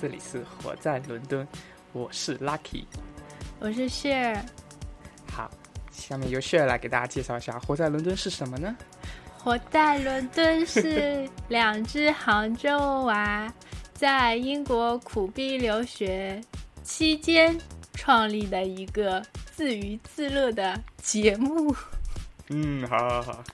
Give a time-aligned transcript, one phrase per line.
[0.00, 1.46] 这里是活在伦敦，
[1.92, 2.84] 我是 Lucky，
[3.58, 4.40] 我是 Share。
[5.32, 5.50] 好，
[5.90, 8.76] 下面由 Share 来给大家介绍一下活在伦敦是什么呢？
[9.36, 13.52] 活在伦敦是两只杭州娃
[13.92, 16.40] 在英国苦逼留学
[16.84, 17.58] 期间
[17.94, 19.20] 创立的一个
[19.52, 21.74] 自娱自乐的节目。
[22.50, 23.44] 嗯，好好好。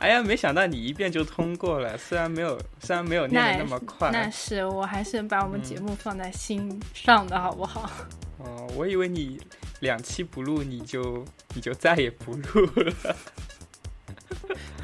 [0.00, 4.10] 哎呀，没想到你一遍就通过了，虽然没有，虽然没有念的那么快。
[4.10, 7.90] 那是，我还是把我们节目放在心上的，好不好？
[8.38, 9.40] 哦，我以为你
[9.80, 13.16] 两期不录，你就你就再也不录了。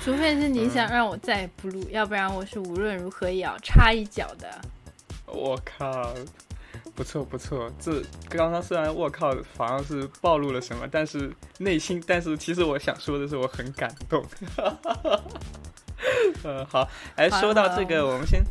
[0.03, 4.49] 除非是你想让我再也不录，要不然我是无论如何也要插一脚的。
[5.27, 6.15] 我靠！
[7.03, 14.25] 不错不错，这刚刚虽然我靠好像是暴露了什么，但是内心，但是其实我想说的是我很感动。
[16.45, 18.45] 嗯， 好，哎，说到这个，我们先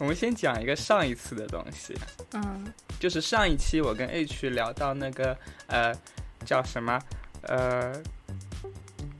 [0.00, 1.94] 我们先讲一个上一次的东西。
[2.32, 2.64] 嗯，
[2.98, 5.94] 就是上一期我跟 H 聊到那个呃
[6.44, 6.98] 叫什么
[7.42, 7.92] 呃，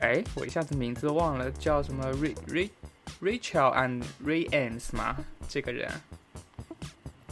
[0.00, 2.70] 哎，我一下子名字忘了，叫什么 Ray Ray
[3.22, 5.14] Rachel and Ray Ames 吗？
[5.48, 5.88] 这个人。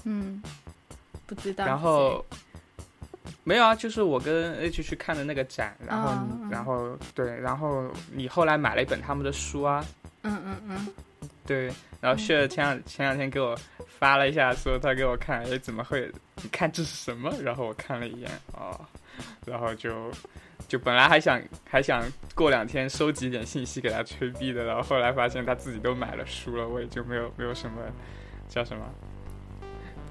[0.04, 0.40] 嗯。
[1.34, 1.64] 不知道。
[1.64, 2.24] 然后
[3.44, 6.12] 没有啊，就是我跟 H 去看的那个展，然后
[6.50, 9.84] 然后对，然后你后来买了一本他们的书啊。
[10.22, 10.88] 嗯嗯嗯。
[11.44, 13.58] 对，然后 Share 前两前两天给我
[13.98, 16.10] 发了一下，说他给我看，哎，怎么会？
[16.42, 17.32] 你看这是什么？
[17.42, 18.80] 然后我看了一眼，哦，
[19.44, 20.10] 然后就
[20.68, 27.82] 就本来还想还想过两天收集点信息给他吹逼的，然后后来发现他自己都买了书了，我也就没有没有什么
[28.48, 28.84] 叫什么。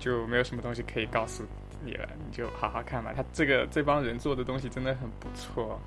[0.02, 1.44] 就没有什么东西可以告诉
[1.86, 3.14] 你了，你就好好看吧。
[3.16, 5.80] 他这个这帮人做的东西真的很不错，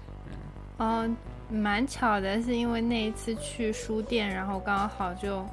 [0.78, 1.16] 嗯，
[1.50, 5.44] 蛮巧的，是因为那一次去书店，然后刚好就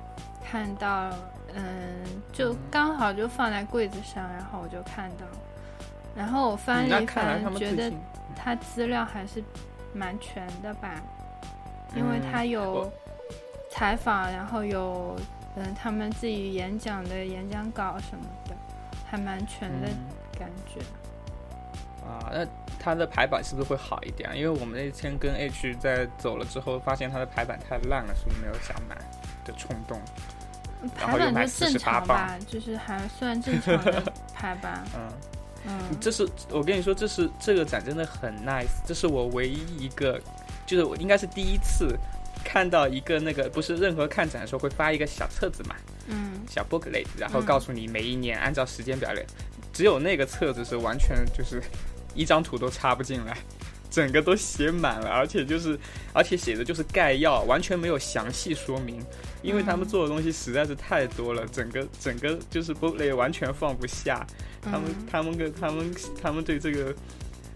[0.46, 1.10] 看到，
[1.56, 5.26] 嗯，就刚好就放在柜子上，然后我就看到，
[6.16, 7.92] 然后我翻了一翻，觉得
[8.36, 9.44] 他资料还是
[9.92, 11.02] 蛮全的吧，
[11.96, 12.88] 因为他有
[13.72, 15.18] 采访，然后有。
[15.56, 18.56] 嗯，他们自己演讲的演讲稿什么的，
[19.06, 19.88] 还蛮全的
[20.40, 20.80] 感觉。
[22.06, 22.48] 啊，那
[22.80, 24.30] 他的排版是不是会好一点？
[24.36, 28.96] 因为我们那天跟 H 在走了之后，发现他的排版太烂了，是不是没有想买
[29.44, 30.02] 的冲动？
[30.96, 34.02] 排版就正常吧，就是还算正常的
[34.34, 34.84] 排版。
[34.96, 35.10] 嗯
[35.68, 40.20] 嗯，这是我跟你说，这是这个展真的很 nice，这是我唯一一个，
[40.66, 41.96] 就是我应该是第一次。
[42.44, 45.76] 看到一个那个不是任何看展的时候会发一个小册子嘛，
[46.08, 49.26] 嗯，小 booklet，然后告诉你每一年按照时间表列，
[49.72, 51.62] 只有那个册子是完全就是
[52.14, 53.38] 一张图都插不进来，
[53.90, 55.78] 整个都写满了，而且就是
[56.14, 59.04] 而且写的就是概要，完全没有详细说明，
[59.42, 64.26] 因为他们做的东西实在是太多了，整个整个就是 booklet 完全放不下，
[64.62, 66.94] 他们他们跟他们他们对这个。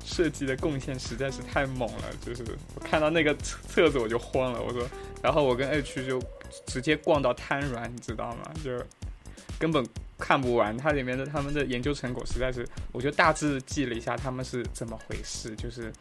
[0.05, 2.45] 设计的贡献实在是太猛了，就是
[2.75, 4.87] 我看到那个册子我就慌了，我说，
[5.23, 6.21] 然后我跟 H 就
[6.67, 8.51] 直接逛到瘫软，你知道吗？
[8.63, 8.71] 就
[9.57, 9.83] 根本
[10.19, 15.91] 看不完，它里面的他们的研究成果实在是，我就大致记了一下他们是怎么回事，就是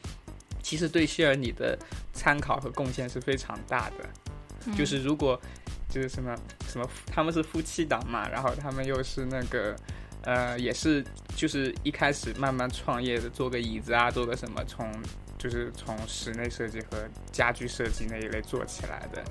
[0.62, 1.78] 其实对希尔你的
[2.12, 5.40] 参考和贡献是非常大的，就是如果
[5.88, 6.36] 就是什么
[6.68, 9.74] 什么他们是夫妻档嘛，然后他们又是那个。
[10.24, 11.04] 呃，也是，
[11.36, 14.90] 就是一开始慢慢创业的，做个椅子啊，做个什么，从
[15.36, 16.98] 就是从室内设计和
[17.30, 19.22] 家居设计那一类做起来的。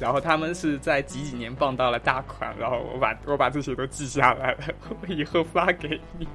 [0.00, 4.58] 然后他们是在几几年傍到了大款，然后我把我把这些都记下来了，
[5.00, 6.26] 我以后发给你。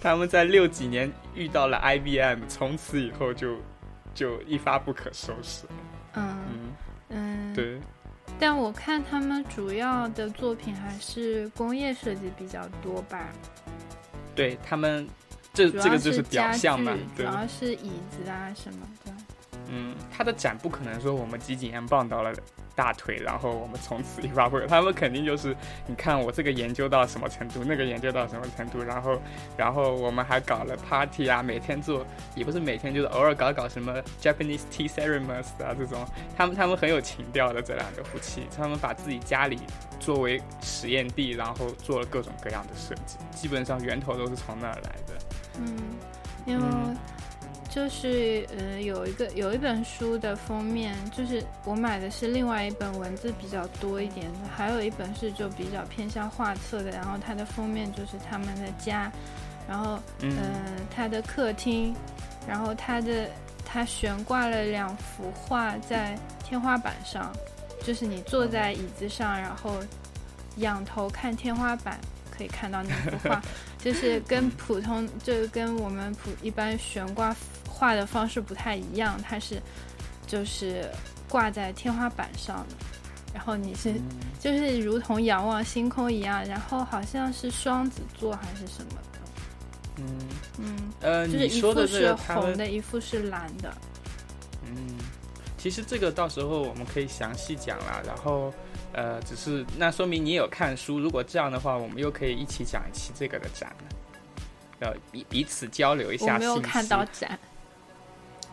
[0.00, 3.56] 他们在六几年遇到了 IBM，从此以后就
[4.14, 5.66] 就一发不可收拾。
[6.14, 6.72] 嗯
[7.08, 7.78] 嗯，对。
[8.38, 13.28] 但我看他们主要的作品还是工业设计比较多吧。
[14.34, 15.08] 对他们，
[15.54, 19.12] 这这个就是表象嘛，主要是椅子啊什么的。
[19.68, 22.32] 嗯，他的展不可能说我们几几年棒到了。
[22.74, 24.66] 大腿，然后我们从此一发不可。
[24.66, 29.20] 他们肯定就是，你看我这个研究到什么程度，那个研究到什么程度，然后，
[29.56, 36.06] 然后我们还搞了 party 啊，每天做，也不是每天，就是偶尔搞搞什么 Japanese tea ceremonies 啊这种。
[36.36, 39.58] 他们他们很有情调的这两个夫妻，他们把自己家里
[40.00, 45.14] 作为实验地，然后做了各种各样的设计，基本上源头都是从那儿来的。
[45.58, 45.76] 嗯，
[46.46, 46.62] 因为。
[47.74, 56.90] 就是呃，有一个有一本书的封面，就是我买的是另外一本文字比较多一点的，还有一本是就比较偏向画册的。
[56.90, 59.10] 然后它的封面就是他们的家，
[59.66, 60.36] 然后嗯，
[60.94, 61.96] 他的客厅，
[62.46, 63.30] 然后他的
[63.64, 66.14] 他悬挂了两幅画在
[66.44, 67.32] 天花板上，
[67.82, 69.78] 就是你坐在椅子上，然后
[70.56, 71.98] 仰头看天花板，
[72.30, 73.42] 可以看到那幅画，
[73.82, 77.34] 就是跟普通就跟我们普一般悬挂
[77.82, 79.60] 画的方式不太一样，它是
[80.24, 80.88] 就是
[81.28, 82.76] 挂在天花板上的，
[83.34, 83.92] 然后你是
[84.38, 89.18] 就是如同仰望星空一样，然后好像是双子座还是什么的，
[89.96, 90.04] 嗯
[90.60, 93.74] 嗯，呃，就是一幅是红的，一幅是蓝的，
[94.64, 94.96] 嗯，
[95.58, 98.00] 其实这个到时候我们可以详细讲啦。
[98.06, 98.54] 然后，
[98.92, 101.00] 呃，只是那说明你也有看书。
[101.00, 106.38] 如果这样的话，我们又可以一起讲一期这个的展了，呃，彼彼此交流一下信息。
[106.38, 107.36] 没有看到展，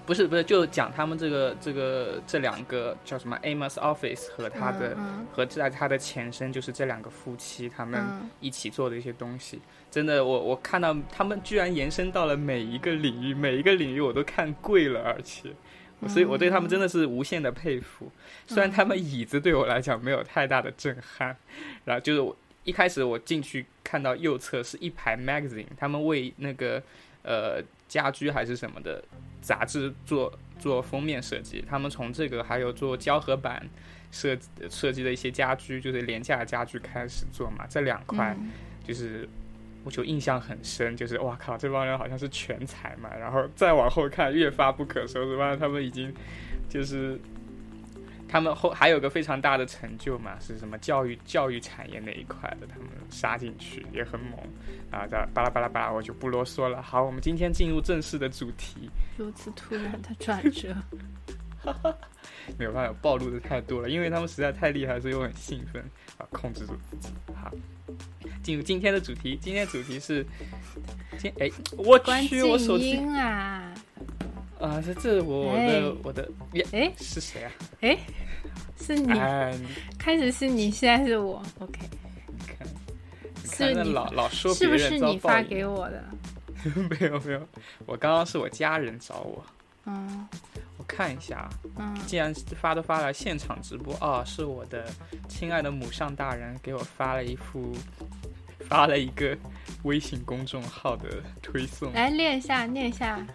[0.09, 9.61] 不是不是，就讲他们这个这个这两个叫什么 Amos Office 和他的、嗯和在他的前身，就是这两个夫妻他们嗯一起做的一些东西。
[9.91, 15.51] 真的，我我看到他们居然延伸到了每一个领域，每一个领域我都看跪了，而且，
[16.07, 18.11] 所以我对他们真的是无限的佩服。
[18.47, 21.37] 虽然他们椅子对我来讲没有太大的震撼，
[21.85, 26.81] 然后就是我一开始我进去看到右侧是一排 magazine，他们为那个
[27.21, 29.03] 呃家居还是什么的
[29.41, 33.67] 杂志做做封面设计，他们从这个还有做胶合板
[34.11, 34.37] 设
[34.69, 38.35] 设计的一些家居，就是廉价的家居开始做嘛，这两块。
[38.39, 38.49] 嗯
[38.81, 39.29] 就是
[39.83, 46.11] 我就印象很深，就是哇靠，这帮人好像是全才嘛，然后再往后看越发不可收拾，发现他们已经
[46.67, 47.19] 就是
[48.31, 54.39] 他们后还有个非常大的成就嘛，是什么教育教育产业那一块的，他们杀进去也很猛
[54.91, 56.79] 啊，这巴拉巴拉巴拉，我就不啰嗦了。
[56.81, 60.75] 好，我们今天进入正式的主题，如此突然的转折，
[62.57, 65.81] 没有办法暴露的太多了，因为他们实在太厉害，所以我很兴奋
[66.19, 67.09] 啊，控制住自己。
[67.33, 67.51] 好，
[68.43, 70.23] 进入今天的主题，今天的主题是
[71.17, 73.73] 今哎，我关去，我手机啊！
[74.59, 77.51] 啊，这这我哎的我的耶哎是谁啊？
[77.81, 77.97] 哎，
[78.79, 79.57] 是你，哎，
[79.97, 81.79] 开始是你，现在是我，OK，
[82.27, 82.67] 你看，
[83.45, 86.03] 是看那你老老说别是不是你发，给我的？
[86.89, 87.47] 没有没有，
[87.85, 89.45] 我刚刚是我家人找我，
[89.85, 90.27] 嗯
[90.77, 94.85] 我看一下啊，嗯，既然发都发了现场直播啊，是我的
[95.29, 97.73] 亲爱的母上大人给我发了一幅，
[98.67, 99.37] 发了一个
[99.83, 103.25] 微信公众号的推送，来练一下，念一下。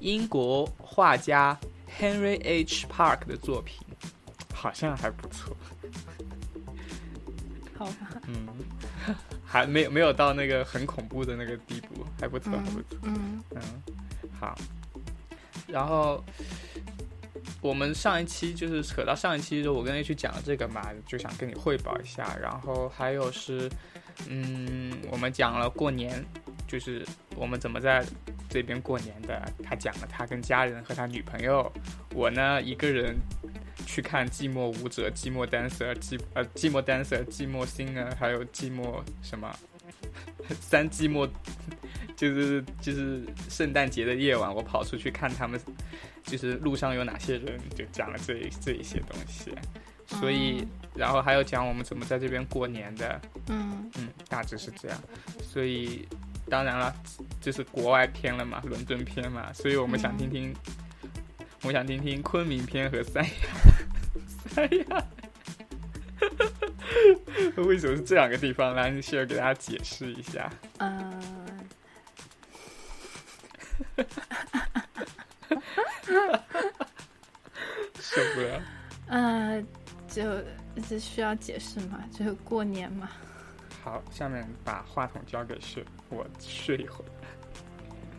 [0.00, 1.58] 英国画家
[1.98, 2.86] Henry H.
[2.86, 3.78] Park 的作品，
[4.54, 5.56] 好像还不错，
[7.76, 8.48] 好吧，嗯，
[9.44, 12.98] 还没有没有到那个很恐怖的那个地步，还不错，还不错。
[13.02, 13.62] 嗯嗯，
[14.38, 14.58] 好。
[15.66, 16.24] 然后
[17.60, 22.36] 我们上一期就是扯到上一期，就我跟 H 讲了这个嘛，就想跟你汇报一下。
[22.40, 23.70] 然后还有是，
[24.26, 26.24] 嗯，我们讲了过年，
[26.70, 28.04] 就是我们怎么在
[28.48, 29.52] 这边过年的。
[29.64, 31.70] 他讲了他跟家人和他女朋友，
[32.14, 33.16] 我呢一个人
[33.84, 39.52] 去看寂寞舞者、寂寞 dancer、寂呃寂寞 dancer、寂寞 singer，还有寂寞什么
[40.60, 41.28] 三寂寞
[42.16, 45.60] 就是就是圣诞节的夜晚，我跑出去看他们，
[46.22, 49.52] 就是路上有哪些人，就讲了这这一些东西。
[50.06, 55.00] 所以，然后还有讲我们怎么在这边过年的，嗯嗯，大致是这样。
[55.40, 56.06] 所以，
[56.50, 56.92] 当然了，
[57.40, 60.52] 就是国外片了嘛，伦敦片嘛，所以我们想听听，
[61.62, 63.30] 我想听听昆明篇和三亚，
[64.48, 65.06] 三亚。
[67.56, 68.74] 为什么是这两个地方？
[68.74, 70.50] 来，你需要给大家解释一下。
[70.78, 71.22] 嗯，
[78.00, 78.60] 受不了。
[79.06, 79.62] 呃，
[80.08, 80.22] 就
[80.88, 82.04] 这需要解释嘛？
[82.12, 83.08] 就是过年嘛。
[83.82, 87.08] 好，下面把话筒交给睡，我睡一会儿。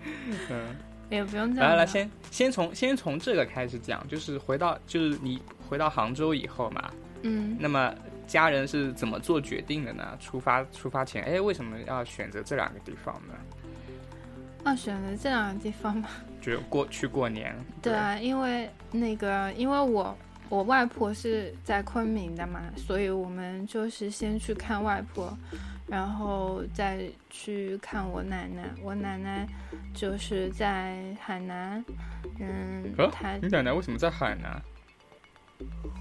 [0.49, 0.75] 嗯，
[1.09, 1.75] 也不用这样吧。
[1.75, 6.91] 来来，先先从先从这个开始讲，就是回到就是你回到杭州以后嘛，
[7.21, 7.93] 嗯那么
[8.25, 10.17] 家人是怎么做决定的呢？
[10.19, 13.33] 出发出发前，哎，为什么要选择这两个地方呢？
[14.65, 16.07] 要选择这两个地方嘛。
[16.41, 20.17] 就过去过年，对啊，因为那个，因为我
[20.51, 25.35] 我外婆是在昆明的嘛，所以我们就是先去看外婆，
[25.87, 28.69] 然后再去看我奶奶。
[28.83, 29.47] 我奶奶
[29.93, 31.81] 就是在海南，
[32.37, 34.61] 嗯，哦她你奶奶为什么在海南？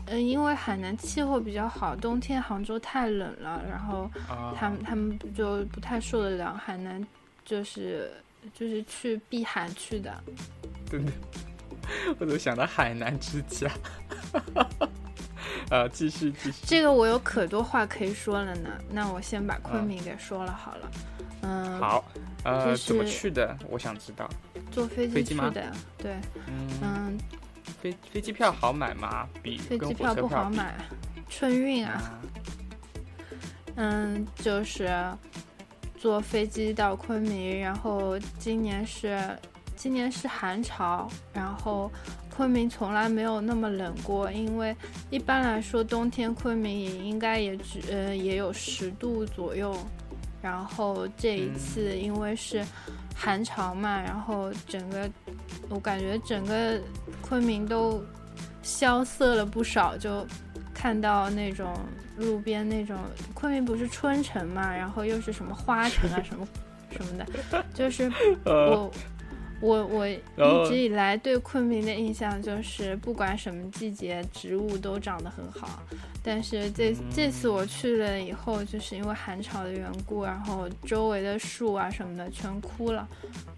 [0.08, 7.06] 嗯，因为海南气候比较好，冬天杭州太冷了，然后啊，他们他们就不太受得了海南，
[7.44, 8.10] 就是
[8.52, 10.12] 就是去避寒去的。
[10.90, 11.12] 真的，
[12.18, 13.70] 我怎么想到海南之家？
[15.70, 16.58] 呃，继续继续。
[16.66, 20.90] 这个我有可多话可以说了呢，那我先把昆嗯明给说了好了。
[21.42, 22.04] 嗯，好，
[22.44, 23.56] 呃，怎么去的？
[23.68, 24.28] 我想知道。
[24.70, 26.12] 坐飞飞机去的，对，
[26.46, 27.18] 嗯，嗯，
[27.80, 29.28] 飞飞机票好买吗？
[29.42, 30.74] 比飞机票不好买，
[31.28, 32.20] 春运啊，啊
[33.76, 34.88] 嗯，就是
[35.96, 39.18] 坐飞机到昆明，然后今年是
[39.80, 41.90] 今年是寒潮，然后
[42.36, 44.76] 昆明从来没有那么冷过，因为
[45.08, 49.74] 一般来说冬天昆明也应该也只呃也有十度左右，
[50.42, 52.62] 然后这一次因为是
[53.16, 55.08] 寒潮嘛，然后整个
[55.70, 56.78] 我感觉整个
[57.22, 58.04] 昆明都
[58.62, 60.26] 萧瑟了不少，就
[60.74, 61.74] 看到那种
[62.18, 62.98] 路边那种
[63.32, 66.46] 昆明不是春城嘛，然后又是什么花城啊 什么
[66.90, 68.12] 什么的，就是
[68.44, 68.92] 我
[69.60, 75.82] 我我一直以来对昆明的印象就是不管什么季节植物都长得很好，
[76.22, 83.06] 但是这这次我去了以后，就是因为寒潮的缘故，然后周围的树啊什么的全枯了，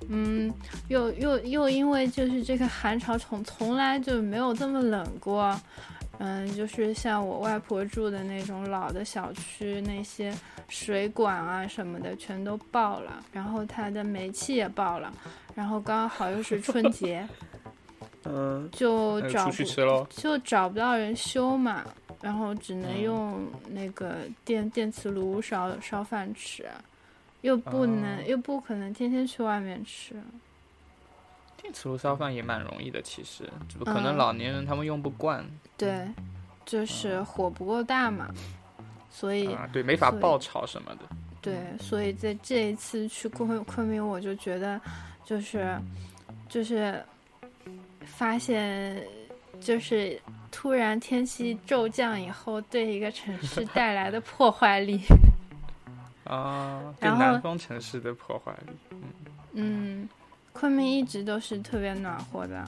[0.08, 0.52] 嗯，
[0.88, 5.60] 又又又因为就是这个寒潮从从来就没有这么冷过。
[6.18, 10.32] 嗯，就是像我外婆住的那种老的小区，那些
[10.68, 15.12] 水管啊什么的全都爆了，然后它的煤气也爆了，
[15.54, 17.26] 然后刚好又是春节，
[18.24, 21.84] 嗯，就找出去吃喽，就找不到人修嘛，
[22.20, 26.66] 然后只能用那个电电磁炉烧烧饭吃，
[27.40, 30.14] 又不能又不可能天天去外面吃。
[31.62, 35.42] 电磁炉烧饭也蛮容易的，其实，只不可能老年人他们用不惯。
[35.78, 36.06] 对，
[36.66, 38.28] 就是火不够大嘛，
[39.08, 41.02] 所以对没法爆炒什么的。
[41.40, 44.80] 对，所以在这一次去昆昆明，我就觉得，
[45.24, 45.80] 就是
[46.48, 47.04] 就是
[48.04, 49.00] 发现，
[49.60, 55.00] 就是突然天气骤降以后，对一个城市带来的破坏力。
[56.24, 58.72] 啊， 对南方城市的破坏力。
[58.90, 58.98] 嗯。
[59.52, 60.08] 嗯。
[60.52, 62.64] 昆明一直都是特别暖和的，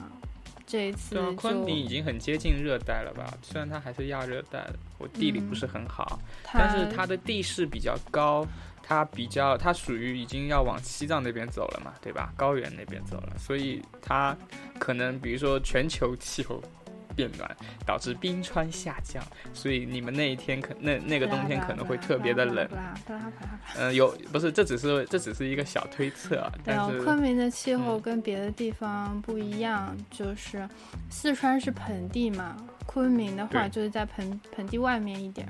[0.65, 3.33] 这一次对昆明已经很接近热带了吧？
[3.41, 6.19] 虽然它还是亚热带的，我地理不是很好，
[6.51, 8.45] 但是它的地势比较高，
[8.81, 12.33] 它比较它属于已经要往西藏那边走了嘛，对吧？
[12.35, 14.35] 高原那边走了，所以它
[14.79, 16.61] 可能比如说全球气候。
[17.15, 17.49] 变暖
[17.85, 22.67] 导致冰川下降，所以你们那一天可那那个冬天可能会特别的冷。
[23.77, 24.51] 嗯，有不是？
[24.51, 26.51] 这只是这只是一个小推测。
[26.63, 30.67] 对，昆明的气候跟别的地方不一样，就是
[31.09, 32.55] 四川是盆地嘛，
[32.85, 35.47] 昆明的话就是在盆盆地外面一点，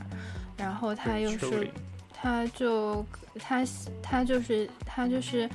[0.57, 1.69] 然后它又是，
[2.13, 3.05] 它就
[3.39, 3.63] 它
[4.01, 5.49] 它就是它就是。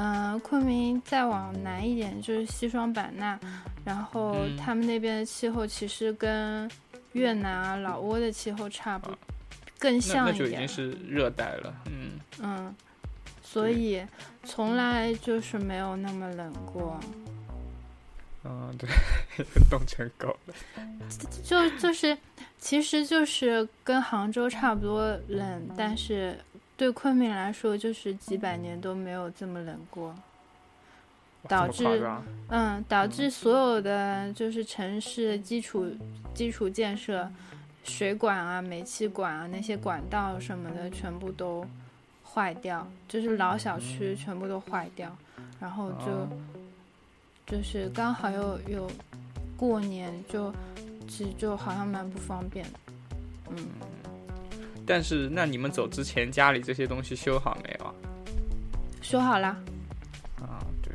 [0.00, 3.36] 嗯，昆明再往南一点就是西双版纳，
[3.84, 6.70] 然后他们那边的气候其实跟
[7.14, 9.10] 越南啊、老挝的气候差不，
[9.76, 10.44] 更像一点。
[10.44, 12.72] 那就已经是热带了，嗯嗯，
[13.42, 14.00] 所以
[14.44, 17.00] 从来就是没有那么冷过。
[18.44, 18.88] 嗯，对，
[19.68, 20.54] 冻成狗了。
[21.42, 22.16] 就就是，
[22.56, 26.38] 其实就是跟杭州差不多冷，但是。
[26.78, 30.14] 对昆明来说，就是几百年都没有这么冷过，
[31.48, 31.84] 导致
[32.50, 35.90] 嗯，导致所有的就是城市基础
[36.32, 37.28] 基础建设，
[37.82, 41.66] 水管啊、煤气管啊那些管道什么的全部都
[42.24, 45.10] 坏掉，就是老小区全部都坏掉，
[45.58, 46.28] 然后就
[47.44, 48.88] 就是刚好又有
[49.56, 50.54] 过年，就
[51.08, 52.78] 其实就好像蛮不方便的，
[53.50, 53.66] 嗯。
[54.88, 57.94] 但是，那你们走之前，家里这些东西修好没有啊？
[59.02, 59.48] 修好了。
[60.40, 60.92] 啊，对，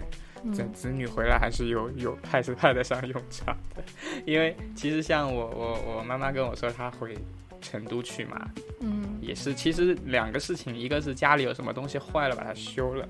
[0.52, 3.84] 这子女回来还是有有派是派得上用场的，
[4.26, 7.16] 因为其实像我我我妈妈跟我说，她回
[7.62, 8.50] 成都去嘛，
[8.82, 13.08] 嗯，也是，其实两个事情，一个是家里有什么东西坏了，把它修了，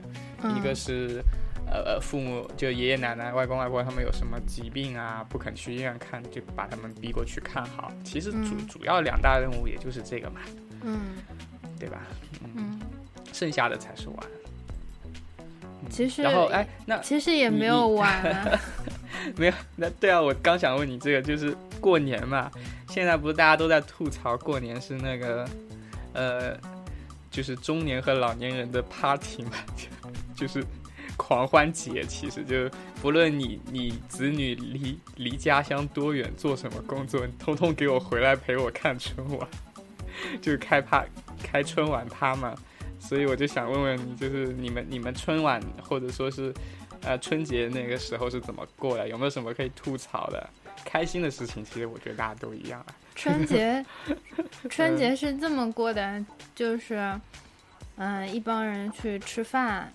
[0.58, 1.24] 一个是。
[1.66, 7.92] 呃呃，父母就爷爷奶奶、外公外婆他们有什么疾病啊，不肯去医院看，就把他们逼过去看好。
[8.04, 10.42] 其实主主要两大任务也就是这个嘛，
[10.84, 11.16] 嗯，
[11.80, 12.02] 对吧？
[12.56, 12.80] 嗯，
[13.32, 14.18] 剩下的才是玩。
[15.90, 18.60] 其实，然后哎，那其实也没有 玩，
[19.36, 19.54] 没有。
[19.76, 22.50] 那对啊，我刚想问你这个，就是过年嘛，
[22.90, 25.48] 现在不是大家都在吐槽过年是那个
[26.14, 26.58] 呃，
[27.30, 29.52] 就是中年和老年人的 party 嘛，
[30.36, 30.64] 就是。
[31.16, 32.68] 狂欢节其实就
[33.00, 39.48] 不论你你子女离离家乡多远，做什么工作，你通通给我回来陪我看春晚，
[40.42, 41.06] 就是开趴
[41.44, 42.56] 开春晚趴嘛。
[43.00, 46.54] 所以我就想问问你，就是你们你们春晚或者说是
[47.02, 49.08] 呃春节那个时候是怎么过的？
[49.10, 50.50] 有没有什么可以吐槽的？
[50.86, 52.88] 开心的事情，其实我觉得大家都一样啊。
[53.16, 53.86] 春节
[54.70, 57.20] 春节是这么过的，就是
[57.98, 59.94] 嗯一帮人去吃饭。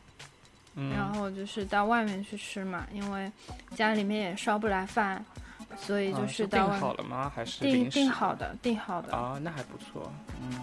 [0.95, 3.29] 然后就是到外面去吃嘛，因为
[3.75, 5.25] 家里面也烧不来饭，
[5.79, 7.33] 所以就是到订好了吗？
[7.35, 10.61] 还是定定好的，定好的啊，那还不错，嗯。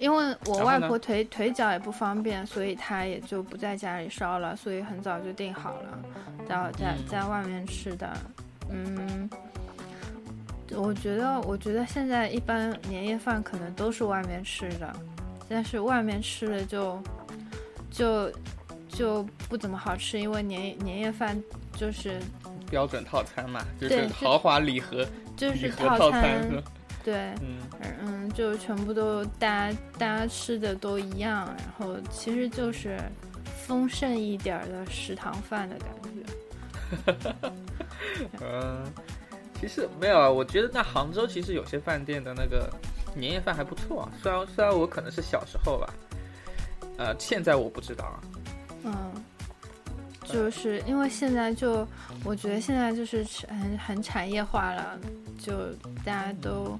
[0.00, 5.98] 因为我外婆腿腿脚也不方便，所以她也就不在家里烧了，所以很早就订好了，
[6.48, 8.12] 然后在嗯在外面吃的。
[8.70, 9.30] 嗯，
[10.74, 14.92] 我觉得我觉得现在一般年夜饭可能都是外面吃的，
[15.48, 17.00] 但是外面吃的就
[17.90, 18.32] 就
[18.88, 21.40] 就不怎么好吃，因为年年夜饭
[21.74, 22.20] 就是
[22.70, 25.06] 标准套餐嘛，就是豪华礼盒
[25.36, 26.48] 就是礼盒套餐，
[27.04, 27.58] 对，嗯，
[28.02, 32.98] 嗯，就全部都大家大家吃的都一样，然后其实就是
[33.66, 37.50] 丰盛一点儿的食堂饭的感觉。
[38.40, 38.84] 嗯，
[39.60, 42.70] 其实没有啊，我觉得那杭州其实有些饭店的那个
[43.14, 45.92] 年夜饭还不错啊，虽然虽然我可能是小时候吧，
[46.98, 48.20] 呃，现在我不知道啊。
[48.84, 48.92] 嗯，
[50.24, 51.86] 就是因为现在就
[52.24, 54.98] 我觉得现在就是很很产业化了，
[55.38, 55.72] 就
[56.04, 56.78] 大家都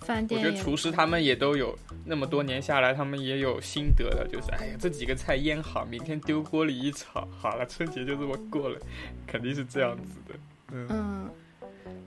[0.00, 8.78] 饭店我觉得厨师他们也都有那么多年下来，他们也有心得的，就是哎呀，这几个菜腌好，明天丢锅里一炒，好了，春节就这么过了，
[9.26, 10.34] 肯定是这样子的。
[10.72, 11.30] 嗯，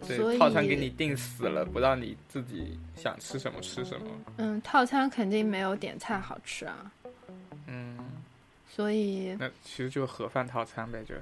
[0.07, 4.05] 对，以套餐给你定死了，不让你自己想吃什么吃什么。
[4.37, 6.91] 嗯套餐肯定没有点菜好吃啊，
[7.65, 7.96] 嗯，
[8.77, 11.15] 所以那其实就是盒饭套餐呗，就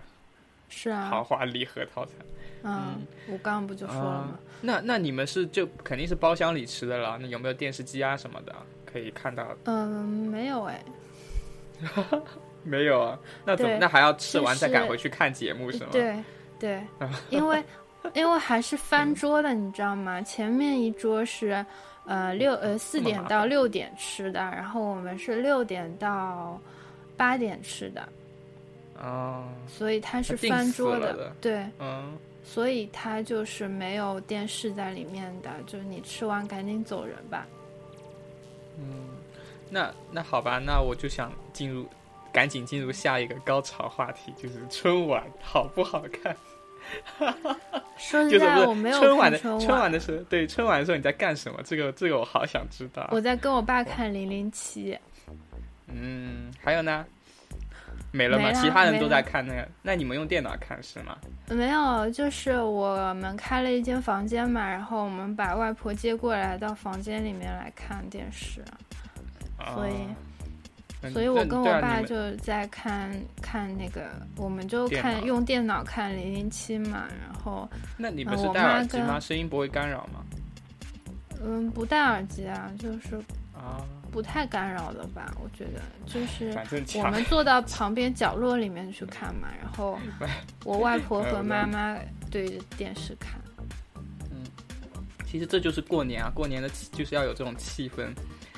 [0.68, 2.16] 是啊，豪华礼盒套餐。
[2.64, 4.40] 嗯，我刚刚不就说了吗？
[4.60, 7.18] 那那你们是就肯定是包厢里吃的了？
[7.22, 8.54] 那有没有电视机啊什么的
[8.86, 9.48] 可以看到？
[9.64, 10.84] 嗯，没有哎，
[12.64, 16.22] 没有啊，那怎么那还要吃完再赶回去看节目是吗？，对
[16.60, 16.84] 对，
[17.30, 17.64] 因为
[18.14, 20.22] 因为还是翻桌的，你知道吗？
[20.24, 21.66] 前面一桌是
[22.06, 26.60] 呃六呃四点到六点吃的，然后我们是六点到
[27.17, 28.07] 八点吃的，
[29.00, 37.45] 哦，所以它是翻桌了的对，嗯，所以它就是没有电视在里面的，就是你吃完赶紧走人吧。
[38.78, 39.10] 嗯
[39.69, 41.88] 那那好吧，那我就想进入，
[42.32, 46.36] 赶紧进入下一个高潮话题，就是春晚好不好看？
[47.97, 51.60] 说实在，我没有春晚的春晚的时候，对春晚的时候你在干什么？
[51.63, 53.10] 这个这个我好想知道。
[53.12, 54.95] 我在跟我爸看零零七，
[55.88, 57.06] 嗯，还有呢？
[58.12, 58.50] 没了吗？
[58.54, 61.17] 其他人都在看那个，那你们用电脑看是吗？
[61.50, 68.63] 没有，就是我们开了一间房间嘛，然后我们把外婆接过来到房间里面来看电视，
[69.74, 79.19] 所以所以我跟我爸就在看看那个，我们就看用电脑看零零七嘛，然后那你们是戴妈跟耳机吗？
[79.19, 80.24] 声音不会干扰吗？
[81.43, 83.17] 嗯不戴耳机啊，就是
[83.54, 83.84] 啊，
[84.15, 86.58] 不太干扰的吧，我觉得就是
[86.97, 89.99] 我们坐到旁边角落里面去看嘛，然后
[90.63, 91.97] 我外婆和妈妈
[92.32, 93.38] 对着电视看。
[94.32, 94.41] 嗯
[95.25, 98.08] 其实这就是过年啊，过年的就是要有这种气氛，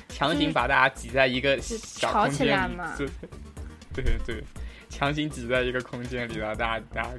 [0.08, 4.44] 强行把大家挤在一个小吵起空间里，来嘛对对对，
[4.88, 7.10] 强行挤在一个空间里，然后大家大家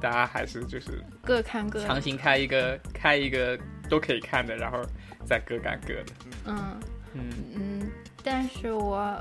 [0.00, 3.58] 大家还是就是各看各强行开一个开一个
[3.90, 4.82] 都可以看的，然后
[5.26, 6.12] 再各干各的，
[6.46, 6.80] 嗯嗯，
[7.14, 7.90] 嗯，
[8.24, 9.16] 但是我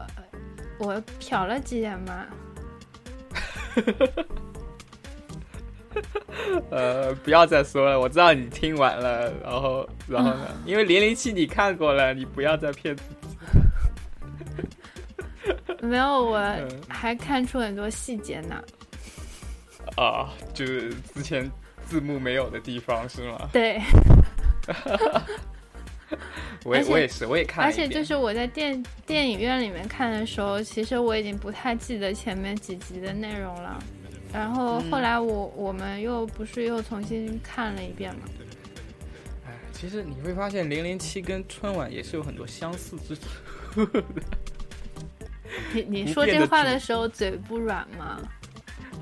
[0.80, 2.26] 我瞟了几眼嘛，
[6.72, 13.28] 呃，不要再说了，我知道你听完了，然后然后呢， 因为零零七你看过了，你不要再骗自己，
[15.86, 18.62] 没有，我嗯还看出很多细节呢。
[19.98, 21.50] 啊，就是之前
[21.86, 23.50] 字幕没有的地方是吗？
[23.52, 23.82] 对，
[26.66, 33.82] 我也我也是，我也看了而，且就是我在电电影院里面看的时候，其实我已经不太记得前面几集的内容了。
[34.34, 38.22] 然后嗯后来我我们又不是又重新看了一遍嘛？
[39.46, 43.22] 哎，其实你会发现零零七跟春晚也是有很多相似之处。
[45.74, 48.22] 你你说这话的时候嘴不软吗？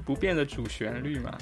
[0.05, 1.37] 不变的主旋律嘛，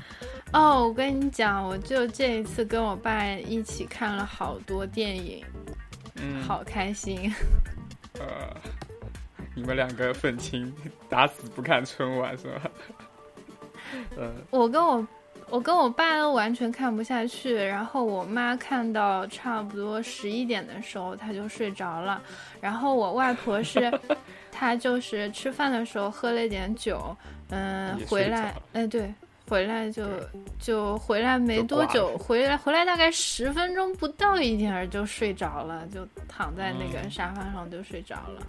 [0.53, 5.43] 哦，我跟你讲，我就这一次跟我爸一起看了好多电影，
[6.15, 7.31] 嗯，好开心。
[8.19, 8.25] 呃，
[9.53, 10.73] 你们两个愤青
[11.09, 12.61] 打死不看春晚是吧？
[14.17, 15.05] 嗯， 我跟我
[15.49, 22.21] 我跟我爸都完全看不下去，然后我妈看到差不多十一点的时候，她就睡着了。
[22.61, 23.91] 然后我外婆是，
[24.51, 27.15] 她就是吃饭的时候喝了一点酒，
[27.49, 29.13] 嗯、回来哎、对，
[29.47, 30.03] 回来就
[30.59, 38.41] 就回来没多久，回来回来大概十分钟不到一点儿就睡着了，就躺在那个嗯沙发上就睡着了。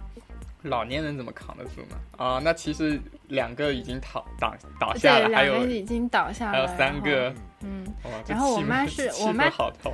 [0.63, 1.95] 老年人怎么扛得住呢？
[2.17, 7.85] 啊，那其实两个已经倒倒倒下对，了，还两有个已经倒下了，还有三个，嗯。
[8.27, 9.45] 然后我妈是我妈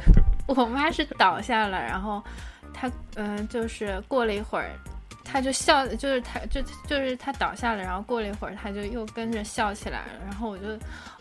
[0.48, 2.24] 我妈是倒下了，然后
[2.74, 4.72] 她嗯、就是过了一会儿，
[5.26, 10.12] 他就笑，就是他就就是他倒下了，然后过了一会儿，他就又跟着笑起来了。
[10.24, 10.68] 然后我就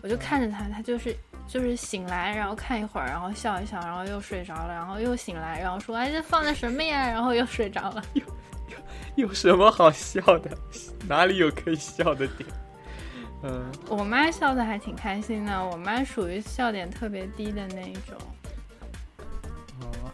[0.03, 1.17] 我就看着他，他就是
[1.49, 7.09] 就是醒来，然后看一会儿，然后笑一笑，然后又睡着了，然后又醒来，然后说哎这放的什么呀？
[7.09, 8.05] 然后又睡着了。
[8.13, 8.23] 有
[9.27, 10.51] 有什么好笑的？
[11.09, 12.49] 哪里有可以笑的点？
[13.43, 18.17] 嗯，我妈笑的还挺开心的，我妈属于笑点特别低的那一种。
[19.81, 20.11] 哦，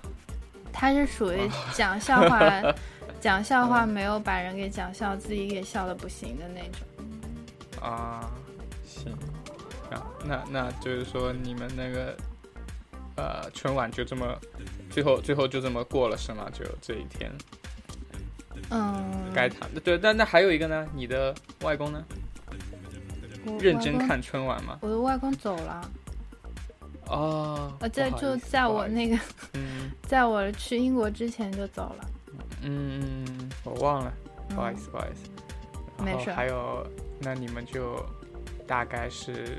[0.72, 2.40] 她是属于讲笑话，
[3.20, 6.80] 讲笑话没有把人给讲笑，自己也笑的不行的那种。
[7.83, 8.30] 啊，
[8.85, 9.12] 行，
[9.90, 12.16] 啊，那那就是说你们那个
[13.16, 14.38] 呃春晚就这么
[14.90, 16.48] 最后最后就这么过了是吗？
[16.52, 17.30] 就这一天
[18.70, 19.04] 嗯，
[19.35, 22.02] 该谈的对，但那还有一个呢，你的外公呢？
[23.44, 24.78] 公，认真看春晚吗？
[24.80, 25.90] 我的外公走了，
[27.06, 29.18] 哦，呃，在就在我那个，
[29.54, 32.04] 嗯 在我去英国之前就走了。
[32.62, 33.26] 嗯，
[33.64, 34.12] 我忘了，
[34.50, 34.56] 嗯。
[34.56, 35.30] 不好意思，不好意思。
[35.98, 36.32] 然后没事。
[36.32, 36.86] 还有，
[37.20, 38.04] 那你们就
[38.66, 39.58] 大概是，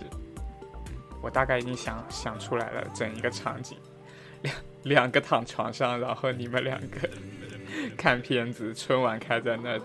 [1.21, 3.77] 我大概已经想想出来了整一个场景，
[4.41, 7.09] 两两个躺床上，然后你们两个
[7.97, 9.79] 看片子，春晚开在那，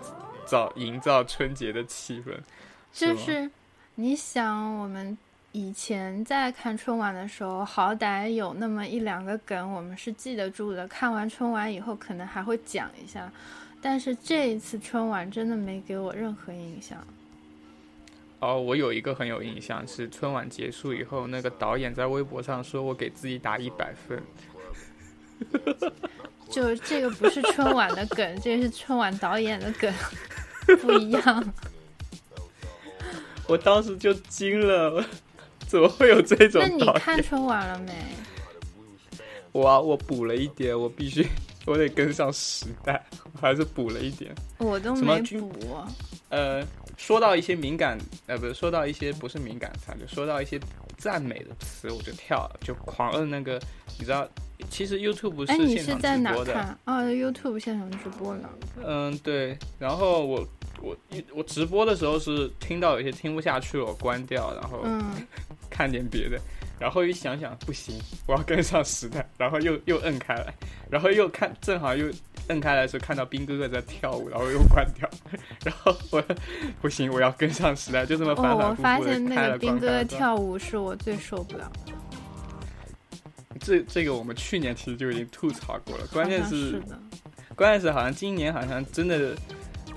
[0.45, 2.43] 造营造春节的气氛，吗
[2.91, 3.49] 就是
[3.95, 5.17] 你想，我们
[5.57, 13.31] 以前在看春晚的时候，好歹有那么一两个梗我们是记得住的，看完春晚以后可能还会讲一下。
[13.81, 16.99] 但是这一次春晚真的没给我任何印象。
[18.37, 24.21] 哦，我有一个很有印象，是春晚结束以后，那个导演在微博上说我给自己打一百分。
[26.51, 29.91] 就这个不是春晚的梗，这是春晚导演的梗，
[30.81, 31.53] 不一样。
[33.49, 35.03] 我当时就惊了，
[35.69, 36.99] 怎么会有这种那你？
[36.99, 37.93] 看春晚了没？
[39.51, 41.27] 我啊，我补了一点，我必须，
[41.65, 43.03] 我得跟上时代，
[43.33, 44.33] 我还是补了一点。
[44.59, 45.51] 我都没补。
[46.29, 46.63] 呃，
[46.97, 50.59] 说到一些敏感，呃，不是说到一些不是敏感词啊，就说到一些
[50.97, 53.59] 赞美的词，我就跳了，就狂摁那个，
[53.97, 54.27] 你知道，
[54.69, 56.77] 其实 YouTube 哎，你现场是在哪直播的，看？
[56.85, 58.49] 哦，YouTube 现场直播呢。
[58.85, 59.57] 嗯，对。
[59.79, 60.47] 然后我
[60.81, 60.95] 我
[61.33, 65.03] 我直播的时候是听到有些听不下去了，我关掉，然后嗯，
[65.77, 66.39] 看点别的，
[66.79, 67.93] 然后一想想不行，
[68.25, 70.51] 我要跟上时代，然后又又摁开来，
[70.89, 72.11] 然后又看正好又
[72.47, 75.07] 摁开来的时候看到兵哥哥在跳舞，然后又关掉，
[75.63, 76.23] 然后我
[76.81, 80.07] 不行，我要跟上时代，就这么反反复复的发现那个兵哥的关开了关。
[80.07, 81.93] 跳舞是我最受不了的。
[83.59, 86.81] 这这个我们去年其实就已经吐槽过了，关键是是。
[87.55, 89.35] 关键是好像今年好像真的，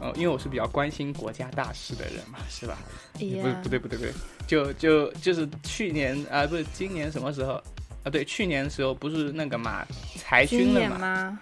[0.01, 2.79] 呃，因为我是比较关心国家大事的人嘛，是吧？
[3.15, 4.13] 哎不是不对不对不对，
[4.47, 7.55] 就就就是去年啊、不是今年什么时候
[8.03, 8.11] 啊？
[8.11, 9.87] 对，去年的时候不是那个嘛
[10.17, 10.99] 裁军了嘛？
[10.99, 11.41] 吗？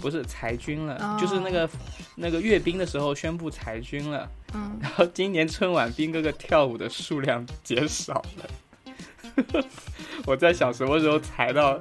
[0.00, 1.68] 不是裁军了，哦就是那个
[2.14, 9.64] 那个阅兵的时候宣布裁军了，嗯，然后今年春晚兵哥哥跳舞的数量减少了。
[10.26, 11.80] 我在想什么时候裁到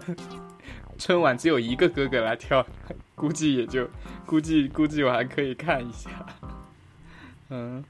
[0.98, 2.66] 春晚只有一个哥哥来跳，
[3.16, 3.88] 估计也就
[4.26, 6.10] 估计估计我还可以看一下。
[7.50, 7.84] 嗯，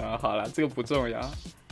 [0.00, 1.20] 啊，好了，这个不重要。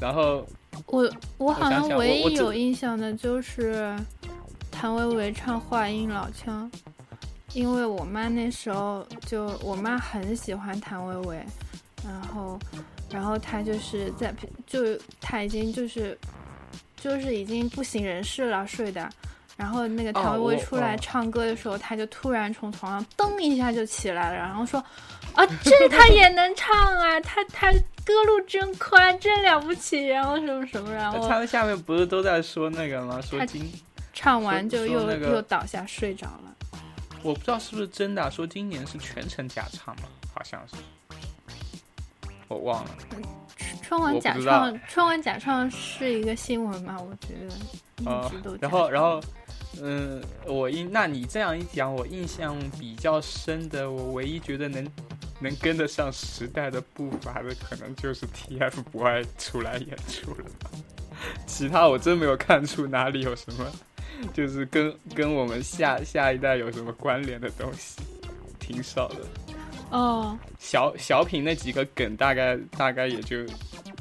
[0.01, 0.47] 然后
[0.87, 3.97] 我我好像唯一有印象的就是
[4.71, 6.71] 谭维维唱话音老腔，
[7.55, 11.47] 因为我妈那时候就我妈很喜欢谭维维，
[12.05, 12.59] 然后
[13.11, 14.35] 然后她就是在
[14.67, 14.81] 就
[15.21, 16.17] 她已经就是
[16.97, 19.11] 就是已经不省人事了睡的。
[19.59, 24.79] 然后那个谭维维哦我出来哦唱歌的时候，他就突然从床上噔一下就起来了，然后说：
[25.35, 27.73] “啊，这他也能唱啊，他他
[28.05, 33.21] 歌路真宽，真了不起。”然后什么什么，然后他们下面不是都在说那个吗？
[33.21, 33.69] 说他今
[34.13, 36.55] 唱完就又、那个又倒下睡着了。
[37.25, 40.77] 我不知道是不是真的啊、说今年是全程假唱嘛，好像是，
[42.47, 42.91] 我忘了。
[43.83, 46.97] 春晚假唱，春晚假唱是一个新闻嘛？
[47.01, 49.21] 我觉得一啊直都、然后，然后，
[49.83, 54.87] 嗯，我印，那你这样一讲，我印象比较深的，我唯一觉得能
[55.41, 60.45] 能跟得上时代的步伐的，可能就是 TF 不爱出来演出了。
[61.47, 63.67] 其他我真没有看出哪里有什么，
[64.33, 68.01] 就是跟跟我们下下一代有什么关联的东西，
[68.59, 69.17] 挺少的。
[69.91, 73.39] 哦，小小品那几个梗，大概大概也就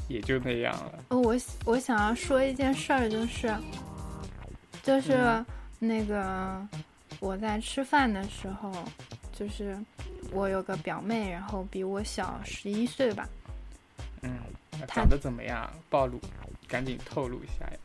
[0.08, 1.04] 也就那样了。
[1.08, 3.54] 哦我我想要说一件事儿，就是
[4.82, 5.46] 就是嗯
[5.78, 6.66] 那个
[7.20, 8.72] 我在吃饭的时候，
[9.32, 9.76] 就是
[10.32, 13.28] 我有个表妹，然后比我小十一岁吧。
[14.22, 14.38] 嗯，
[14.86, 15.70] 长得怎么样？
[15.88, 16.20] 暴露，
[16.66, 17.78] 赶紧透露一下呀。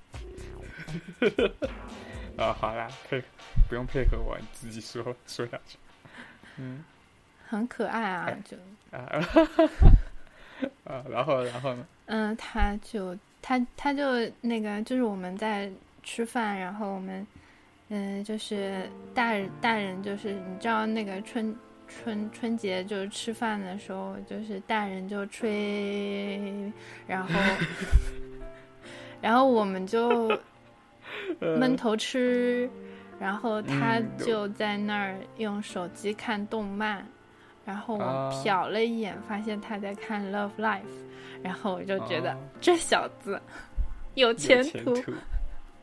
[2.37, 3.23] 啊，好啦，配
[3.69, 5.77] 不用配合我，你自己说说下去。
[6.57, 6.83] 嗯，
[7.47, 8.57] 很可爱啊，就
[8.89, 9.05] 啊
[10.85, 11.85] 啊，然后然后呢？
[12.05, 14.03] 嗯，他就他他就
[14.41, 17.25] 那个就是我们在吃饭，然后我们
[17.95, 21.55] 嗯就是大人大人就是你知道那个春
[21.87, 26.71] 春春节就是吃饭的时候，就是大人就吹，
[27.05, 27.29] 然后
[29.21, 30.27] 然后我们就
[31.39, 32.67] 闷头吃，
[33.19, 37.05] 然后他就在那儿用手机看动漫，
[37.63, 40.81] 然后我瞟了一眼，发现他在看《Love Life》。
[41.43, 43.39] 然后我就觉得这小子
[44.15, 44.95] 有前途，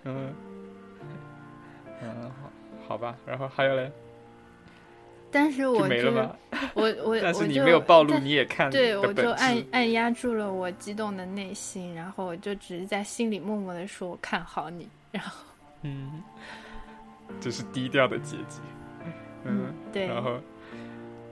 [0.05, 0.35] 嗯嗯，
[2.90, 3.14] 好，吧。
[3.24, 3.88] 然后还有嘞，
[5.31, 6.37] 但是我没了吗？
[6.74, 15.37] 我我 但是你没有暴露，你也看对，我就按按压住了我激动的内心，然后我就只是在心里默默的说：“我看好你。”然后
[15.83, 16.20] 嗯，
[17.40, 18.61] 这是低调的结局。
[19.44, 20.09] 嗯，对。
[20.09, 20.33] 然后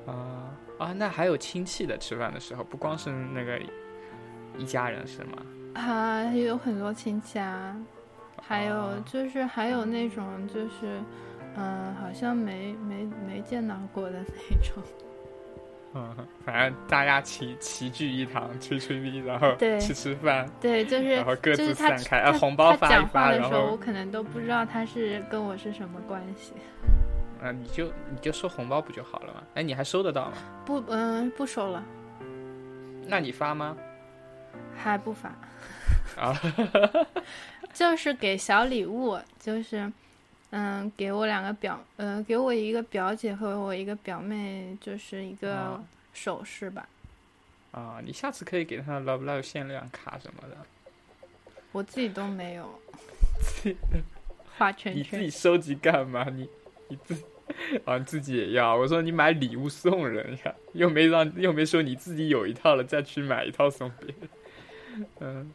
[0.06, 3.60] 啊啊，那还有亲戚的吃饭的时候，不光是那个。
[4.56, 5.36] 一家人是吗？
[5.74, 7.76] 啊，有很多亲戚啊，
[8.42, 11.04] 还有就是还有那种就是，嗯，
[12.00, 14.18] 好像没没没见到过的
[14.50, 14.82] 那种。
[15.94, 26.52] 嗯，反正大家齐齐聚一堂，吹吹逼，然后吃 吃饭，对，就是然后各自散开，啊，红包发一发，然后我可能都不知道他是跟我是什么关系。
[27.42, 29.42] 啊，你就你就收红包不就好了吗？
[29.54, 30.32] 哎，你还收得到吗？
[30.66, 31.82] 不，嗯，不收了。
[33.06, 33.74] 那你发吗？
[34.76, 35.30] 还不发
[36.20, 36.38] 啊，
[37.72, 39.90] 就是给小礼物，就是，
[40.50, 45.82] 嗯，给我两个表，呃，给我一个表姐和我一个表妹，就是一个
[46.14, 46.88] 首饰吧。
[47.72, 50.56] 啊，你下次可以给他 Love Live 限量卡什么的。
[51.70, 52.80] 我自己都没有。
[54.56, 54.96] 画圈圈。
[54.96, 56.24] 你自己收集干嘛？
[56.30, 56.48] 你
[56.88, 57.14] 你自
[57.84, 58.74] 啊，你自己也要？
[58.74, 65.06] 我说你买礼物送人呀，又没让，又没说你自己有一套了再去买一套送别人。
[65.20, 65.52] 嗯，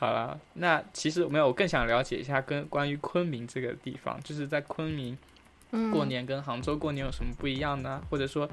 [0.00, 5.14] 好了，那其实没有，我更想了解一下跟关于昆明这个地方，就是在昆明
[5.92, 8.00] 过年跟杭州过年有什么不一样呢？
[8.08, 8.48] 或者说，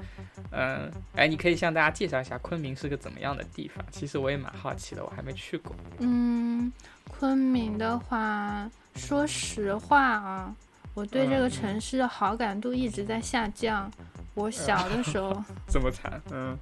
[0.50, 3.82] 嗯，哎，你可以向大家介绍一下昆明是个怎么样的地方？
[3.90, 5.74] 其实我也蛮好奇的，我还没去过。
[6.00, 6.70] 嗯，
[7.08, 10.54] 昆明的话，说实话啊，
[10.92, 13.90] 我对这个城市的好感度一直在下降。
[14.34, 16.56] 我小的时候 这么惨，嗯，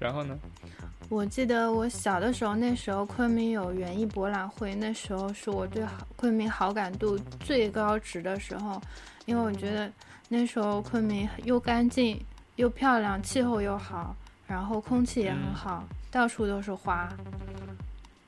[0.00, 0.36] 然后呢？
[1.10, 5.84] 我记得我小的时候，那时候昆明有园艺博览会，那时候是我对
[6.16, 8.80] 昆明好感度最高值的时候，
[9.26, 9.90] 因为我觉得
[10.28, 12.20] 那时候昆明又干净
[12.56, 17.08] 又漂亮，气候又好，然后空气也很好，到处都是花，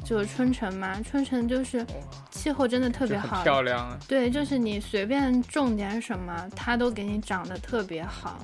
[0.05, 1.85] 就是春城嘛，春城就是
[2.31, 3.99] 气候真的特别好，漂亮。
[4.07, 8.39] 对，就是你随便种点什么，它都给你长得特别好。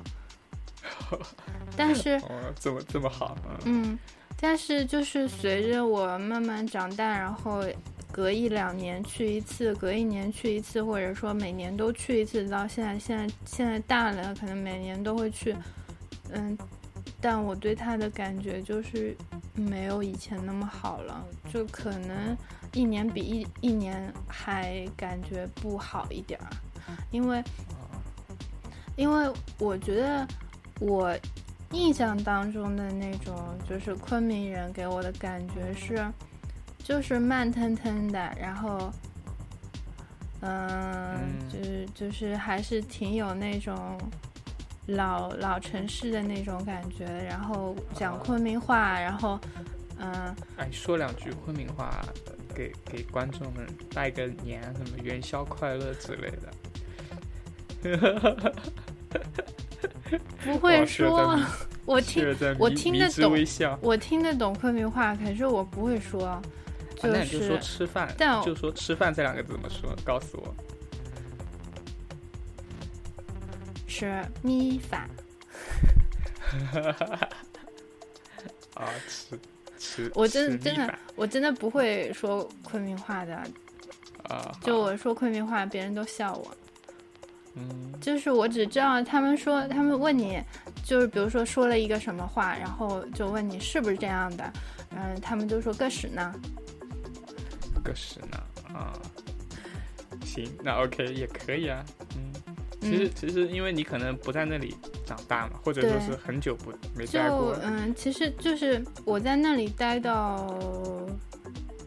[1.77, 3.97] 但是哦，这么这么好，嗯。
[4.44, 7.62] 但是就是随着我慢慢长大，然后
[8.11, 15.55] 隔一两年去一次，隔一年去一次，或者说每年都去一次，到现在现在现在大了，可能每年都会去。
[16.33, 16.59] 嗯，
[17.20, 19.16] 但我对他的感觉就是
[19.55, 22.37] 没有以前那么好了，就可能
[22.72, 26.50] 一年比一一年还感觉不好一点儿，
[27.12, 27.44] 因为
[28.96, 30.26] 因为我觉得
[30.81, 31.16] 我。
[31.73, 33.35] 印象当中的那种，
[33.69, 36.07] 就是昆明人给我的感觉是，
[36.79, 38.93] 就是慢腾腾的，然后，
[40.41, 43.99] 嗯，就是就是还是挺有那种
[44.87, 49.41] 老老城市的那种感觉，然后讲昆明话，然后，
[49.99, 52.05] 嗯，哎，说两句昆明话，
[52.55, 56.53] 给给观众们拜个年，什么元宵快乐之类的。
[60.45, 61.38] 不会说，
[61.85, 62.25] 我听
[62.59, 63.33] 我听得懂，
[63.81, 66.40] 我听得懂昆明话，可是我不会说。
[67.05, 69.92] 那你就说吃饭，但就说吃饭这两个字怎么说？
[70.05, 70.55] 告诉我。
[73.88, 75.09] 吃米饭。
[78.75, 79.38] 啊，吃
[79.79, 80.12] 吃。
[80.14, 83.35] 我真真的我真的不会说昆明话的。
[84.29, 84.57] 啊。
[84.62, 86.57] 就我说昆明话，别人都笑我。
[87.55, 90.43] 嗯，就是我只知道他们说，他们问你，
[90.83, 94.53] 就是比如说说了一个什么话，然后就问你是不是这样的，
[94.91, 96.35] 嗯，他们就说个屎呢，
[97.85, 98.43] 个屎呢，
[98.75, 98.93] 啊，
[100.25, 101.85] 行，那 OK 也可以啊，
[102.17, 102.33] 嗯，
[102.81, 110.59] 其实其实因为你可能不在那里长大嘛，或者说是很久不没待过，嗯，其实就是我在那里待到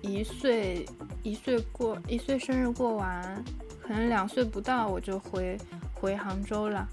[0.02, 0.86] 一岁，
[1.24, 3.44] 一岁过一岁生日过完。
[3.86, 5.58] 可能两岁不到我就回
[5.94, 6.88] 回杭州了，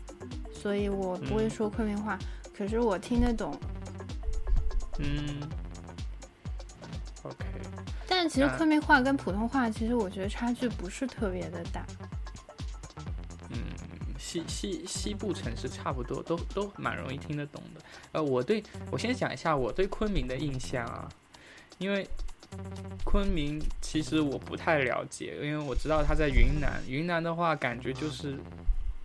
[0.52, 2.18] 所以我不会说昆明话，
[2.54, 3.58] 可是我听得懂。
[4.98, 5.40] 嗯
[7.22, 7.46] ，OK。
[8.06, 11.82] 但其实昆明话跟普通话，其实我觉得差距不是特别的大。
[13.48, 13.56] 嗯，
[14.18, 17.80] 西西西部城市差不多，都都蛮容易听得懂的。
[18.12, 21.08] 呃，我对我先讲一下我对昆明的印象啊，
[21.78, 22.06] 因为
[23.04, 26.82] 昆明其实我不太了解，因为我知道它在云南。
[26.88, 28.36] 云南的话，感觉就是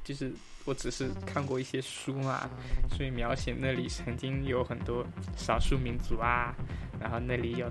[0.03, 0.31] 就是
[0.65, 2.49] 我只是看过一些书嘛，
[2.95, 5.05] 所以描写那里曾经有很多
[5.35, 6.55] 少数民族啊，
[6.99, 7.69] 然后那里有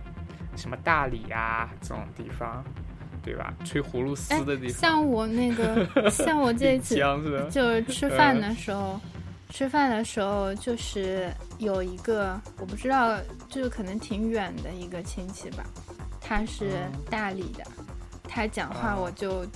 [0.57, 2.65] 什么大理啊这种地方，
[3.23, 3.55] 对吧？
[3.65, 6.97] 吹葫芦丝的地方，像我那个，像我这次？
[7.51, 9.01] 就是吃饭的时候，
[9.51, 15.65] 吃饭的时候就是有一个我不知道，就是可能挺远的一个亲戚吧，
[16.21, 17.65] 他是大理的，
[18.25, 19.47] 他讲话哦我就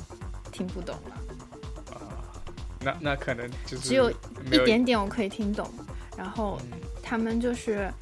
[0.50, 1.16] 听不懂了，
[2.80, 4.10] 那那可能就是只有
[4.50, 5.68] 一点点我可以听懂，
[6.16, 7.92] 然后嗯他们就是。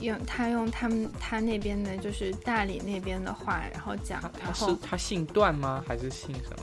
[0.00, 5.82] 用他用他们他那边的就是大理那边的话，然后讲然后是他姓段吗？
[5.88, 6.62] 还是姓什么？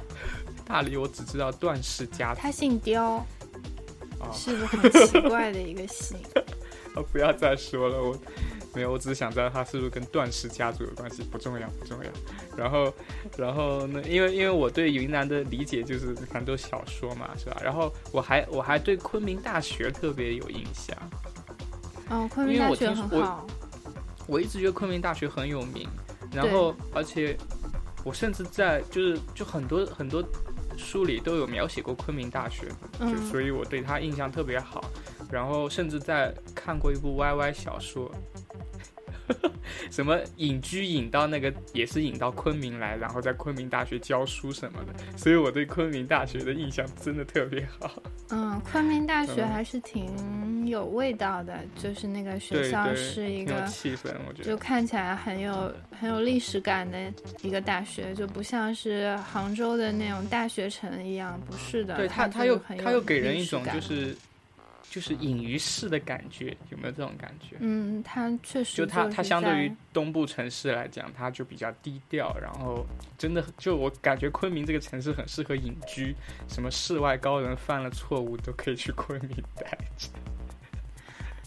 [0.64, 3.26] 大理我只知道段氏家族他姓刁，啊。
[4.32, 6.16] 是个很奇怪的一个姓。
[6.94, 8.18] 啊，不要再说了，我
[8.74, 12.10] 没有，我只是想知道他是不是跟段氏家族有关系，不重要，不重要。
[12.56, 12.94] 然后，
[13.36, 14.02] 然后呢？
[14.08, 17.60] 因为因为我对云南的理解就是很多小说嘛，是吧？
[17.62, 20.96] 然后我还我还对昆明大学特别有印象，
[22.08, 23.46] 哦，昆明大学很好。
[24.26, 25.86] 我一直觉得昆明大学很有名，
[26.32, 27.36] 然后而且
[28.04, 30.24] 我甚至在就是就很多很多
[30.76, 34.84] 书里都有描写过昆明大学，就嗯所以我对他印象特别好。
[35.30, 38.10] 然后甚至在看过一部 YY 小说，
[39.90, 48.02] 什么隐居引到那个也是引到昆明来，然后在昆明大学教书什么的，所以我对昆明大学的印象真的特别好。
[48.30, 54.56] 嗯，昆明大学嗯还是挺有味道的，就是那个学校是一个，气氛，我觉得就。
[54.66, 56.98] 看起来很有很有历史感的
[57.42, 61.94] 一个大学，就不像是杭州的那种大学城一样，不是的。
[61.94, 64.16] 对它，它他又就很有他又给人一种就是
[64.96, 67.54] 就是隐于市的感觉，有没有这种感觉？
[67.60, 72.86] 嗯，它确实就它它相对于东部城市来讲，它就比较低调，然后
[73.18, 76.16] 真的就我感觉昆明这个城市很适合隐居，
[76.48, 80.08] 什么世外高人犯了错误都可以去昆明待着。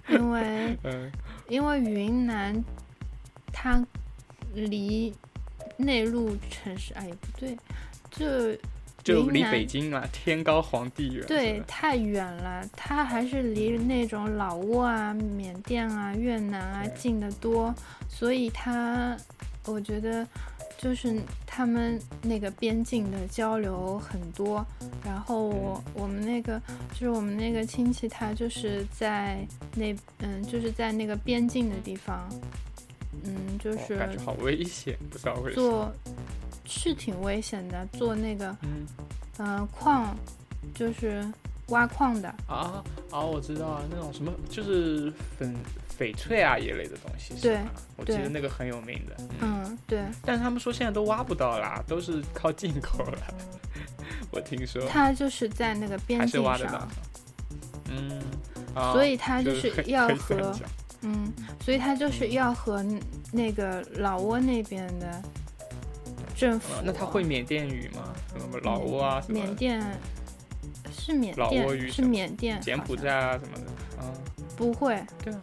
[0.09, 1.11] 因为 嗯，
[1.47, 2.63] 因为云南
[3.51, 3.83] 它
[4.53, 5.11] 离
[5.75, 7.57] 内陆城市哎不对，
[8.11, 8.61] 就
[9.03, 11.25] 就离北京啊，天高皇帝远。
[11.27, 17.73] 对太远了，它还是离那种老挝啊、缅甸啊、越南啊近得多，
[18.07, 19.15] 所以它
[19.65, 20.27] 我觉得
[20.77, 24.65] 就是他们那个边境的交流很多。
[25.03, 26.61] 然后我我们那个
[26.93, 32.29] 就是我们那个亲戚，他就是在那嗯就是在那个边境的地方，
[33.23, 35.69] 嗯就是我感觉好危险，不知道为什么。
[35.69, 35.95] 做
[36.69, 38.55] 是挺危险的，做那个
[39.37, 40.15] 嗯矿
[40.75, 41.25] 就是
[41.67, 42.29] 挖矿的。
[42.47, 45.55] 啊啊，我知道啊，那种什么就是粉
[45.97, 47.59] 翡翠啊一类的东西，是对？
[47.97, 49.15] 我记得那个很有名的。
[49.41, 53.17] 嗯嗯，对，但是他们说现在都挖不到啦，都是靠进口了。
[54.31, 56.87] 我听说他就是在那个边境上，。
[57.91, 58.21] 嗯，
[58.75, 60.55] 啊所以他就就是要和
[61.01, 62.85] 嗯，所以他就是要和
[63.31, 65.21] 那个老挝那边的
[66.39, 68.15] 政府啊，那他会缅甸语吗？
[68.31, 69.99] 什么老挝啊，什么缅甸
[70.89, 73.65] 是缅老挝语甸是缅甸，柬埔寨啊什么的。
[74.01, 74.13] 啊，
[74.55, 75.41] 不会，对啊，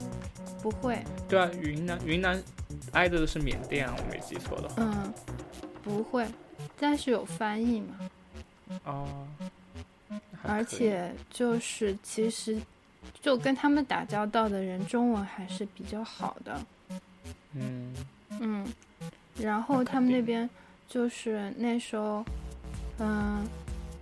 [0.63, 2.43] 不会，对啊，云南云南
[2.93, 4.75] 挨着的是缅甸啊，我没记错的话。
[4.79, 5.13] 嗯，
[5.83, 6.27] 不会，
[6.81, 8.11] 但是有翻译嘛。
[8.85, 9.29] 哦，
[10.41, 12.59] 还而且就是其实
[13.21, 16.59] 就跟他们打交道的人，中文还是比较好的。
[17.53, 17.95] 嗯
[18.41, 18.67] 嗯，
[19.39, 20.51] 然后他们那定边
[20.89, 22.25] 就是那时候，
[22.99, 23.47] 嗯，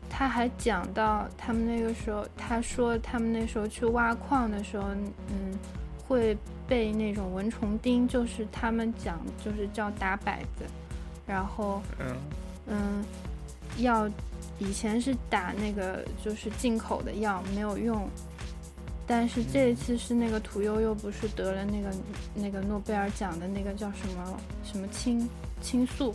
[0.08, 4.88] 他还讲到他们那个时候，他说他们那时候去挖矿的时候，
[5.28, 5.58] 嗯，
[6.06, 6.36] 会
[6.68, 10.64] 被那种蚊虫叮，就是他们讲就是叫打摆子，
[11.26, 12.16] 然后嗯
[12.66, 13.04] 嗯，
[13.78, 14.08] 药
[14.58, 18.08] 以前是打那个就是进口的药，没有用。
[19.06, 21.90] 但是这一次是那个屠呦呦不是得了那个
[22.34, 25.28] 那个诺贝尔奖的那个叫什么什么青
[25.60, 26.14] 青素，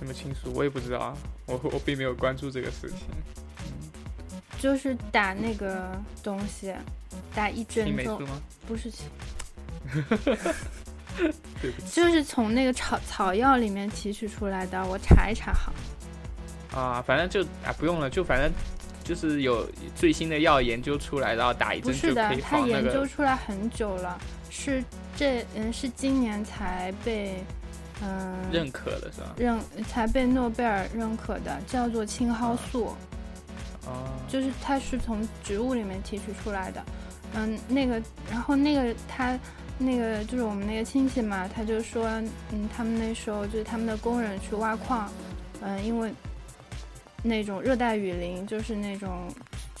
[0.00, 2.98] 什么情愫我也不知道啊，我我并没有关注这个事情。
[4.58, 5.92] 就是打那个
[6.22, 6.74] 东西，
[7.34, 8.40] 打一针青霉素吗？
[8.66, 9.06] 不是青，
[11.60, 15.72] 对不起就是从那个草草药里面提取出来的，我查一查好。
[16.74, 18.50] 啊，反正就啊不用了，就反正
[19.04, 24.18] 就是有最新的药研究出来，然后打一不是的针就可以，它研防那个究出来很久了，
[24.50, 24.82] 是
[25.16, 27.42] 这嗯是今年才被
[28.02, 29.34] 嗯认可的是吧？
[29.36, 32.94] 认才被诺贝尔认可的，叫做青蒿素，
[33.86, 36.82] 哦，就是它是从植物里面提取出来的。
[37.34, 39.38] 嗯，那个，然后那个他
[39.78, 42.06] 那个就是我们那个亲戚嘛，他就说，
[42.50, 45.10] 嗯，他们那时候就是他们的工人去挖矿，
[45.60, 46.12] 嗯，因为
[47.22, 49.28] 那种热带雨林就是那种。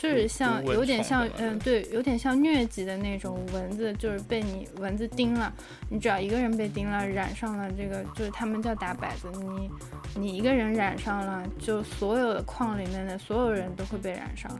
[0.00, 5.52] 就是像有点像嗯对，有点像疟疾的那种蚊子，就是被你蚊子叮了，
[5.90, 9.70] 你只要一个人被叮了，染上了这个，就是他们叫打摆子，你
[10.14, 14.50] 你一个人染上了，就所有的矿里面的所有人都会被染上。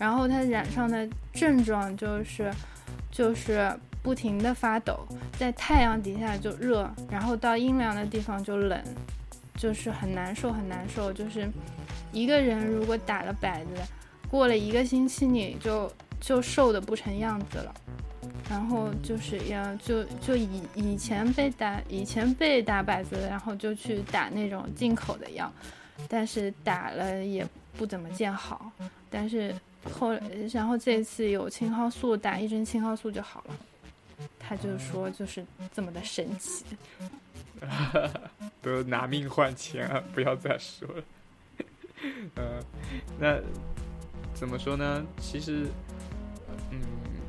[0.00, 2.52] 然后它染上的症状就是
[3.12, 3.72] 就是
[4.02, 5.06] 不停的发抖，
[5.38, 8.82] 在太阳底下就热，然后到阴凉的地方就冷，
[9.54, 11.12] 就是很难受很难受。
[11.12, 11.48] 就是
[12.10, 13.70] 一个人如果打了摆子，
[14.30, 17.74] 过了一个星期你就就瘦的不成样子了。
[18.48, 25.52] 然后就是要就就以以前被打以前被打摆子，然后就去打那种进口的药，
[26.08, 28.72] 但是打了也不怎么见好。
[29.10, 29.54] 但是
[29.92, 30.12] 后
[30.50, 33.56] 然后这次有青蒿素，打一针青蒿素就好了。
[34.38, 36.64] 他就说就是这么的神奇。
[38.62, 40.02] 都拿命换钱啊！
[40.14, 41.04] 不要再说了。
[42.36, 42.60] 呃，
[43.18, 43.38] 那
[44.38, 45.04] 怎么说呢？
[45.20, 45.66] 其实，
[46.70, 46.80] 嗯，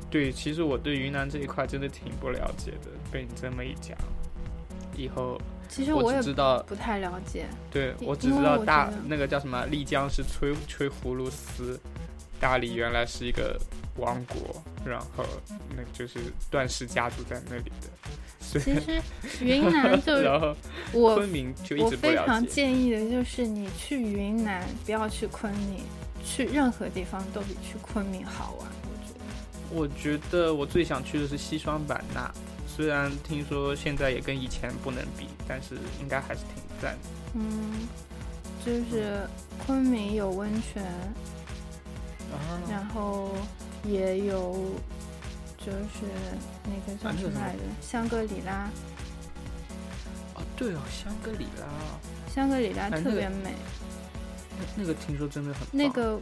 [0.08, 2.90] 对，其实我对云南这一块真的挺不了解的。
[3.10, 3.98] 被你这么一讲，
[4.96, 5.36] 以后
[5.68, 7.46] 其实我也只知道，不太了解。
[7.70, 11.78] 对我只知道大那个叫什么丽江是吹吹葫芦丝，
[12.38, 13.60] 大理原来是一个
[13.96, 15.24] 王国，然后
[15.76, 17.90] 那就是段氏家族在那里的，
[18.40, 19.02] 其实
[19.44, 20.54] 云南 就然后
[20.92, 22.46] 我昆明就一我直不非常。
[22.46, 25.82] 建议的就是你去云南，不要去昆明，
[26.24, 28.68] 去任何地方都比去昆明好玩。
[29.72, 32.32] 我觉得，我觉得我最想去的是西双版纳，
[32.66, 37.08] 虽然听说现在也跟以前不能比，但是应该还是挺赞的。
[37.34, 37.88] 嗯，
[38.64, 39.20] 就是
[39.64, 40.84] 昆明有温泉，
[42.32, 43.32] 啊，然后
[43.84, 44.54] 也有
[45.58, 46.06] 就是
[46.64, 48.68] 那个叫什么来着，香格里拉，
[50.34, 51.66] 哦对哦，香格里拉，
[52.34, 53.54] 香格里拉特别美。
[53.79, 53.79] 那
[54.76, 56.20] 那个听说真的很那个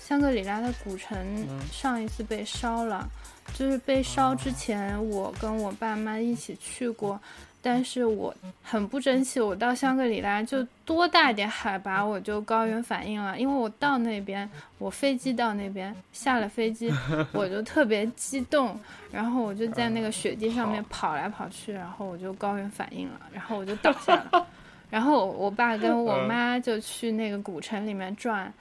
[0.00, 1.18] 香格里拉的古城
[1.48, 1.60] 嗯。
[1.72, 3.08] 上一次被烧了，
[3.54, 7.18] 就是被烧之前，我跟我爸妈一起去过，
[7.62, 16.92] 但是我很不争气，我到香格里拉就多大点海拔我就高原反应了，因为我到那边，我飞机到那边下了飞机，
[17.32, 18.78] 我就特别激动，
[19.10, 24.46] 然后我就在那个雪地上面跑来跑去，然后我就高原反应了，然后我就倒下了。
[24.94, 28.52] 然后我爸跟 我嗯妈就去那个古城里面转，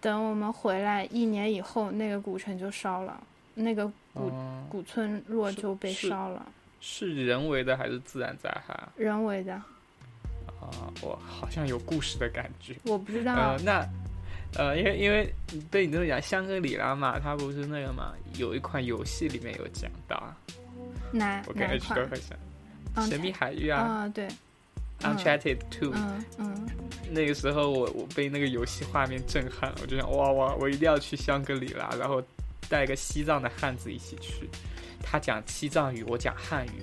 [0.00, 3.20] 等我们回来一年以后，那个古城就烧了，
[3.52, 6.46] 那个古、哦古村落就被烧了，
[6.80, 8.92] 是人为的还是自然灾害啊？
[8.96, 9.54] 人为的，
[10.60, 10.70] 啊，
[11.02, 12.76] 我好像有故事的感觉。
[12.84, 13.34] 我不知道。
[13.34, 13.84] 呃，那
[14.56, 15.34] 呃，因为因为
[15.68, 20.36] 被你这么讲，香格里拉嘛，它不是那个嘛，有一款游戏里面有讲到啊，
[21.10, 22.08] 哪我跟 H 都款？
[22.10, 22.38] 很像，
[22.94, 24.36] 嗯神秘海域啊啊，对，嗯
[25.02, 26.66] ，Uncharted Two，嗯嗯，
[27.10, 32.22] 那个时候我我被那个游戏画面震撼了，我就想哇哇，我一定要去香格里拉，然后
[32.68, 34.48] 带个西藏的汉子一起去，
[35.02, 36.82] 他讲西藏语，我讲汉语，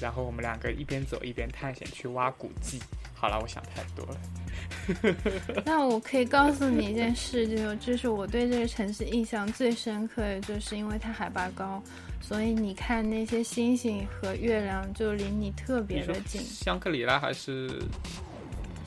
[0.00, 2.80] 然后我们两个一边走一边探险去挖古迹。
[3.14, 5.62] 好了，我想太多了。
[5.64, 11.82] 那我可以告诉你一件事，就就是我对这个城市印象最深刻的，就是因为它海拔高，
[12.28, 16.42] 所以你看那些星星和月亮就离你特别的近。
[16.42, 17.80] 香格里拉还是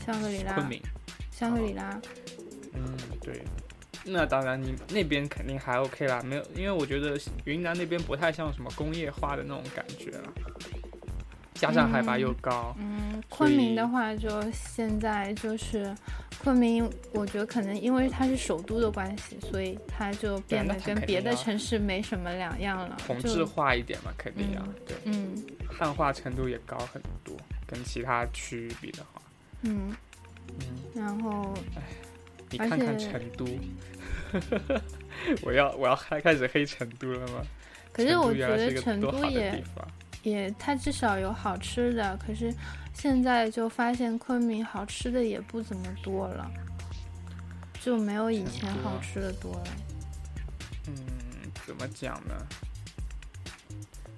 [0.06, 0.80] 香格里拉昆，明？
[1.32, 2.00] 香格里拉，
[2.76, 3.42] 嗯，对。
[4.06, 10.32] 那当然，你那边肯定还 OK 啦，没有，因为我觉得云南那边不太像什么工业化的那种感觉啦，
[11.54, 15.94] 加上海拔又高，嗯，所昆明的话，就现在就是
[16.44, 22.98] 昆明，我觉得可能因为它是首都的关系，所以它就变得跟别的城市没什么两样了。
[23.06, 27.36] 同质化一点嘛，肯定要、嗯对，嗯汉化程度也高很多，
[27.68, 29.22] 跟其他区域比的话，
[29.64, 29.94] 嗯，
[30.48, 30.56] 嗯，
[30.96, 31.54] 然后
[32.50, 33.46] 你看看成都，
[35.44, 37.44] 我要我要开开始黑成都了吗？
[37.92, 39.62] 可是我觉得成都也。
[40.24, 42.54] 也，它至少有好吃的，可是
[42.94, 46.50] 现在就发现昆明好吃的也不怎么多了，
[47.80, 49.64] 就没有以前好吃的多了。
[50.88, 50.96] 嗯，
[51.66, 52.36] 怎么讲呢？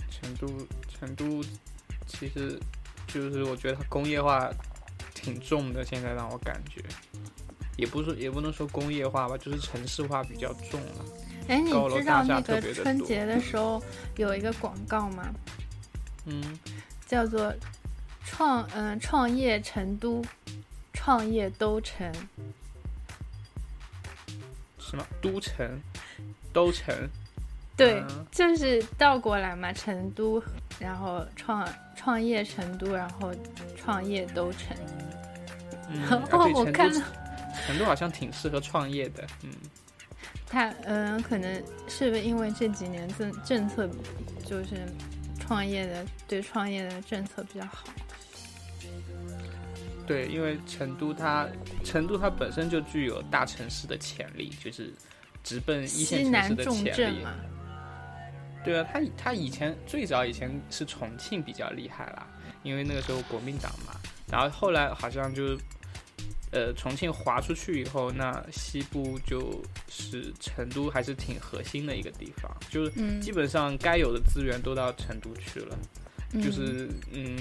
[0.09, 0.47] 成都，
[0.87, 1.43] 成都，
[2.07, 2.59] 其实
[3.07, 4.49] 就是我觉得它工业化
[5.13, 6.81] 挺重的，现在让我感觉，
[7.77, 11.05] 也不是也不能说工业化吧，就是城市化比较重了。
[11.49, 13.83] 哎，你知道那个春节的时候
[14.15, 15.29] 有一个广告吗？
[16.25, 16.59] 嗯，
[17.05, 17.53] 叫做
[18.25, 20.23] “创嗯、创业成都，
[20.93, 22.11] 创业都成
[24.79, 25.05] 什么？
[25.21, 25.81] 都城，
[26.51, 26.95] 都城，”。
[27.75, 30.41] 对，嗯就是倒过来嘛，成都，
[30.79, 33.33] 然后创创业成都，然后
[33.75, 34.77] 创业都成。
[35.89, 37.01] 嗯，然啊后对成都我看了
[37.65, 39.51] 成都好像挺适合创业的，嗯，
[40.47, 43.89] 他嗯、可能是不是因为这几年政政策
[44.45, 44.87] 就是
[45.45, 47.83] 创业的对创业的政策比较好？
[50.07, 51.47] 对，因为成都它
[51.83, 54.93] 成都它本身就具有大城市的潜力，就是
[55.43, 57.23] 直奔一线城市的潜力。
[57.23, 57.33] 嘛，
[58.63, 62.27] 对啊，他以他以前最早以前是重庆比较厉害啦，
[62.63, 63.93] 因为那个时候国民党嘛，
[64.29, 65.57] 然后后来好像就，
[66.53, 75.77] 呃，重庆划出去以后，那西部就是成都还是挺核心的一个地方，就是嗯，基本上该有的资源都到成都去了。
[76.35, 77.37] 嗯就是嗯，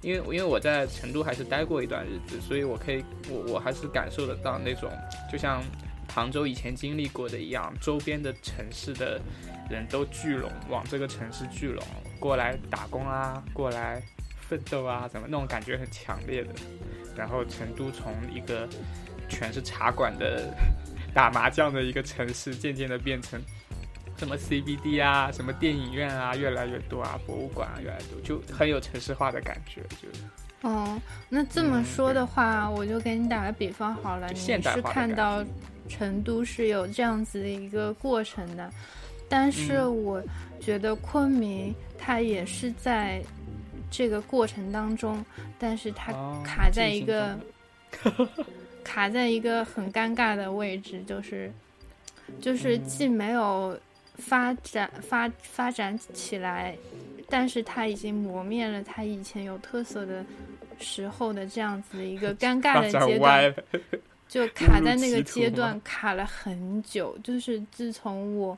[0.00, 4.88] 因为因为我在成都还是待过一段日子，所以我可以我我还是感受得到那种，
[5.28, 5.60] 就像
[6.06, 9.20] 杭州以前经历过的一样，周边的城市的
[9.68, 11.84] 人都聚拢往这个城市聚拢
[12.20, 14.00] 过来打工啊，过来
[14.48, 16.54] 奋斗啊，怎么那种感觉很强烈的。
[17.18, 18.68] 然后成都从一个
[19.28, 20.54] 全是茶馆的
[21.12, 23.40] 打麻将的一个城市，渐渐的变成
[24.16, 30.08] 什么 CBD 啊，什么电影院啊，越来越多啊，博物馆啊越来越多，就很有城市化的感觉，就
[30.68, 35.44] 哦，那这么嗯说的话，我就给你打个比方好了，就你是看到
[35.88, 38.70] 成都是有这样子的一个过程的，
[39.28, 40.04] 但是嗯。
[40.04, 40.22] 我
[40.60, 43.22] 觉得昆明它也是在
[43.90, 45.24] 这个过程当中，
[45.58, 47.38] 但是它哦卡在一个
[47.90, 48.28] 中。
[48.84, 51.52] 卡在一个很尴尬的位置，就是
[52.40, 52.84] 就是嗯。
[52.84, 53.78] 既没有
[54.14, 56.74] 发展发发展起来，
[57.28, 60.24] 但是它已经磨灭了它以前有特色的
[60.78, 63.54] 时候的这样子的一个尴尬的阶段，
[64.26, 67.18] 就卡在那个阶段卡了很久。
[67.22, 68.56] 就是自从我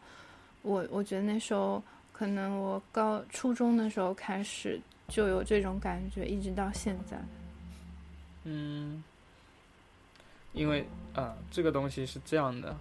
[0.63, 7.19] 我我觉得那时候可能我高初中的时候开始就有这种感觉，一直到现在。
[8.45, 9.05] 嗯，
[10.53, 12.75] 因为啊、这个东西是这样的，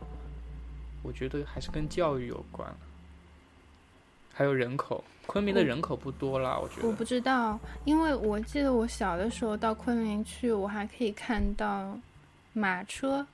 [1.03, 2.73] 我觉得还是跟教育有关，
[4.33, 5.03] 还有人口。
[5.25, 6.87] 昆明的人口不多啦，我觉得。
[6.87, 11.95] 我不知道，因为我记得我小的时候到昆明去，我还可以看到
[12.53, 13.27] 马车，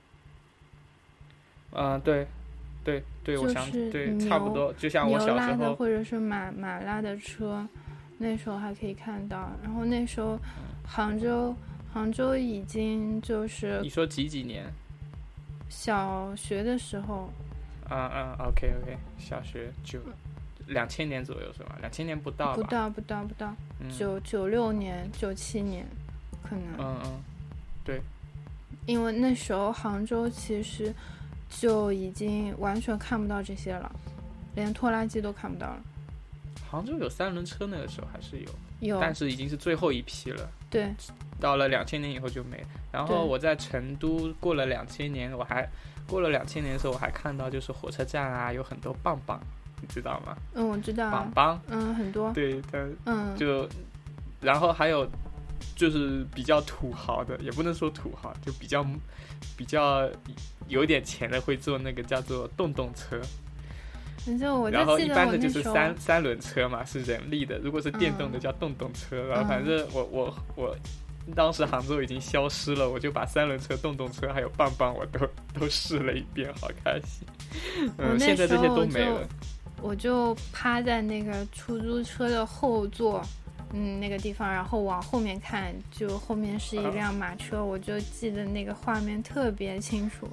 [1.72, 2.26] 嗯、对，
[2.84, 7.66] 对对，我想对，差不多，就像我小时候，或者是马马拉的车，
[8.18, 9.50] 那时候还可以看到。
[9.62, 10.38] 然后那时候
[10.86, 11.54] 杭州
[11.92, 14.64] 杭州已经就是你说几几年？
[15.68, 17.28] 小学的时候，
[17.90, 19.98] 嗯嗯，OK OK，小学九
[20.68, 21.76] 两千年左右是吧？
[21.80, 22.54] 两千年不到？
[22.54, 25.84] 不到不到不到嗯九九六年九七年，
[26.42, 27.22] 可能嗯嗯，
[27.84, 28.00] 对
[28.86, 30.94] 因为那时候杭州其实
[31.50, 33.90] 就已经完全看不到这些了，
[34.54, 35.82] 连拖拉机都看不到了。
[36.70, 38.50] 杭州有三轮车，那个时候还是有，
[38.80, 39.00] 有。
[39.00, 40.48] 但是已经是最后一批了。
[40.68, 40.94] 对，
[41.40, 42.62] 到了两千年以后就没。
[42.92, 45.68] 然后我在成都过了两千年，我还
[46.06, 49.40] 过了两千年的时候，我还看到就是火车站啊有很多棒棒，
[49.80, 50.36] 你知道吗？
[50.54, 53.68] 嗯，我知道啊，棒棒，嗯，很多，对的，嗯，就
[54.40, 55.08] 然后还有
[55.74, 58.84] 就是比较土豪的，也不能说土豪，就比较
[59.56, 60.08] 比较
[60.68, 63.20] 有点钱的会坐那个叫做洞洞车，
[64.38, 69.26] 就然后一般的就是三三轮车嘛，是人力的，如果是电动的嗯叫动动车。
[69.28, 70.76] 然后反嗯正我我我
[71.34, 75.20] 当时杭州已经消失了，我就把三轮车、动动车还有棒棒我都
[75.58, 77.26] 都试了一遍，好开心。
[77.98, 79.26] 嗯，现在这些都没了。
[79.82, 83.22] 我就趴在那个出租车的后座，
[83.72, 90.28] 嗯，那个地方，然后往后面看，就后面是一啊辆马车，我就记得那个画面特别清楚，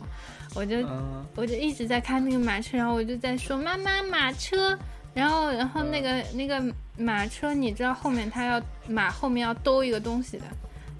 [0.56, 1.26] 我就嗯。
[1.36, 4.78] 我就一直在看那个马车，然后我就在说妈妈马车，
[5.14, 6.64] 然后然后那个那个
[6.98, 10.46] 马车，你知道后面它要马后面要兜一个东西的，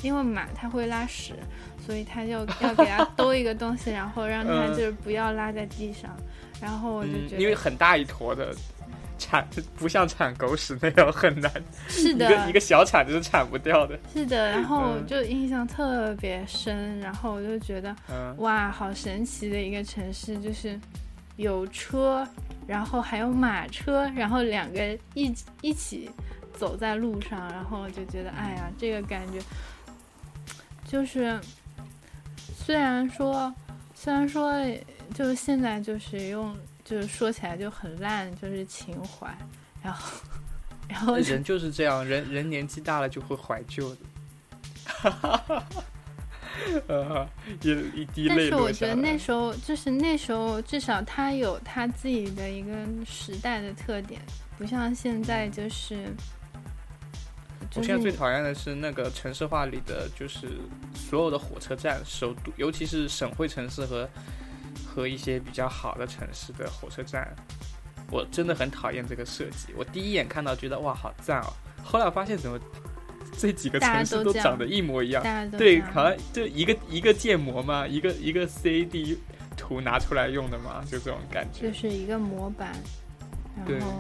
[0.02, 1.36] 因为马它会拉屎，
[1.86, 2.32] 所以它就
[2.62, 4.76] 要给它兜一个东西，然后让它嗯。
[4.76, 6.10] 就是不要拉在地上，
[6.60, 8.54] 然后我就嗯，觉得因为很大一坨的。
[9.24, 9.48] 铲
[9.78, 11.52] 不像铲狗屎那样很难，
[11.88, 13.98] 是的，个一个小铲子是铲不掉的。
[14.14, 20.78] 是的，然后嗯就印象特别深，然后我就觉得嗯，哇，好神奇的一个城市，就是
[21.38, 22.28] 有车，
[22.68, 26.10] 然后还有马车，然后两个一一起
[26.54, 29.40] 走在路上，然后就觉得，哎呀，这个感觉
[30.88, 31.40] 就是
[32.38, 33.54] 虽然说
[33.96, 34.54] 虽然说
[35.14, 39.36] 就是现在就是用就是说起来就很烂，就是情怀，
[39.82, 40.12] 然后
[40.88, 44.02] 然后人就是这样，人人年纪大了就会怀旧的。
[44.86, 45.66] 哈哈哈！
[46.88, 47.28] 呃，
[47.62, 48.94] 一一滴泪但是我觉得。
[48.96, 52.74] 那时候就是那时候，至少他有他自己的一个
[53.06, 54.22] 时代的特点，
[54.58, 56.08] 不像现在就是。
[57.72, 60.50] 就是我现在最讨厌的是那个城市化里的，就是
[60.94, 64.08] 所有的火车站，首都，尤其是省会城市和
[64.86, 67.28] 和一些比较好的城市的火车站，
[68.12, 69.74] 我真的很讨厌这个设计。
[69.76, 71.54] 我第一眼看到觉得哇好赞哦，
[71.84, 72.60] 后来我发现怎么
[73.38, 75.24] 这几个城市都长得一模一样。
[75.52, 79.18] 对，好像就一个一个建模嘛，一个一个 CAD
[79.58, 81.70] 图拿出来用的嘛，就这种感觉。
[81.70, 81.74] 就。
[81.74, 82.72] 是一个模板，
[83.66, 83.94] 对然后，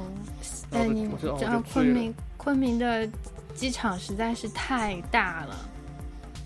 [0.69, 3.07] 但就你知道昆明昆明的
[3.53, 5.69] 机场实在是太大了，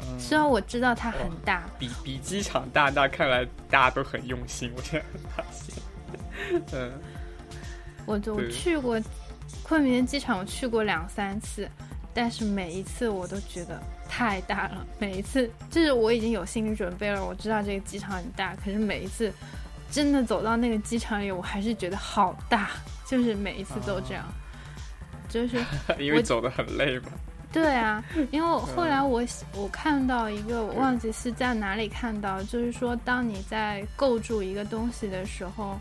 [0.07, 5.75] 嗯，虽然我知道它很哇大，比比机场大，那看来大家都很用心，我现在发现。
[6.73, 6.91] 嗯，
[8.05, 8.99] 我就我去过
[9.63, 11.69] 昆明的机场，我去过两三次，
[12.13, 14.85] 但是每一次我都觉得太大了。
[14.99, 19.33] 每一次就是我已经有心理准备了，我知道这个机场很大，可是每一次
[19.91, 22.69] 真的走到那个机场里，我还是觉得好大，
[23.05, 24.25] 就是每一次都这样。
[25.27, 25.57] 就是
[25.99, 27.09] 因为走的很累嘛。
[27.57, 35.77] 对啊， 因为后来嗯我我看到一个，我忘记是在哪里看到，就是说，当你在构筑一个东西的时候，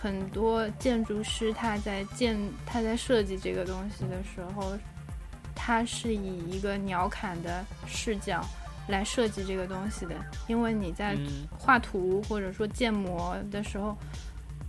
[0.00, 4.76] 很多建筑师他在建他在设计这个东西的时候，
[5.54, 8.44] 他是以一个鸟瞰的视角
[8.88, 10.14] 来设计这个东西的，
[10.48, 13.96] 因为你在嗯画图或者说建模的时候，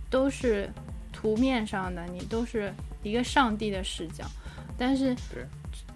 [0.08, 0.70] 都是
[1.12, 4.24] 图面上的，你都是一个上帝的视角，
[4.78, 5.44] 但是对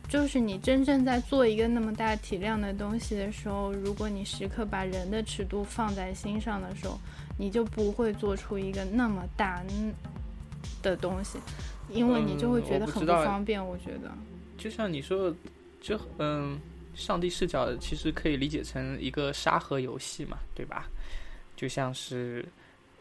[0.09, 6.99] 就是你真正在做一个那么大体量的东西的时候，如果你时刻把人的尺度放在心上的时候，
[7.37, 9.93] 你就不会做出一个那么大嗯
[10.83, 11.39] 的东西，
[11.91, 13.65] 因为你就会嗯觉得很不方便。
[13.65, 14.11] 我觉得，
[14.57, 15.33] 就像你说，
[15.81, 16.59] 就嗯，
[16.95, 20.89] 上帝视角其实可以理解成一个沙盒游戏嘛，对吧？
[21.55, 22.45] 就像是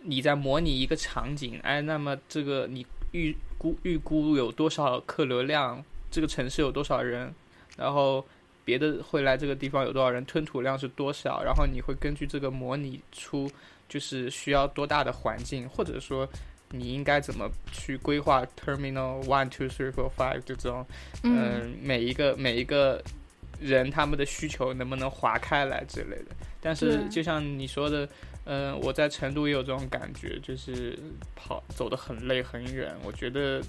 [0.01, 7.33] 你在模拟一个场景，哎，那么这个你预估预估有多少客流量，这个城市有多少人，
[7.77, 8.25] 然后
[8.65, 13.49] 别的会来这个地方有多少人，吞吐量是多少，然后你会根据这个模拟出
[13.87, 16.27] 就是需要多大的环境，或者说
[16.71, 20.85] 你应该怎么去规划 terminal one two three four five 这种。
[21.23, 23.01] 嗯，嗯，每一个每一个
[23.59, 26.35] 人他们的需求能不能划开来之类的。
[26.59, 28.09] 但是就像你说的，
[28.43, 30.97] 嗯、我在成都也有这种感觉，就是
[31.35, 32.93] 跑走得很累很远。
[33.03, 33.61] 我觉得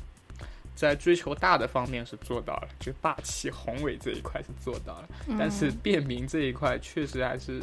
[0.79, 5.09] 在追求大的方面是做到了，就霸气宏伟这一块是做到了，
[5.39, 7.61] 但是嗯便民这一块确实还是。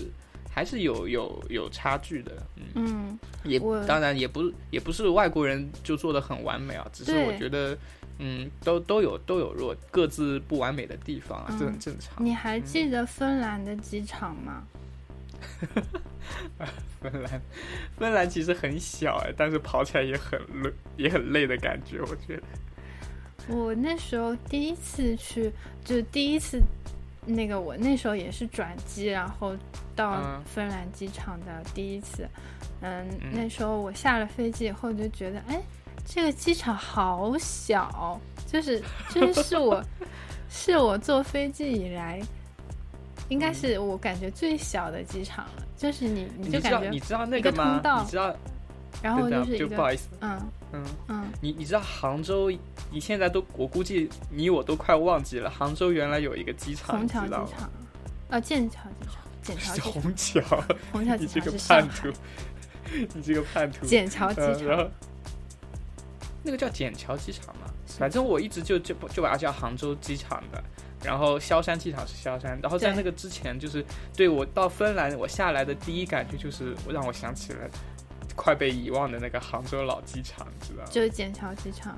[0.55, 7.78] 还是有有有差距的，嗯，嗯，也当然也不也不是外国人就做的很完美啊，只是我觉得，
[8.20, 12.24] 嗯，都都有都有弱各自不完美的地方啊，这很嗯正常。
[12.24, 14.63] 你还记得芬兰的机场吗？
[17.01, 17.41] 芬兰，
[17.97, 22.43] 芬兰其实很小哎，但是跑起来也很累，也很累的感觉，我觉得。
[23.47, 25.51] 我那时候第一次去，
[25.83, 26.61] 就第一次，
[27.25, 29.55] 那个我那时候也是转机，然后
[29.95, 32.27] 到嗯芬兰机场的第一次。
[32.81, 35.61] 嗯，嗯那时候我下了飞机以后就觉得，哎，
[36.05, 39.83] 这个机场好小，就是就是是我
[40.49, 42.19] 是我坐飞机以来，
[43.29, 45.63] 应该是我感觉最小的机场了。
[45.77, 47.81] 就是你你就感觉你知道那个吗通？
[47.81, 48.36] 道你知道？
[49.03, 50.39] 然后就是一个不好意思，嗯
[50.76, 52.51] 嗯，嗯，你你知道杭州？
[52.91, 57.30] 你现在都我估计你我都快忘记了，杭州原来有一个机场，虹桥机？
[57.30, 57.69] 场，
[58.30, 62.11] 啊，剑桥机场，剑桥机场，虹桥，虹桥机你这个场是叛徒，
[63.15, 63.86] 你这个叛徒。
[63.86, 64.86] 剑桥机场，然场。
[64.86, 64.91] 后
[66.43, 70.63] 那个叫剑桥机场嘛，反正我一直就就就把它叫杭州机场的。
[71.03, 77.69] 然后萧山机场是萧山，然后在那个之前，就是对我到芬兰，我下来的第一感觉就是让我想起了
[78.36, 80.89] 快被遗忘的那个杭州老机场，你知道吗？
[80.91, 81.97] 就是剑桥机场，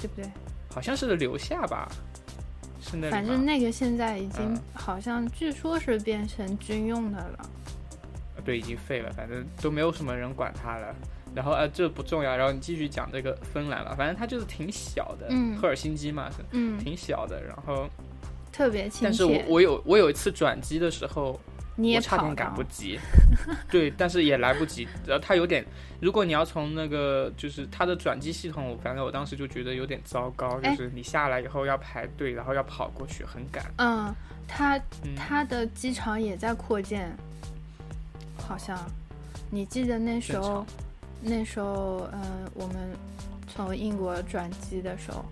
[0.00, 0.30] 对不对？
[0.72, 1.90] 好像是留下吧，
[2.80, 7.50] 是那里反正那个现在已经嗯好像据说是变成军用的了。
[8.44, 10.94] 对，已经废了，反正都没有什么人管它了。
[11.34, 17.88] 然后呃，这不重要，然后你继续讲这个芬兰吧，反正它就是挺小的，嗯赫尔辛基嘛是嗯，挺小的，然后
[18.50, 19.38] 特别亲但是我。
[19.46, 21.38] 我有我有一次转机的时候，
[21.80, 22.98] 你也我差点赶不及。
[23.70, 24.86] 对，但是也来不及。
[25.06, 25.64] 然后它有点，
[26.00, 33.64] 如果你要从那个就是它的转机系统，反正我当时就觉得有点糟糕，就哎是你下来以后要排队，然后要跑过去，很赶。
[33.78, 34.14] 嗯，
[34.46, 37.10] 它嗯，它的机场也在扩建，
[38.36, 38.78] 好像，
[39.50, 40.66] 你记得那时候，
[41.22, 42.76] 那时候，嗯、我们
[43.46, 45.24] 从英国转机的时候，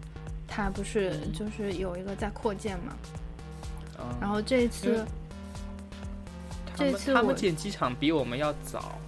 [0.46, 2.96] 它不是嗯就是有一个在扩建嘛？
[4.00, 5.06] 嗯然后这因为次，
[7.14, 8.98] 他们建机场比我们要早，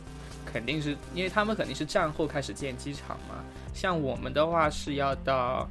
[0.44, 3.36] 肯定是因为他们肯定是战后开始建机场嘛。
[3.72, 5.68] 像我们的话是要到，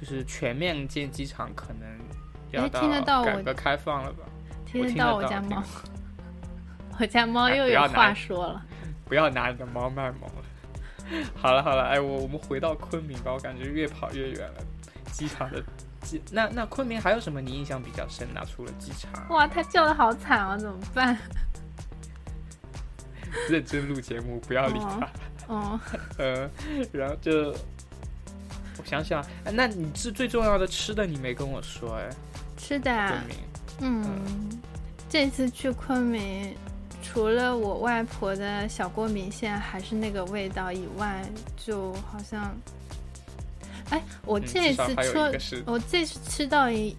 [0.00, 1.88] 就是全面建机场，可能
[2.50, 2.68] 要
[3.00, 4.24] 到我改革开放了吧？
[4.64, 5.62] 听得到我家猫，
[6.98, 8.64] 我家猫哎又有话说了。
[9.06, 11.28] 不要拿你的猫卖萌了。
[11.36, 14.62] 好了好了，哎，我我们回到昆明吧，我感觉越跑越远了。
[15.12, 15.66] 机场的机，
[16.30, 18.44] 那那昆明还有什么你印象比较深的？
[18.46, 21.16] 除了机场，哇，他叫的好惨啊，怎么办？
[23.50, 25.08] 认真录节目，不要理他。
[25.48, 25.80] 哦，
[26.18, 26.48] 呃，
[26.92, 27.50] 然后就
[28.78, 32.08] 我想想，哎，那你是最重要的吃的，你没跟我说哎，
[32.56, 33.36] 吃的啊昆，明，
[33.80, 34.60] 嗯，
[35.08, 36.54] 这次去昆明，
[37.02, 41.22] 除了我外婆的小锅米线还是那个味道以外，
[41.56, 42.54] 就好像，
[43.90, 46.96] 哎，我嗯这次吃，我这次吃到一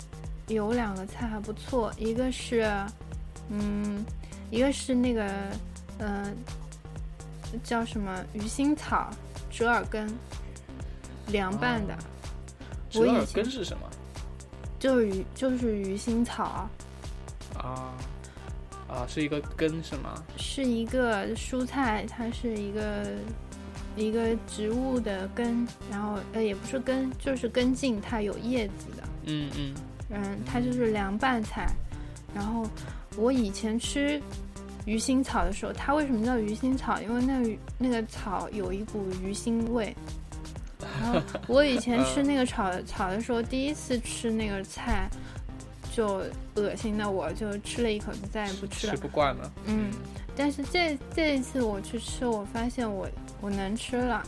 [0.48, 2.70] 有两个菜还不错，一个是，
[3.50, 4.06] 嗯，
[4.52, 5.28] 一个是那个，
[5.98, 6.32] 呃，
[7.64, 9.10] 叫什么鱼腥草
[9.50, 10.08] 折耳根，
[11.28, 11.98] 凉拌的，哦
[12.90, 13.90] 折耳根是什么
[14.78, 16.70] 就是鱼就是鱼腥草。
[17.58, 17.94] 啊？
[18.88, 20.24] 啊，是一个根是吗？
[20.38, 23.08] 是一个蔬菜，它是一个
[23.96, 29.74] 一个植物的根，然后呃也不是根，就是根茎，它有叶子的，嗯嗯，
[30.10, 31.68] 嗯，它就是凉拌菜。
[32.34, 32.68] 然后
[33.16, 34.22] 我以前吃
[34.86, 37.02] 鱼腥草的时候，它为什么叫鱼腥草？
[37.02, 39.96] 因为那那个草有一股鱼腥味。
[41.02, 45.10] 然后我以前吃那个炒炒的时候，第一次吃那个菜，
[45.92, 46.22] 就
[46.56, 49.02] 恶心的我就吃了一口，就再也不吃了吃。
[49.02, 49.52] 不惯了。
[49.66, 49.92] 嗯，
[50.36, 53.10] 但是这这一次我去吃，我发现我
[53.46, 54.24] 我能吃了，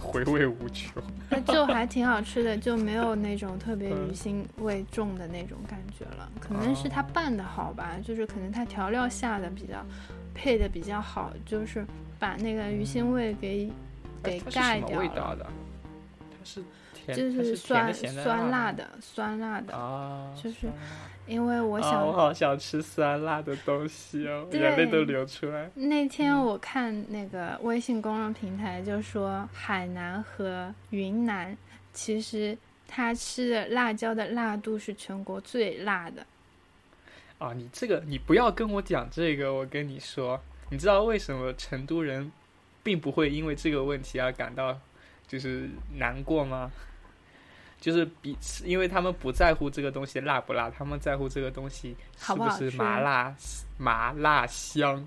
[0.00, 1.02] 回味无穷。
[1.28, 6.30] 那就还挺好吃的，就没有那种特别嗯鱼腥味重的那种感觉了。
[6.38, 9.84] 可能是它拌的好吧，就是可能它调料下的比较
[10.32, 11.84] 配的比较好，就是
[12.16, 13.68] 把那个鱼腥味给
[14.22, 14.98] 给盖掉了。
[15.00, 15.44] 味道的？
[16.30, 16.62] 它是
[16.94, 17.56] 甜，就它是
[17.92, 20.32] 甜酸酸辣的的，酸辣的，啊。
[20.40, 20.68] 就是
[21.26, 25.70] 因为我啊，想我好想吃酸辣的东西哦，眼泪都流出来。
[25.74, 31.56] 那天我看那个微信公众平台就说，海南和云南
[31.92, 32.56] 其实
[32.88, 36.26] 它吃的辣椒的辣度是全国最辣的。
[37.38, 40.40] 啊，你这个你不要跟我讲这个，我跟你说，
[40.70, 42.30] 你知道为什么成都人
[42.82, 44.76] 并不会因为这个问题而感到
[45.28, 46.70] 就是难过吗？
[47.80, 53.34] 就是比，因为他们不在乎这个东西辣不辣，他们在乎这个东西是不好吃麻辣
[53.78, 55.06] 麻辣香，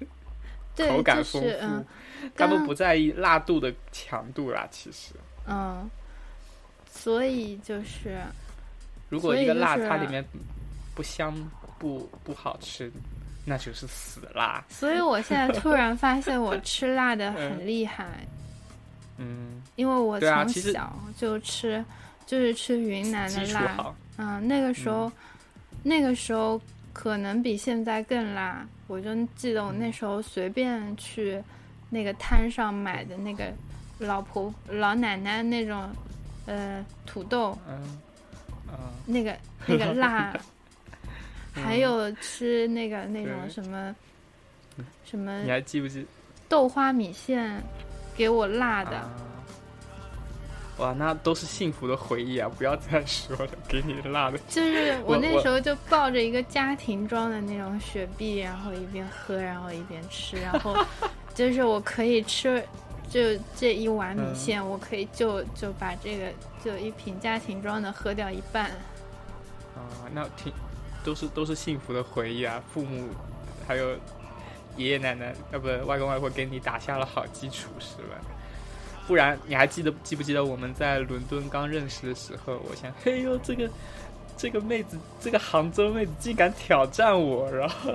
[0.76, 2.28] 口感丰就是嗯富。
[2.34, 5.12] 他们不在意辣度的强度啦，其实。
[5.46, 5.88] 嗯，
[6.90, 8.18] 所以就是
[9.08, 10.24] 如果一个辣就是它里面
[10.94, 11.32] 不香
[11.78, 12.90] 不不好吃，
[13.44, 14.64] 那就是死辣。
[14.68, 18.37] 所以我现在突然发现我吃辣的很 厉害，嗯，
[19.76, 21.84] 因为我从小就吃，
[22.26, 23.68] 就是吃云南的辣。
[23.76, 23.96] 好。
[24.16, 25.10] 嗯，那个时候，
[25.82, 26.60] 那个时候
[26.92, 28.66] 可能比现在更辣。
[28.88, 31.40] 我就记得我那时候随便去
[31.90, 33.52] 那个摊上买的那个
[33.98, 35.88] 老婆老奶奶那种
[36.46, 37.98] 呃土豆，嗯
[38.68, 40.34] 嗯，那个 那个辣，
[41.52, 43.94] 还嗯有吃那个那种什么
[45.04, 46.06] 什么你还记不记
[46.48, 47.62] 豆花米线，
[48.18, 48.96] 给我辣的。
[48.96, 49.10] 啊
[50.78, 52.48] 哇，那都是幸福的回忆啊！
[52.56, 54.38] 不要再说了，给你辣的。
[54.48, 60.76] 就是我那时候就抱着一个家庭装的那种雪碧，然后一边喝，然后一边吃，然后
[61.34, 62.64] 就是我可以吃，
[63.10, 63.20] 就
[63.56, 66.26] 这一碗米线，我可以就就把这个
[66.64, 68.66] 就一瓶家庭装的喝掉一半。
[69.74, 69.82] 啊，
[70.14, 70.52] 那挺
[71.02, 72.62] 都是都是幸福的回忆啊！
[72.72, 73.08] 父母
[73.66, 73.96] 还有
[74.78, 78.16] 爷爷奶奶，呃，不，外公外婆给你打下了好基础，是吧？
[79.06, 83.70] 不然你还记得记不记得我们在伦敦刚认识的时候，我想，嘿呦，这个
[84.36, 87.92] 这个妹子，这个杭州妹子竟敢挑战我，然后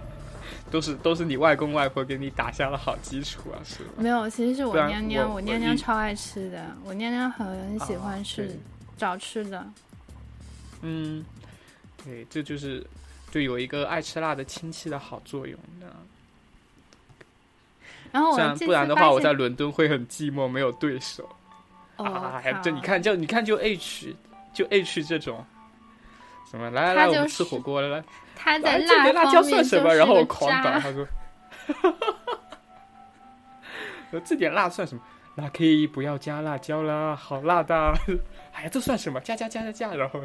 [0.70, 3.90] 都是都是你外公外婆给你打下了好基础啊，是吧？
[3.96, 8.56] 没有，其实是我娘娘，我我娘娘超爱吃的，我娘娘很喜啊欢吃、对
[8.98, 9.66] 找吃的。
[10.82, 11.24] 嗯，
[12.04, 12.86] 对，这就是
[13.30, 15.86] 对有一个爱吃辣的亲戚的好作用的。
[18.12, 21.28] 然后我这样不然的话，我在伦敦会很寂寞，没有对手。
[21.96, 24.14] 哦啊，还就你看，就你看，就 H，
[24.52, 25.44] 就 H 这种，
[26.50, 28.04] 什么来来来，我们吃火锅来来，
[28.34, 29.94] 他在辣方面椒算什么？
[29.94, 31.06] 然后我狂打，他说，
[34.10, 35.02] 说 这点辣算什么？
[35.34, 37.94] 那可以不要加辣椒啦，好辣的啊。
[38.52, 39.20] 哎呀，这算什么？
[39.20, 40.20] 加加加加加，然后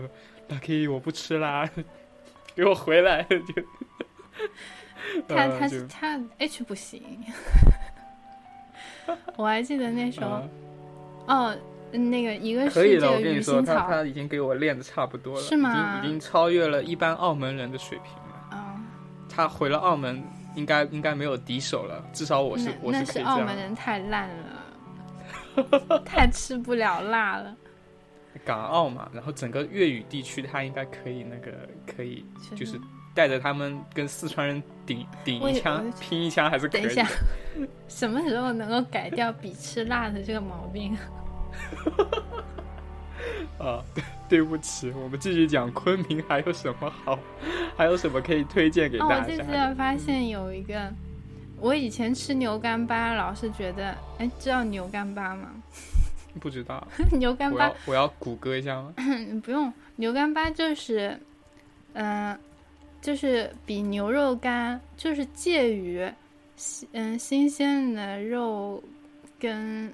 [0.47, 1.69] 那可以我不吃啦，
[2.55, 3.63] 给我回来就。
[5.27, 7.01] 他他他 H 不行。
[9.37, 10.43] 我还记得那时候，啊
[11.27, 11.57] 哦，
[11.91, 18.57] 那个一个可以了，是这个我跟你说，他他已经给我练的差不多了，是吗已经已经超越了一般澳门人的水平了。
[18.57, 18.75] 啊，
[19.29, 20.21] 他回了澳门，
[20.55, 23.45] 应该应该没有敌手了，至少我是那我那是澳是可以这样的。
[23.45, 27.55] 门人太烂了， 太吃不了辣了。
[28.45, 31.51] 港澳嘛，然后整个粤语地区，他应该可以那个
[31.85, 32.25] 可以，
[32.55, 32.79] 就是
[33.17, 36.87] 带着他们跟四川人顶顶一枪，拼一枪还是可以的。
[36.87, 37.07] 等一下，
[37.87, 40.95] 什么时候能够改掉比吃辣的这个毛病？
[43.57, 47.17] 啊，对对不起，我们继续讲昆明还有什么好，
[47.75, 49.73] 还有什么可以推荐给哦，我大这次家？
[49.73, 50.93] 发现有一个，
[51.59, 55.49] 我以前吃牛干巴老是觉得，哎，知道牛干巴吗？
[56.39, 58.93] 不知道，牛干巴我我要谷歌一下吗？
[59.43, 61.19] 不用，牛干巴就是，
[61.93, 62.37] 嗯、
[63.07, 66.05] 就是比牛肉干，就是介于，
[66.57, 68.83] 新嗯新鲜的肉
[69.39, 69.89] 跟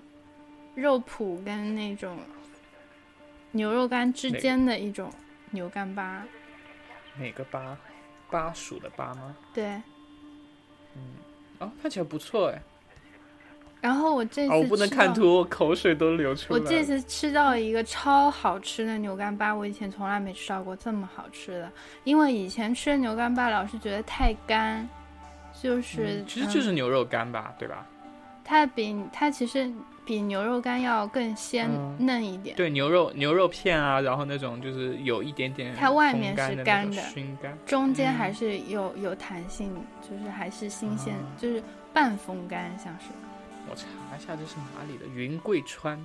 [0.73, 2.17] 肉脯跟那种
[3.51, 5.13] 牛肉干之间的一种
[5.51, 6.25] 牛干巴。
[7.19, 7.77] 哪个巴？
[8.31, 9.37] 巴蜀的巴吗？
[9.53, 9.79] 对，
[10.95, 11.13] 嗯
[11.59, 12.59] 哦，看起来不错哎。
[13.83, 15.13] 然后我这次、啊，我不能看。
[15.13, 16.57] 图，我口水都流出来。
[16.57, 21.69] 我这次吃到一个超好吃的牛干巴，我以前从来没吃到过这么好吃的。
[22.05, 24.87] 因为以前吃的牛干巴老是觉得太干，
[25.61, 27.85] 就是、嗯其实就是牛肉干吧，对吧？
[28.45, 29.69] 它比它其实
[30.05, 37.57] 比牛肉干要更鲜嗯嫩一点，对，牛肉牛肉片啊，然后那种就是有一点点它外面是干的熏干。
[37.65, 41.61] 中间嗯还是有有弹性，就是还是新鲜，啊就是
[41.91, 43.07] 半风干，像是。
[43.69, 43.85] 我查
[44.17, 45.97] 一下这是哪里的云贵川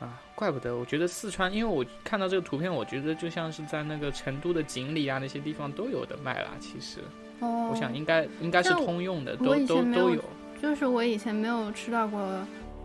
[0.00, 6.50] 啊，怪不得我觉得四川，因为我看到这个图片，我觉得就像是在那个成都的锦里啊那些地方都有的卖啦。
[6.58, 7.00] 其实
[7.40, 10.24] 哦，我想应该应该是通用的，都都都有。
[10.60, 12.20] 就是我以前没有吃到过，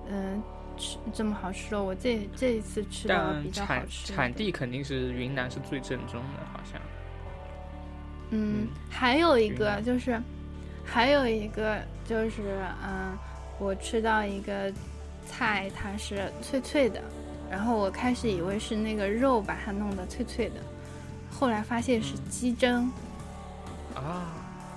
[0.09, 0.41] 嗯、
[0.77, 4.15] 吃这么好吃的，我这这一次吃的比较好产吃的。
[4.15, 6.79] 产地肯定是云南是最正宗的，好像。
[6.81, 6.83] 嗯
[8.29, 10.21] 嗯，还有一个就是，
[10.83, 13.17] 还有一个就是，嗯，
[13.59, 14.71] 我吃到一个
[15.27, 17.01] 菜，它是脆脆的，
[17.49, 20.55] 然后我开始以为是那个肉把它弄得脆脆的，
[21.31, 22.89] 后来发现是嗯鸡胗，
[23.95, 24.33] 啊，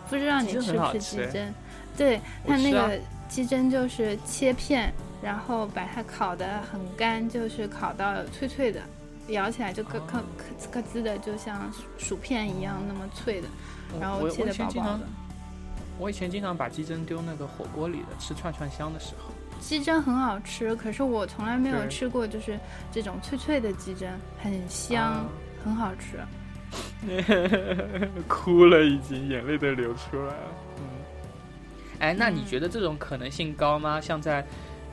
[0.08, 1.48] 不知道你吃不吃吃鸡胗？
[1.96, 8.80] 对，它那个鸡胗就是切片，然后把它烤得很干，就是烤到脆脆的，
[9.28, 10.22] 咬起来就咯咯咯
[10.72, 13.48] 咯咯吱的，就像薯片一样那么脆的，
[14.00, 15.00] 然后切的薄薄的。
[16.00, 19.30] 我以前经常把鸡胗丢那个火锅里的，吃串串香的时候。
[19.60, 22.58] 鸡胗很好吃，可是我从来没有吃过，就是
[22.90, 24.08] 这种脆脆的鸡胗，
[24.42, 25.26] 很香，啊
[25.62, 26.18] 很好吃。
[28.26, 30.54] 哭了，已经眼泪都流出来了。
[30.78, 30.84] 嗯，
[31.98, 34.00] 哎，那你嗯觉得这种可能性高吗？
[34.00, 34.42] 像在，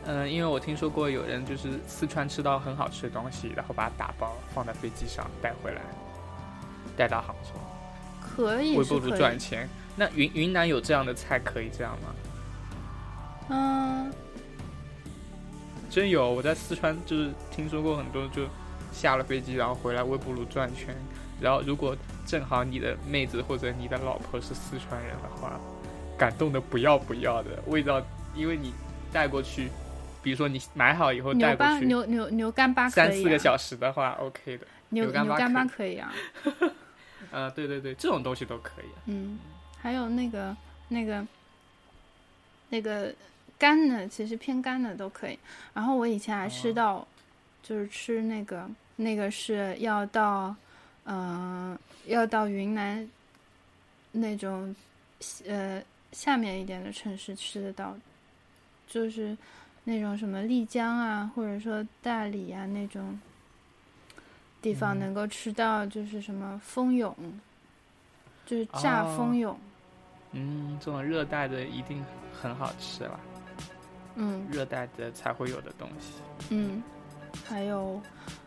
[0.05, 5.82] 嗯、因为我听说过有人就是四川吃到很好吃的东西，然后把它打包放在飞机上带回来，
[6.97, 7.51] 带到杭州，
[8.20, 9.70] 可以微波炉赚钱。
[9.98, 12.16] 那云云南有这样的菜可以这样吗？
[13.50, 14.14] 嗯，
[15.89, 18.43] 真有，我在四川就是听说过很多，就
[18.93, 20.95] 下了飞机然后回来微波炉转圈，
[21.41, 21.95] 然后如果
[22.26, 25.60] 正好你的妹子或者你的老婆是四川人的话，
[26.18, 28.02] 感动的不要不要的，味道，
[28.36, 28.74] 因为你
[29.12, 29.70] 带过去，
[30.22, 34.68] 比如说你买好以后带过去牛牛牛干巴可三四个小时的话，OK 的。
[34.89, 36.14] 牛牛干巴可可以啊，
[37.32, 38.86] 呃，对对对，这种东西都可以。
[39.06, 39.38] 嗯，
[39.82, 40.56] 还有那个
[40.90, 41.26] 那个
[42.70, 43.14] 那个
[43.58, 45.40] 干的，其实偏干的都可以。
[45.74, 46.74] 然后我以前还吃哦。
[46.74, 47.08] 到，
[47.64, 50.56] 就是吃那个那个是要到，
[51.06, 53.08] 嗯、要到云南
[54.12, 54.76] 那种
[55.46, 57.98] 呃下面一点的城市吃得到，
[58.88, 59.38] 就是
[59.84, 63.20] 那种什么丽江啊，或者说大理啊那种
[64.62, 65.00] 地方嗯。
[65.00, 67.16] 能够吃到，就是什么蜂蛹，
[68.46, 69.16] 就是炸哦。
[69.18, 69.58] 蜂蛹，
[70.32, 72.04] 嗯，这种热带的一定
[72.34, 73.20] 很好吃啦，
[74.16, 74.46] 嗯。
[74.52, 76.22] 热带的才会有的东西。
[76.50, 76.84] 嗯，
[77.48, 78.02] 还有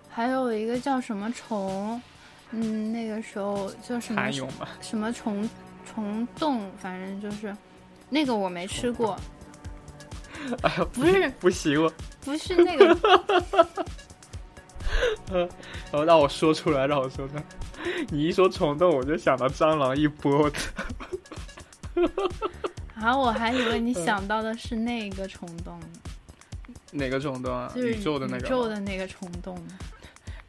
[0.08, 2.00] 还有一个叫什么虫，
[2.50, 4.30] 嗯，那个时候叫什么
[4.80, 5.48] 什么虫？
[5.92, 7.56] 虫洞，反正就是
[8.08, 9.18] 那个我没吃过，
[10.62, 11.28] 哎呀，不是。
[11.40, 12.86] 不行，我不是那个，
[15.32, 15.48] 然
[15.90, 17.42] 后让我说出来，让我说出来。
[18.10, 20.48] 你一说虫洞，我就想到蟑螂一波。
[22.94, 25.80] 啊，我还以为你想到的是那个虫洞，
[26.92, 27.70] 哪个虫洞啊？
[27.74, 28.48] 就是宇宙的那个宇。
[28.48, 29.58] 宙的那个虫洞。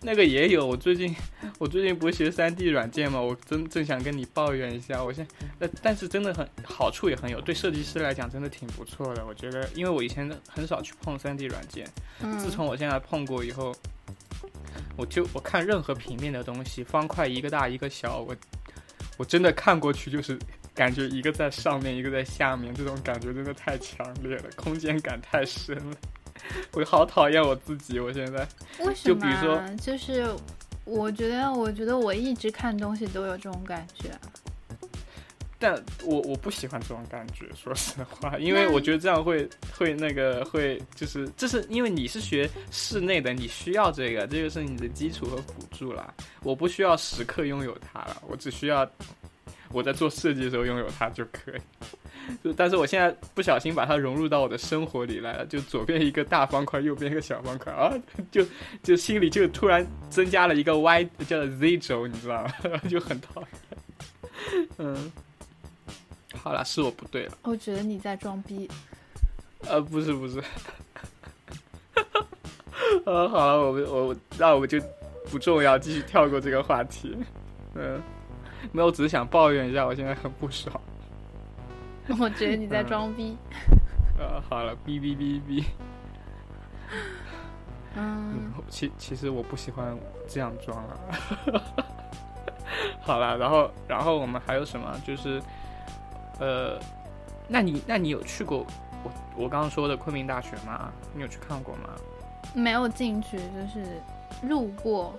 [0.03, 1.15] 那个也有，我最近
[1.59, 5.27] 我最近不是学三 D 软件嘛，我真正想跟你抱怨一下，我现
[5.59, 9.23] 呃，但是真的很好处也很有，对设计师来讲真的挺不错的。
[9.23, 11.87] 我觉得，因为我以前很少去碰三 D 软件，
[12.21, 13.75] 嗯，自从我现在碰过以后，
[14.97, 18.35] 我就我看任何平面的东西，方块一个大一个小，我
[19.17, 20.35] 我真的看过去就是
[20.73, 25.95] 感觉一个在上面，一个在下面，这种感觉真的太强烈了，空间感太深了。
[26.71, 28.47] 我好讨厌我自己，我现在。
[28.79, 29.69] 为什么就比如说啊？
[29.81, 30.27] 就是
[30.85, 34.09] 我觉得，我觉得我一直看东西都有这种感觉。
[35.59, 46.11] 但我我不喜欢这种感觉，说实话，因为我觉得这样会会那个会就是这是因为你是学室内的，你需要这个，这就是你的基础和辅助啦。
[46.41, 48.89] 我不需要时刻拥有它了，我只需要
[49.73, 51.61] 我在做设计的时候拥有它就可以。
[52.43, 57.91] 就但是我现在不小心把它融入到我的生活里来了，就左边一个大方块，右边一个小方块啊，
[58.31, 58.45] 就
[58.83, 62.77] 就心里就突然增加了一个 Y 叫 Z 轴，你知道吗？
[62.87, 64.67] 就很讨厌。
[64.77, 65.11] 嗯，
[66.35, 67.37] 好了，是我不对了。
[67.43, 68.69] 我觉得你在装逼。
[69.67, 70.41] 呃，不是不是，
[73.05, 74.79] 呃， 好了，我们我那我们就
[75.29, 77.15] 不重要，继续跳过这个话题。
[77.75, 78.01] 嗯，
[78.71, 80.79] 没有，只是想抱怨一下，我现在很不爽。
[82.19, 83.37] 我觉得你在装逼。
[84.19, 85.63] 呃，好了，哔哔哔哔。
[87.95, 89.97] 嗯，嗯，其其实我不喜欢
[90.27, 90.93] 这样装啊。
[93.01, 94.99] 好了，然后然后我们还有什么？
[95.05, 95.41] 就是，
[96.39, 96.79] 呃，
[97.47, 98.65] 那你那你有去过
[99.03, 100.91] 我我刚刚说的昆明大学吗？
[101.13, 101.89] 你有去看过吗？
[102.53, 104.01] 没有进去，就是
[104.47, 105.15] 路过。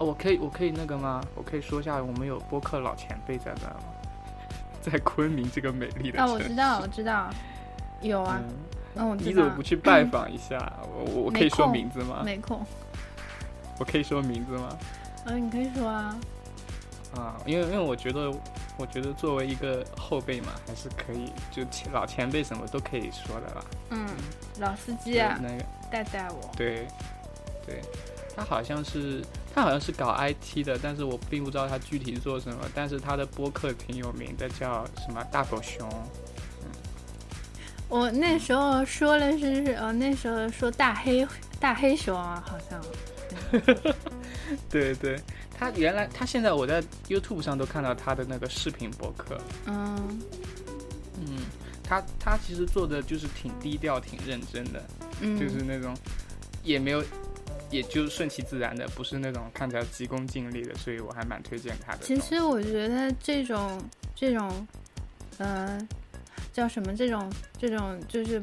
[0.00, 1.20] 啊、哦，我可以，我可以那个吗？
[1.34, 3.70] 我可以说一下，我们有播客老前辈在那？
[4.80, 6.42] 在昆明这个美丽的啊，城市。
[6.44, 7.30] 我知道，我知道，
[8.00, 8.40] 有啊。
[8.42, 8.54] 嗯，
[8.94, 9.16] 嗯，我。
[9.16, 10.72] 你怎么不去拜访一下？
[10.90, 12.22] 我我 我可以说名字吗？
[12.24, 12.64] 没空。
[13.78, 14.74] 我可以说名字吗？
[15.26, 16.16] 嗯，你可以说啊。
[17.14, 18.32] 啊，因为因为我觉得，
[18.78, 23.64] 我觉得作为一个后辈嘛，还是可以，就前老前辈什么都可以说的啦。
[23.90, 24.06] 嗯，
[24.60, 26.50] 老司机啊，那个带带我。
[26.56, 26.86] 对，
[27.66, 27.82] 对，
[28.34, 29.22] 他好像是
[29.52, 32.58] 他好像是搞 IT 的，但是我并不知道他具体做什么。
[32.74, 35.88] 但是他的播客挺有名的，叫什么大狗熊。
[37.88, 41.26] 我那时候说了是，呃，那时候说大黑
[41.58, 42.80] 大黑熊啊，好像。
[44.70, 45.20] 对对，
[45.58, 49.36] 他原来他现在我在 YouTube 上都看到他的那个视频博客。
[49.66, 50.20] 嗯
[51.18, 51.38] 嗯，
[51.82, 54.82] 他他其实做的就是挺低调、挺认真的，
[55.20, 55.92] 嗯，就是那种
[56.62, 57.02] 也没有。
[57.70, 61.98] 也就顺其自然的，不是那种看起来急功近利的，所以我还蛮推荐他的。
[62.02, 63.80] 其实我觉得这种
[64.14, 64.66] 这种，
[65.38, 65.78] 呃，
[66.52, 66.94] 叫什么？
[66.94, 68.42] 这种这种就是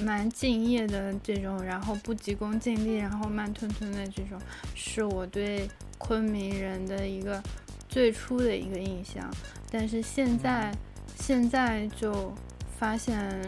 [0.00, 4.40] 蛮敬业的这种，然后不急功近利，然后慢吞吞的这种，
[4.74, 5.68] 是我对
[5.98, 7.42] 昆明人的一个
[7.88, 9.28] 最初的一个印象。
[9.70, 10.72] 但是现在、
[11.18, 12.32] 现在就
[12.78, 13.40] 发现。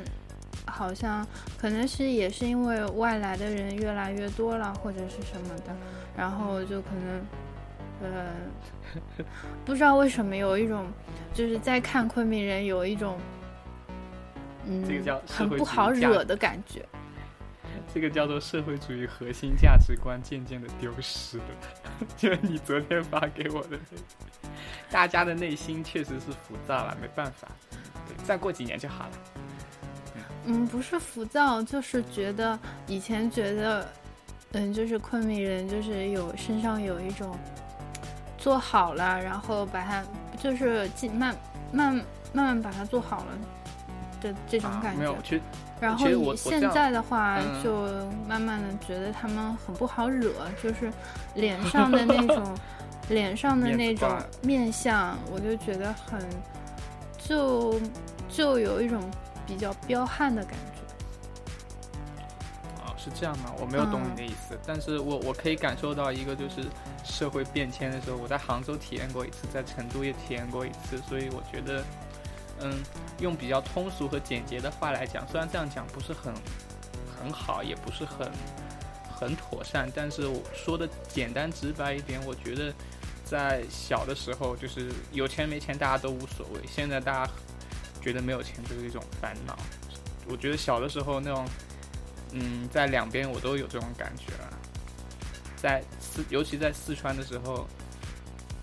[0.70, 1.26] 好像
[1.58, 5.76] 可能是也是因为外来的人越来越多了，或者是什么的，
[6.16, 8.32] 然后就可能，呃，
[9.64, 10.86] 不知道为什么有一种
[11.34, 13.18] 就是在看昆明人有一种，
[14.66, 16.84] 嗯，这个叫很不好惹的感觉。
[17.94, 21.44] 这个叫做社会主义核心价值观渐渐的丢失了，
[22.18, 24.02] 就是你昨天发给我的那个，
[24.90, 27.48] 大家的内心确实是浮躁了，没办法，
[28.06, 29.10] 对，再过几年就好了。
[30.47, 33.86] 嗯，不是浮躁，就是觉得以前觉得，
[34.53, 37.36] 嗯，就是昆明人就是有身上有一种
[38.39, 40.03] 做好了，然后把它
[40.41, 41.34] 就是尽慢
[41.72, 41.95] 慢
[42.32, 43.39] 慢慢把它做好了
[44.22, 45.41] 的这种感觉。
[45.80, 47.86] 然后你现在的话，嗯就
[48.26, 50.91] 慢慢的觉得他们很不好惹，就是
[51.34, 52.57] 脸上的那种
[53.11, 54.11] 脸上的那种
[54.43, 56.20] 面相，我就觉得很
[57.16, 57.80] 就
[58.28, 59.01] 就有一种
[59.49, 60.82] 比较彪悍的感觉。
[62.84, 63.53] 啊，是这样吗？
[63.59, 66.66] 我没有懂你的意思，但是我我可以感受到一个就是
[67.03, 71.82] 社会变迁的时候，我在杭州体验过一次，在成都也体验过一次，所以我觉得，
[72.61, 72.80] 嗯，
[73.20, 76.32] 用比较通俗和简洁的话来讲，虽然这样讲不是很
[77.18, 78.30] 很好，也不是很
[79.11, 82.72] 很妥善，但是我说的简单直白一点，我觉得
[83.24, 87.32] 在小的时候就是有钱没钱大家都无所谓，现在大家
[88.01, 89.57] 觉得没有钱就是一种烦恼。
[90.28, 91.46] 我觉得小的时候那种，
[92.32, 94.53] 嗯，在两边我都有这种感觉啊，
[95.57, 97.66] 在四，尤其在四川的时候，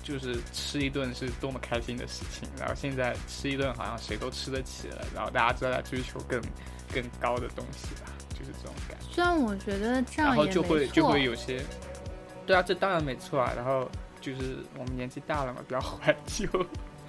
[0.03, 6.39] 就是吃一顿是多么开心的事情，然后现在吃一顿好像谁都吃得起了，然后大家都在追求更
[6.93, 9.05] 更高的东西吧，就是这种感觉。
[9.11, 11.65] 虽然我觉得这样然后就会就会有些，
[12.45, 13.51] 对啊，这当然没错啊。
[13.55, 13.89] 然后
[14.21, 16.47] 就是我们年纪大了嘛，比较怀旧，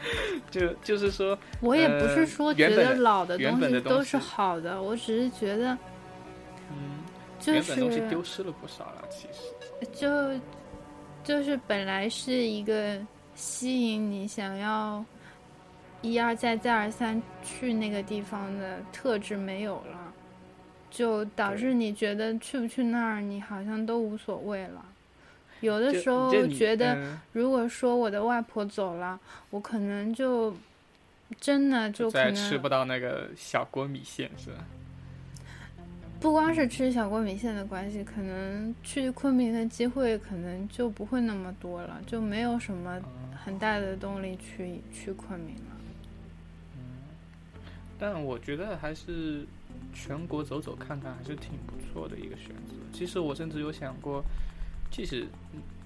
[0.50, 5.76] 就就是说，我也不是说觉得老的东西都是好的，我只是觉得
[6.70, 7.04] 嗯，
[7.38, 9.90] 就是丢失了不少了，其实。
[9.92, 10.08] 就
[11.22, 12.98] 就是本来是一个
[13.34, 15.04] 吸引你想要
[16.00, 20.12] 一而再再而三去那个地方的特质没有了，
[20.90, 24.84] 就导致你觉得去不去那儿你好像都无所谓了。
[25.60, 29.18] 有的时候觉得，嗯如果说我的外婆走了，
[29.50, 30.54] 我可能就
[31.40, 34.64] 真的就可能吃不到那个小锅米线是吧？
[36.18, 43.00] 不光是吃小锅米线的关系，可能去昆明的机会可能就不会那么多了，就没有什么
[43.44, 45.76] 很大的动力去去昆明了。
[46.74, 46.80] 嗯
[47.98, 49.46] 但我觉得还是
[49.94, 52.74] 全国走走看看还是挺不错的一个选择。
[52.92, 54.22] 其实我甚至有想过，
[54.90, 55.26] 即使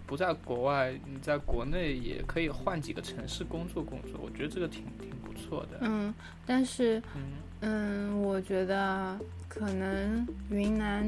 [0.06, 4.20] 不在国外，你在国内也可以换几个城市工作工作。
[4.22, 5.78] 我觉得这个挺挺不错的。
[5.82, 6.12] 嗯，
[6.44, 11.06] 但是嗯嗯，我觉得可能云南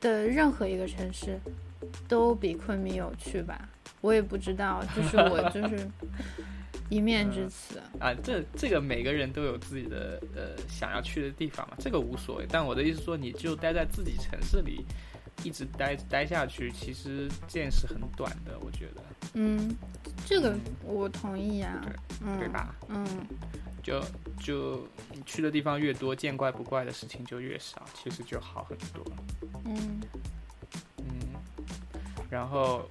[0.00, 1.38] 的任何一个城市
[2.08, 3.68] 都比昆明有趣吧。
[4.00, 5.88] 我也不知道，就是 我就是
[6.90, 7.80] 一面之词。
[8.00, 12.46] 啊，这这个每个人都有自己的呃想要去的地方嘛，这个无所谓。
[12.50, 14.84] 但我的意思说，你就待在自己城市里，
[15.42, 19.02] 一直待待下去，其实见识很短的，我觉得，
[19.34, 19.74] 嗯，
[20.26, 21.80] 这个我同意啊。
[22.24, 22.74] 嗯，对吧？
[22.88, 23.04] 嗯，
[23.82, 24.00] 就
[24.38, 29.04] 就你去的地方越多，见怪不怪的事情就越少，其实就好很多。
[29.64, 30.00] 嗯
[30.98, 31.04] 嗯，
[32.30, 32.86] 然后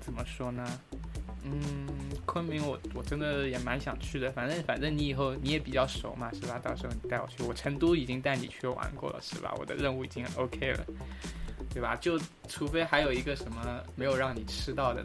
[0.00, 0.64] 怎么说呢？
[1.44, 1.86] 嗯，
[2.24, 6.58] 昆明我我真的也蛮想去的，反正反正你以后你也比较熟嘛，是吧？
[6.62, 9.54] 到时候你带我去，我成都已经带你去玩过了，是吧？
[9.58, 10.84] 我的任务已经 OK 了，
[11.72, 11.96] 对吧？
[11.96, 12.18] 就
[12.48, 15.04] 除非还有一个什么没有让你吃到的，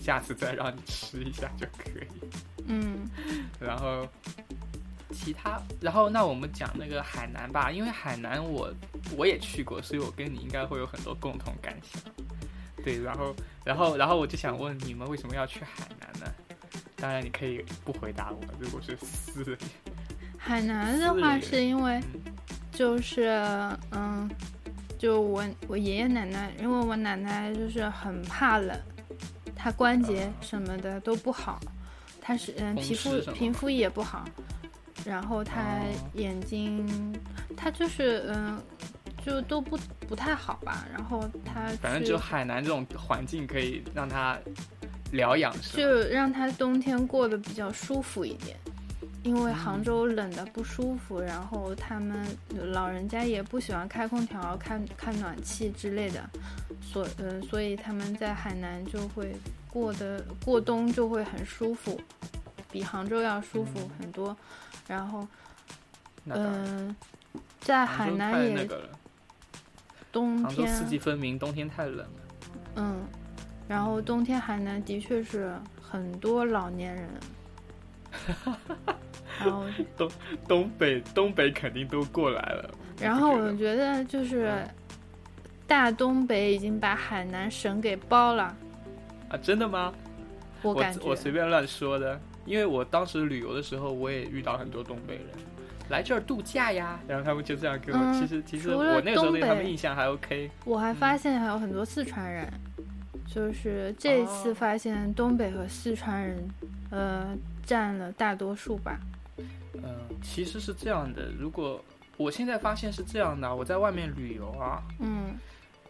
[0.00, 2.06] 下次再让你吃一下就可以。
[2.66, 3.08] 嗯
[3.58, 4.06] 然后
[5.12, 8.72] 其他，然后那我们讲那个海南吧，因为海南我
[9.16, 12.00] 我也去过，所以我跟你应该会有很多共同感想。
[12.84, 13.34] 对，然后
[13.64, 16.32] 然后然后我就想问你们为什么要去海南呢？
[16.96, 19.58] 当然你可以不回答我，如果是私人，
[20.36, 22.32] 海南的话是因为嗯
[22.72, 23.28] 就是
[23.90, 24.30] 嗯，
[24.98, 28.78] 就我我爷爷奶奶，因为我奶奶就是很怕冷，
[29.54, 31.60] 她关节什么的都不好，
[32.20, 34.24] 她是嗯皮肤皮肤也不好，
[35.04, 36.86] 然后她哦眼睛，
[37.56, 38.62] 她就是嗯
[39.24, 44.38] 就都不不太好吧，然后她反正只有海南这种环境可以让他
[45.12, 45.76] 疗养，是？
[45.76, 48.56] 就让他冬天过得比较舒服一点。
[49.22, 52.24] 因为嗯杭州冷的不舒服，然后他们
[52.72, 56.26] 老人家也不喜欢开空调、开开暖气之类的，
[56.80, 59.36] 所嗯、所以他们在海南就会
[59.68, 62.00] 过得过冬就会很舒服，
[62.72, 64.34] 比杭州要舒服很多。
[64.88, 65.28] 然后
[66.24, 66.96] 嗯、
[67.60, 68.66] 在海南也
[70.10, 72.20] 冬杭州四季分明，冬天太冷了。
[72.76, 73.06] 嗯，
[73.70, 77.08] 然后冬天海南的确是很多老年人，
[79.38, 79.64] 然后
[79.96, 80.10] 东
[80.48, 82.68] 东北东北肯定都过来了，
[83.00, 84.68] 然后我觉得就是嗯
[85.68, 88.52] 大东北已经把海南省给包了，
[89.28, 89.94] 啊，真的吗？
[90.62, 91.00] 我我感觉。
[91.04, 95.26] 我随便乱说的，因为我当时旅游的时候，我也遇到很多东北人
[95.90, 97.98] 来这儿度假呀，然后他们就这样给我。
[97.98, 100.50] 嗯其实其实我那个时候对他们印象还 OK。
[100.64, 102.52] 我还发现还有很多四川人，
[103.32, 104.54] 就是这次哦。
[104.54, 106.50] 发现东北和四川人，
[106.90, 108.98] 呃，占了大多数吧。
[109.74, 111.82] 嗯、其实是这样的，如果
[112.16, 115.36] 我现在发现是这样的，我在外面旅游啊，嗯。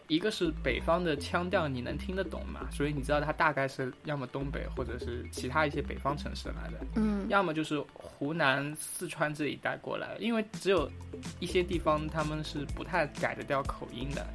[0.07, 7.25] 一个是北方的腔调你能听得懂嘛，所以你知道它大概是要么东北或者是其他一些北方城市来的，嗯。
[7.29, 10.91] 要么就是湖南、四川这一带过来，因为只有
[11.39, 14.27] 一些地方他们是不太改得掉口音的，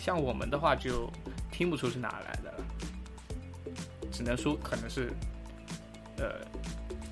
[0.00, 1.12] 像我们的话就
[1.56, 2.64] 听不出是哪来的了，
[4.12, 5.10] 只能说可能是，
[6.18, 6.44] 呃，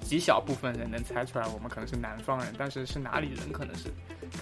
[0.03, 3.85] 极小部分人能猜出来我们可能是南方人，但是是哪里人可能是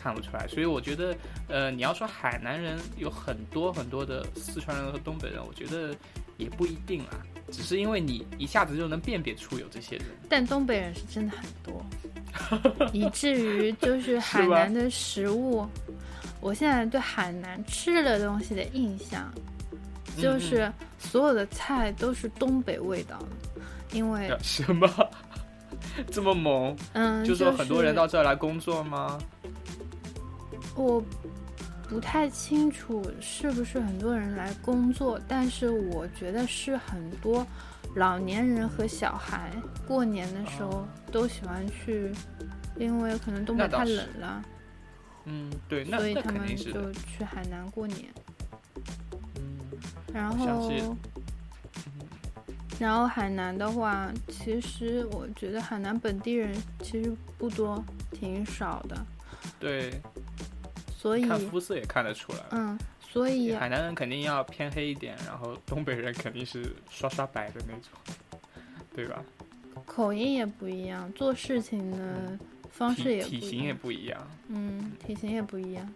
[0.03, 0.49] 看不出来。
[0.49, 1.17] 所以我觉得，
[1.47, 5.95] 呃，你要说海南人有很多很多的四川人和东北人，我觉得
[6.37, 7.23] 也不一定啊。
[7.53, 11.87] 只是因为你一下子就能辨别出有这些人，但东北人是真的很多，
[12.93, 15.65] 以至于就是海南的食物，
[16.41, 19.33] 我现在对海南吃的东西的印象，
[20.17, 23.27] 就是所有的菜都是东北味道的，
[23.93, 24.89] 因为 什么
[26.11, 26.77] 这么猛？
[26.93, 29.19] 嗯，就说很多人到这儿来工作吗？
[30.75, 31.03] 我。
[31.89, 37.47] 不太清楚是不是很多人来工作，但是我觉得是很多
[37.95, 39.53] 老年人和小孩
[39.87, 42.11] 过年的时候都喜欢去，
[42.79, 44.43] 因为可能东北太冷了。
[45.27, 48.09] 嗯，对，所以他们就去海南过年。
[50.13, 50.97] 嗯，然后，
[52.79, 59.07] 然后海南的话，其实我觉得海南本地人其实不多，挺少的。
[59.59, 60.01] 对。
[60.95, 62.39] 所以看肤色也看得出来。
[62.53, 68.41] 嗯，所以海南人肯定要偏黑一点，然后东北人肯定是刷刷白的那种，
[68.95, 69.21] 对吧？
[69.85, 72.39] 口音也不一样，做事情的
[72.71, 74.31] 方式也体型也不一样。
[74.47, 75.93] 嗯，体型也不一样，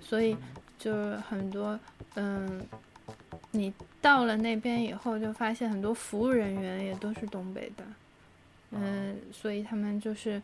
[0.00, 0.36] 所以
[0.76, 1.78] 就是很多
[2.16, 2.60] 嗯，
[3.52, 7.84] 你到了那边以后，就发现很多服务人员也都是东北的。
[8.70, 10.40] 嗯，所以他们就是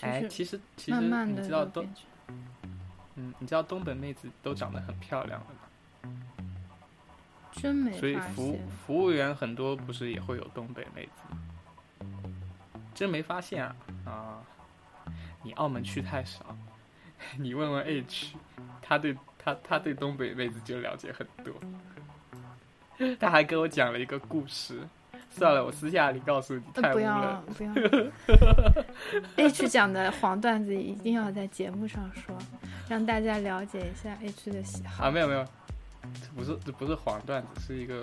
[0.00, 1.86] 哎，其实其实你知道东。
[3.16, 5.46] 嗯，你知道东北妹子都长得很漂亮的
[6.08, 6.14] 吗？
[7.52, 12.06] 真没所以服服务员很多不是也会有东北妹子吗？
[12.94, 14.42] 真没发现啊啊！
[15.42, 16.56] 你澳门去太少，
[17.38, 18.34] 你问问 H，
[18.80, 21.54] 他对他他对东北妹子就了解很多。
[23.18, 24.80] 他还跟我讲了一个故事。
[25.30, 26.60] 算了，我私下里告诉你。
[26.72, 27.72] 不要不 要。
[29.36, 32.36] H 讲的黄段子一定要在节目上说，
[32.88, 35.04] 让大家了解一下 H 的喜好。
[35.04, 35.44] 啊，没有没有，
[36.14, 38.02] 这不是这不是黄段子，是一个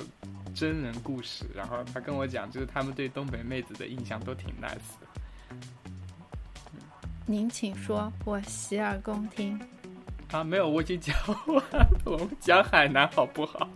[0.53, 1.45] 真人故事。
[1.53, 5.07] 然后他跟我讲，就是他们对东北妹子的印象都挺 nice 的。
[7.25, 9.59] 您请说，我洗耳恭听。
[10.31, 11.15] 啊，没有，我已经讲
[11.47, 13.67] 完了，我们讲海南好不好？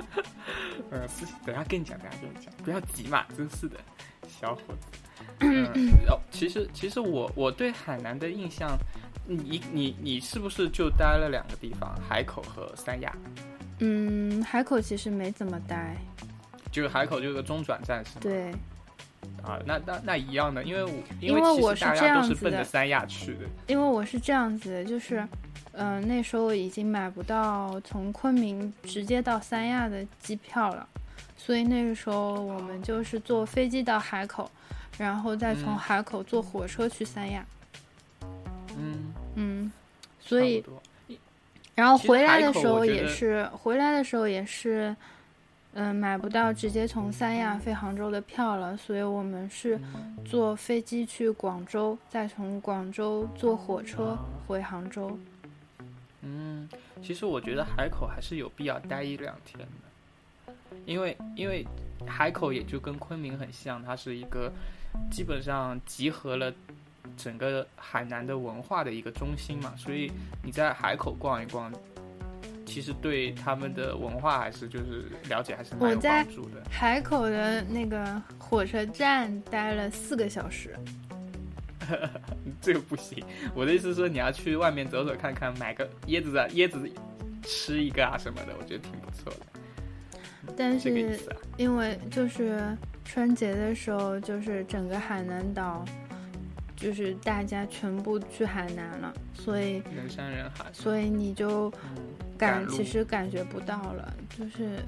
[0.90, 1.06] 呃，
[1.44, 3.76] 等下跟你讲，等下跟你讲，不要急嘛，真是的，
[4.28, 4.98] 小伙子。
[5.40, 5.66] 嗯，
[6.08, 8.76] 哦，其实其实我我对海南的印象，
[9.26, 13.14] 你你你是不是就待了两个地方，海口和三亚？
[13.78, 15.96] 嗯，海口其实没怎么待，
[16.70, 18.20] 就是海口就是个中转站是吗？
[18.20, 18.52] 对。
[19.42, 23.46] 啊，那那那一样的，因为我因为我是这样子的，三亚去的。
[23.68, 25.26] 因为我是这样子，就是。
[25.72, 30.86] 嗯，那时候已经买不到从昆明直接到三亚的机票了，
[31.36, 34.50] 所以那个时候我们就是坐飞机到海口，
[34.98, 37.46] 然后再从海口坐火车去三亚。
[38.76, 39.72] 嗯嗯，
[40.20, 40.64] 所以，
[41.74, 44.94] 然后回来的时候也是回来的时候也是，
[45.74, 49.80] 嗯，买不到直接从三亚飞杭州的票了，所以我们是
[50.24, 55.16] 坐飞机去广州，再从广州坐火车回杭州。
[56.22, 56.68] 嗯，
[57.02, 59.58] 其实我觉得海口还是有必要待一两天
[60.46, 61.66] 的，因为因为
[62.06, 64.52] 海口也就跟昆明很像，它是一个
[65.10, 66.52] 基本上集合了
[67.16, 71.72] 整个海南的文化的一个中心嘛，所以你在海口逛一逛，
[72.66, 76.62] 其实对他们的文化还是就是了解还是蛮有帮助的。
[76.70, 80.78] 海口的那个火车站待了四个小时。
[82.60, 86.90] 这个不行，我的意思是说你要去外面走走看看，买个椰子的椰子
[87.42, 89.46] 吃一个啊什么的，我觉得挺不错的。
[90.56, 91.18] 但是
[91.56, 95.84] 因为就是春节的时候，就是整个海南岛，
[96.76, 101.72] 就是大家全部去海南了，所以人山人海，所以你就
[102.36, 104.78] 感其实感觉不到了，就是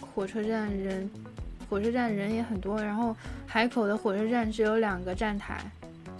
[0.00, 1.08] 火车站人，
[1.68, 3.14] 火车站人也很多，然后
[3.46, 5.62] 海口的火车站只有两个站台。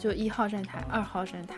[0.03, 1.55] 就一号站台、二号站台，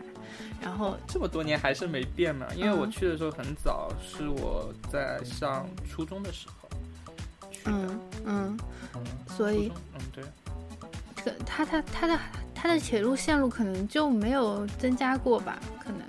[0.61, 2.47] 然后这么多年还是没变嘛？
[2.55, 6.69] 因为我去的时候很早，是我在上初中的时候
[7.51, 7.71] 去的。
[7.73, 8.59] 嗯嗯，
[9.27, 10.25] 所以嗯对，
[11.17, 12.21] 这个它它它的
[12.55, 15.59] 它的铁路线路可能就没有增加过吧？
[15.83, 16.01] 可能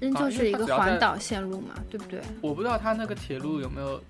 [0.00, 2.20] 仍旧是一个环岛线路嘛，对不对？
[2.40, 4.02] 我不知道它那个铁路有没有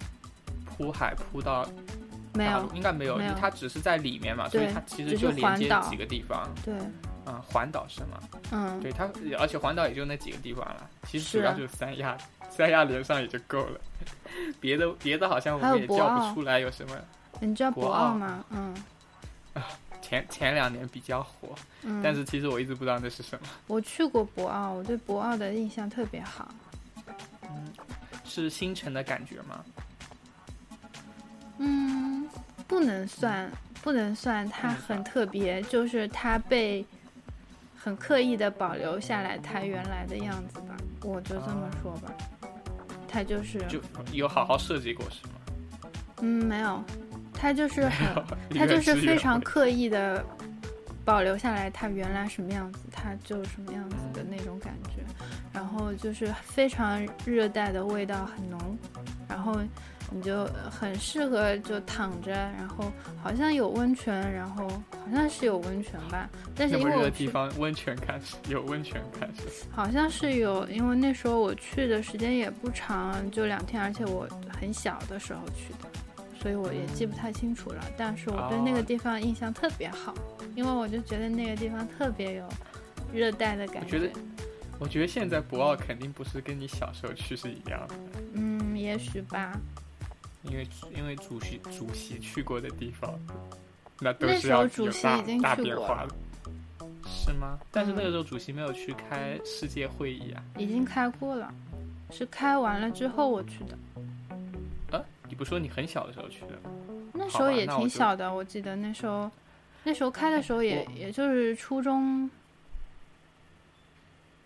[0.64, 1.68] 铺海铺到。
[2.32, 6.48] 没有，应该没有，因为它只是在里面嘛，所以它其实就连接几个地方。
[6.64, 6.72] 对，
[7.30, 8.20] 嗯，环岛是吗？
[8.50, 9.08] 嗯，对它，
[9.38, 12.16] 而且环岛也就那几个地方了，其实主要就是三亚，
[12.50, 13.80] 三亚连上也就够了，
[14.58, 16.96] 别的别的好像我们也叫不出来有什么。
[17.38, 18.44] 你知道博鳌吗？
[18.50, 18.74] 嗯，
[19.54, 19.64] 啊，
[20.02, 23.48] 前前两年比较火，嗯，但是其实我一直不知道那是什么。
[23.66, 26.52] 我去过博鳌，我对博鳌的印象特别好。
[27.44, 27.72] 嗯
[28.24, 29.64] 是新城的感觉吗？
[31.58, 32.28] 嗯，
[32.68, 33.50] 不能算，
[33.82, 36.86] 不能算，它很特别，就是它被
[37.82, 42.12] 很刻意的保留下来它原来的样子吧，我就这么说吧。
[43.08, 43.80] 它就是就
[44.12, 45.32] 有好好设计过是吗？
[46.20, 46.84] 嗯，没有，
[47.32, 50.22] 它就是很，它就是非常刻意的
[51.06, 55.02] 保留下来它原来什么样子，它就什么样子的那种感觉。
[55.50, 58.78] 然后就是非常热带的味道很浓，
[59.26, 59.58] 然后
[60.12, 62.90] 你就很适合就躺着，然后
[63.22, 69.64] 好像有温泉，然后好像是有温泉吧，但是因为我地方，温泉开始有温泉开始。
[69.70, 74.28] 好像是有，因为那时候我去的时间也不长，就两天，而且我
[74.60, 75.88] 很小的时候去的，
[76.42, 77.84] 所以我也记不太清楚了。
[77.96, 80.12] 但是我对那个哦地方印象特别好，
[80.56, 82.48] 因为我就觉得那个地方特别有
[83.12, 84.10] 热带的感我觉得
[84.80, 87.94] 我觉得现在博鳌肯定不是跟你小时候去是一样的，
[88.34, 89.52] 嗯，也许吧。
[90.42, 93.18] 因为因为主席主席去过的地方，
[94.00, 96.14] 那时候是要有大主席已经大去过了变化的，
[97.06, 97.58] 是吗？
[97.70, 100.42] 但是那个嗯时候主席没有去开世界会议啊。
[100.56, 101.52] 已经开过了，
[102.10, 103.78] 是开完了之后我去的。
[104.96, 106.58] 啊，你不说你很小的时候去的？
[107.12, 109.30] 那时候也挺小的，我记得那时候，
[109.84, 112.30] 那时候开的时候也也就是初中，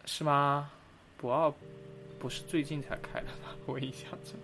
[0.07, 0.69] 是吗？
[1.17, 1.55] 博奥
[2.19, 3.55] 不是最近才开的吗？
[3.67, 4.35] 我印象中，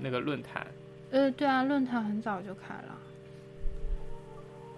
[0.00, 0.66] 那个论坛
[1.10, 2.98] 呃，对啊，论坛很早就开了。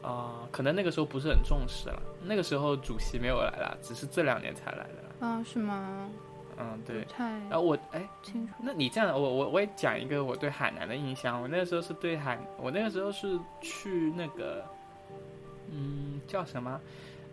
[0.02, 2.02] 啊、可能那个时候不是很重视了。
[2.24, 5.26] 那个时候主席没有来啦，只是这两年才来的。
[5.26, 6.10] 啊，是吗？
[6.58, 7.04] 嗯，对。
[7.04, 8.54] 太然后我哎，清楚。
[8.60, 11.40] 那你这样，我我我也讲一个我对海南的印象。
[11.40, 14.64] 我那个时候是对海，我那个时候是去那个，
[15.70, 16.80] 嗯，叫什么？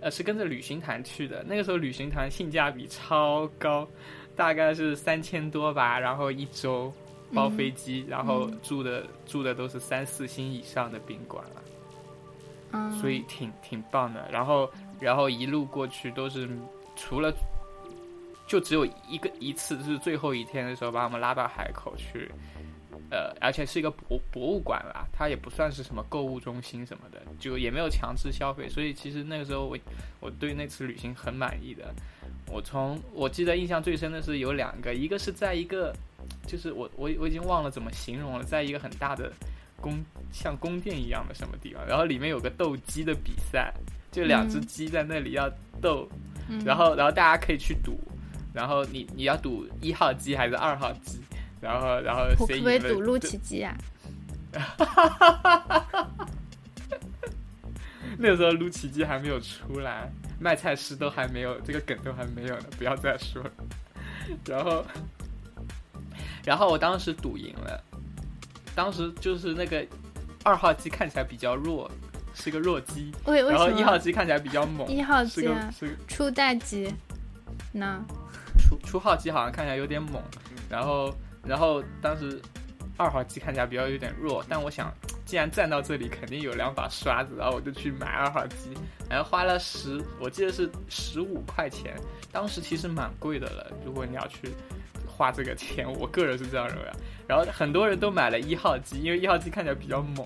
[0.02, 1.44] 呃，是跟着旅行团去的。
[1.44, 3.88] 那个时候旅行团性价比超高，
[4.36, 6.94] 大概是三千多吧，然后一周
[7.34, 11.64] 包飞机，然后住的住的都是三四星以上的宾馆了。
[12.72, 14.30] 嗯，所以挺挺棒的。
[14.32, 14.70] 然后
[15.00, 16.50] 然后一路过去都是
[16.96, 17.34] 除了
[18.48, 22.32] 就只有一个一次，就是最后一天的时候把我们拉到海口去，
[23.12, 29.78] 呃，而且是一个博博物馆啦，它也不算是什么购物中心什么的，就也没有强制消费，所以其实那个时候我
[30.20, 31.94] 我对那次旅行很满意的。
[32.52, 35.96] 我从我记得印象最深的是有两个，一个是在一个，
[36.46, 39.32] 就是我我我已经忘了怎么形容了，在一个很大的
[39.80, 43.74] 宫像宫殿一样的什么地方，然后里面有个斗鸡的比赛，
[44.12, 45.50] 就两只嗯鸡在那里要
[45.82, 46.10] 斗，
[46.48, 48.00] 嗯然后然后大家可以去赌，
[48.54, 51.22] 然后你你要赌一号鸡还是二号鸡，
[51.62, 53.78] 然后然后我可不可以谁赢了赌陆就奇鸡啊？
[58.18, 63.52] 那个时候撸奇迹还没有出来，卖菜师都还没有，这个梗都还没有呢，不要再说了。
[64.46, 64.86] 然后，
[66.46, 67.84] 然后我当时赌赢了，
[68.76, 69.86] 当时就是那个
[70.44, 71.90] 二号机看起来比较弱，
[72.34, 75.66] 是个弱鸡，为为然后一号机看起来比较猛，一号机啊？
[75.66, 76.94] 个是个初代机
[77.72, 78.00] 那？
[78.58, 80.22] 初初号机好像看起来有点猛，
[80.70, 81.14] 然后
[81.44, 82.42] 然后当时
[82.98, 84.94] 二号机看起来比较有点弱，但我想
[85.26, 88.78] 既然站到这里，肯定有两把刷子，然后我就去买二号机，
[89.10, 91.96] 然后花了十，我记得是十五块钱，
[92.32, 94.54] 当时其实蛮贵的了，如果你要去
[95.20, 96.96] 花这个钱，我个人是这样认为啊。
[97.28, 100.26] 然后很多人都买了一号机，因为一号机看起来比较猛。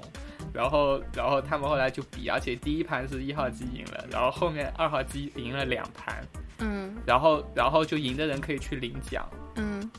[0.53, 6.23] 然后，然后他们后来就比，而且第一盘是一号机赢了，然后后面二号机赢了两盘，
[6.59, 9.27] 嗯然后，然后就赢的人可以去领奖。
[9.55, 9.89] 嗯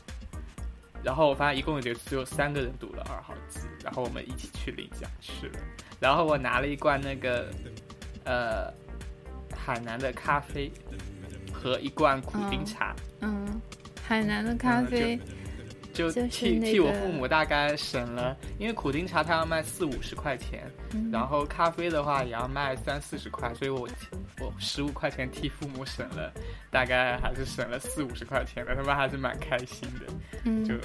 [1.03, 5.59] 然后我发现一共就只有三个人赌了二号机，然后我们一起去领奖去了。
[5.99, 7.51] 然后我拿了一罐那个
[8.23, 8.73] 呃
[9.53, 10.71] 海南的咖啡
[11.53, 13.61] 和一罐苦丁茶，嗯，
[14.07, 15.19] 海南的咖啡，
[15.93, 23.87] 就就是那替替我父母大概省了，因为苦丁茶它要卖四五十块钱，嗯然后咖啡的话也要卖三四十块，所以我
[24.39, 26.31] 我十五块钱替父母省了，
[26.69, 30.05] 大概还是省了四五十块钱的，他们还是蛮开心的。
[30.43, 30.75] 嗯就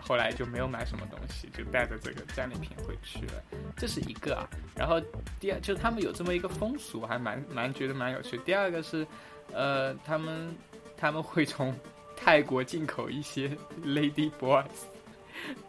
[0.00, 3.42] 后来就没有买什么东西，就带着这个战利品回去了。
[3.76, 5.00] 这是一个啊，然后
[5.40, 8.38] 第二就是他们有这么一个风俗，我还蛮蛮觉得蛮有趣。
[8.44, 9.06] 第二个是，
[9.52, 10.54] 呃，他们
[10.96, 11.74] 他们会从
[12.16, 13.48] 泰国进口一些
[13.84, 14.64] lady boys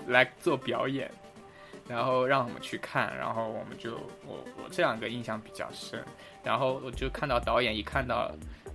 [0.07, 1.11] 来做表演，
[1.87, 3.95] 然后让我们去看，然后我们就
[4.25, 6.03] 我我这两个印象比较深，
[6.43, 8.31] 然后我就看到导演一看到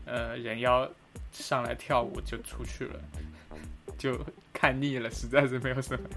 [0.07, 0.89] 呃人妖
[1.33, 3.01] 上来跳舞就出去了。
[3.99, 4.19] 就
[4.51, 6.09] 看腻了，实在是没有什么。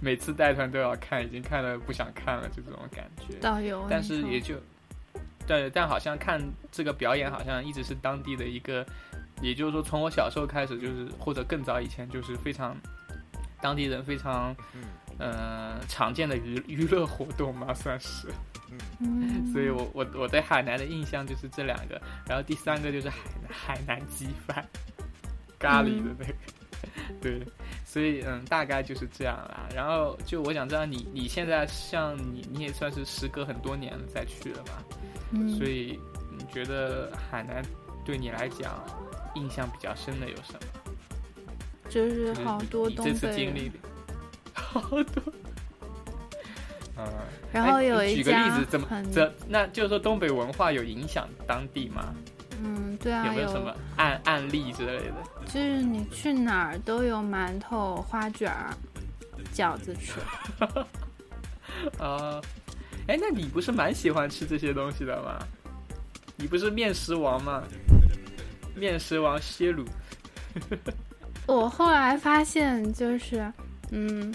[0.00, 3.36] 每次带团都要看，已经看了不想看了，就这种感觉。
[3.40, 4.54] 导游，但是也就
[5.44, 6.40] 对，但好像看
[6.70, 8.86] 这个表演，好像一直是当地的一个，
[9.44, 12.76] 也就是说，从我小时候开始，就是或者更早以前，就是非常
[13.60, 14.56] 当地人非常
[15.18, 18.28] 呃常见的娱娱乐活动嘛，算是。
[18.98, 23.18] 嗯， 所以我我我对海南的印象就是这两个，然后第三个就是海
[23.48, 24.66] 海南鸡饭，
[25.60, 26.34] 咖喱的那个，
[27.20, 27.46] 对，
[27.84, 29.68] 所以嗯，大概就是这样啦。
[29.72, 34.72] 然后就我想知道你你现在像你你也算是时隔很多年了再去了嘛，
[35.30, 35.50] 嗯。
[35.56, 36.00] 所以
[36.36, 37.62] 你觉得海南
[38.04, 38.82] 对你来讲
[39.34, 40.60] 印象比较深的有什么？
[41.88, 43.74] 就是好多东北人，经历的，
[44.54, 45.22] 好多。
[46.96, 47.04] 嗯，
[47.52, 52.14] 然后有一家举个例子，怎么很这那就是说东北文化有影响当地吗？
[52.62, 55.14] 嗯，对啊，有没有什么案案例之类的？
[55.46, 58.72] 就是你去哪儿都有馒头、花卷儿、
[59.52, 60.12] 饺子吃。
[61.98, 62.40] 啊，
[63.06, 65.38] 哎，那你不是蛮喜欢吃这些东西的吗？
[66.36, 67.62] 你不是面食王吗？
[68.74, 69.84] 面食王歇鲁，
[71.46, 73.52] 我后来发现，就是，
[73.90, 74.34] 嗯，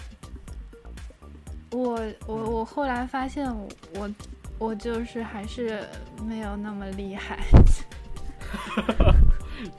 [1.72, 4.10] 我我我后来发现我，我
[4.58, 5.84] 我就是还是
[6.26, 7.40] 没有那么厉害。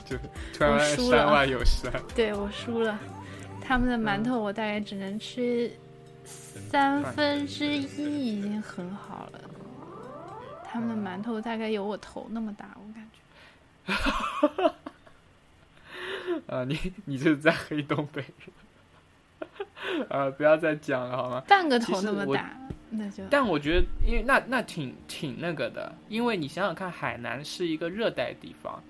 [0.04, 0.16] 就
[0.52, 1.90] 突然我输了山外有山。
[2.14, 2.98] 对我输了，
[3.62, 5.70] 他们的馒头我大概只能吃
[6.34, 9.40] 三分之一，已经很好了。
[10.64, 12.90] 他们的馒头大概有我头那么大，我。
[16.46, 20.06] 啊，你你就是在黑东北人。
[20.08, 21.42] 啊，不要再讲了好吗？
[21.48, 22.56] 半个头那么大，
[22.88, 28.82] 那就但我觉得，因为那那挺挺那个的，因为你想想看，海南是一个热带地方，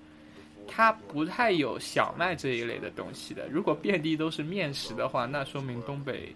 [0.67, 3.47] 它不太有小麦这一类的东西的。
[3.47, 6.35] 如果遍地都是面食的话，那说明东北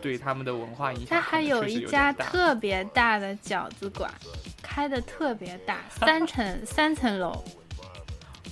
[0.00, 4.10] 对他们的文化影响它还有一家特别大的饺子馆，
[4.62, 7.44] 开的特别大，三层三层楼，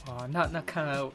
[0.06, 1.12] 啊，那那看来我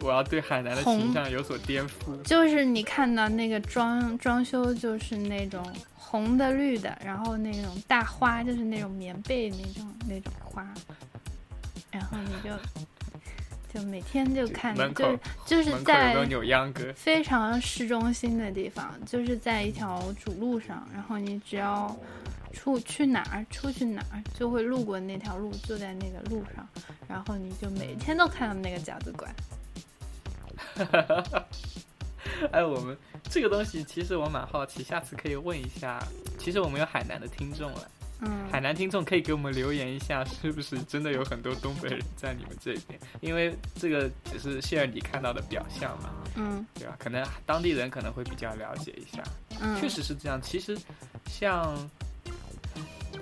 [0.00, 2.20] 我要对海南的形象有所颠覆。
[2.24, 5.64] 就是你看到那个装装修就是那种
[5.94, 10.66] 红的绿的，然后那种大花就是那种棉被那种那种花，
[11.90, 12.56] 然后你就
[13.80, 16.14] 就每天就看，就是就是在
[16.94, 21.94] 非常市中心的地方，就是在一条主路上，然后你只要
[22.56, 26.66] 出去哪儿，出去哪儿就会路过那条路，就在那个路上，
[27.06, 29.34] 然后你就每天都看到那个饺子馆。
[32.50, 32.96] 哎，我们
[33.30, 36.02] 这个东西其实我蛮好奇，下次可以问一下。
[36.38, 42.98] 其实我们有海南的听众了，嗯，海南听众可以给我们留言一下，是不是真的有很多东北人在你们这边？
[43.20, 46.96] 因为这个只是现在你看到的表象嘛，嗯对吧？
[46.98, 49.22] 可能当地人可能会比较了解一下。
[49.60, 50.40] 嗯，确实是这样。
[50.40, 50.76] 其实，
[51.26, 51.76] 像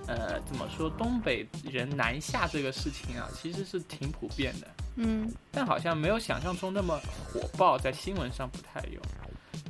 [0.06, 4.66] 呃，怎么说，东北人南下这个事情啊，其实是挺普遍的，
[4.96, 7.00] 嗯，但好像没有想象中那么
[7.32, 9.00] 火爆，在新闻上不太有。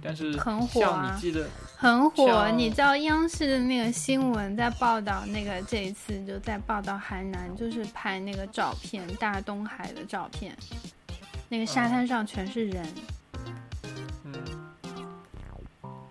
[0.02, 2.26] 但是很火像啊你记得，很火。
[2.26, 10.54] 像你知道央视的那个新闻在报道那个这一次就在报道海南，就是拍那个照片，大东海的照片，
[11.48, 12.86] 那个沙滩上全是人，
[14.24, 14.34] 嗯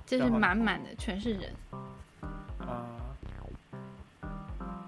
[0.08, 1.54] 就是满满的全是人。
[2.60, 3.03] 啊。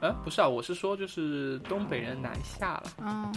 [0.01, 2.83] 呃，不是啊，我是说，就是东北人南下了。
[3.01, 3.33] 嗯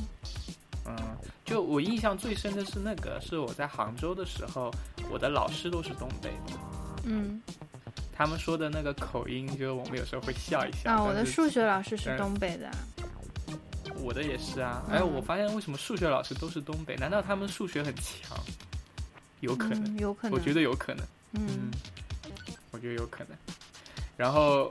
[0.87, 0.97] 嗯，
[1.45, 4.71] 就我印象最深的是那个，是我在杭州的时候，
[5.11, 6.59] 我的老师都是东北的。
[7.05, 7.41] 嗯
[8.13, 10.91] 他们说的那个口音，就是我们有时候会笑一笑。
[10.93, 12.69] 啊，我的数学老师是东北的。
[14.03, 14.83] 我的也是啊。
[14.89, 16.97] 嗯哎，我发现为什么数学老师都是东北？
[16.97, 18.37] 难道他们数学很强？
[19.41, 20.37] 有可能，嗯，有可能。
[20.37, 21.07] 我觉得有可能。
[21.33, 21.71] 嗯，
[22.73, 23.37] 我觉得有可能。
[24.17, 24.69] 然后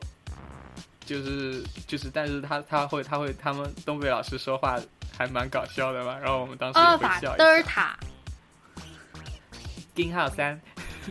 [1.07, 4.77] 就是就是，但是他他会他会他们东北老师说话
[5.17, 6.17] 还蛮搞笑的嘛。
[6.19, 7.37] 然后我们当时也会笑一笑。
[7.37, 7.97] 德尔塔。
[9.95, 10.59] 丁浩三。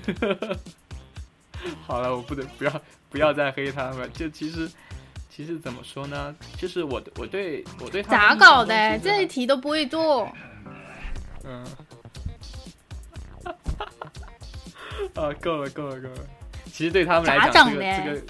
[1.84, 4.12] 好了，我不能不要不要再黑他们。
[4.12, 4.70] 就其实
[5.30, 6.36] 其实怎么说呢？
[6.58, 8.98] 就是我我对我对他咋搞的？
[8.98, 10.30] 这一题都不会做。
[11.44, 11.66] 嗯，
[15.16, 16.20] 啊，够了，够了，够了。
[16.66, 18.22] 其实对他们来讲，这个整的这个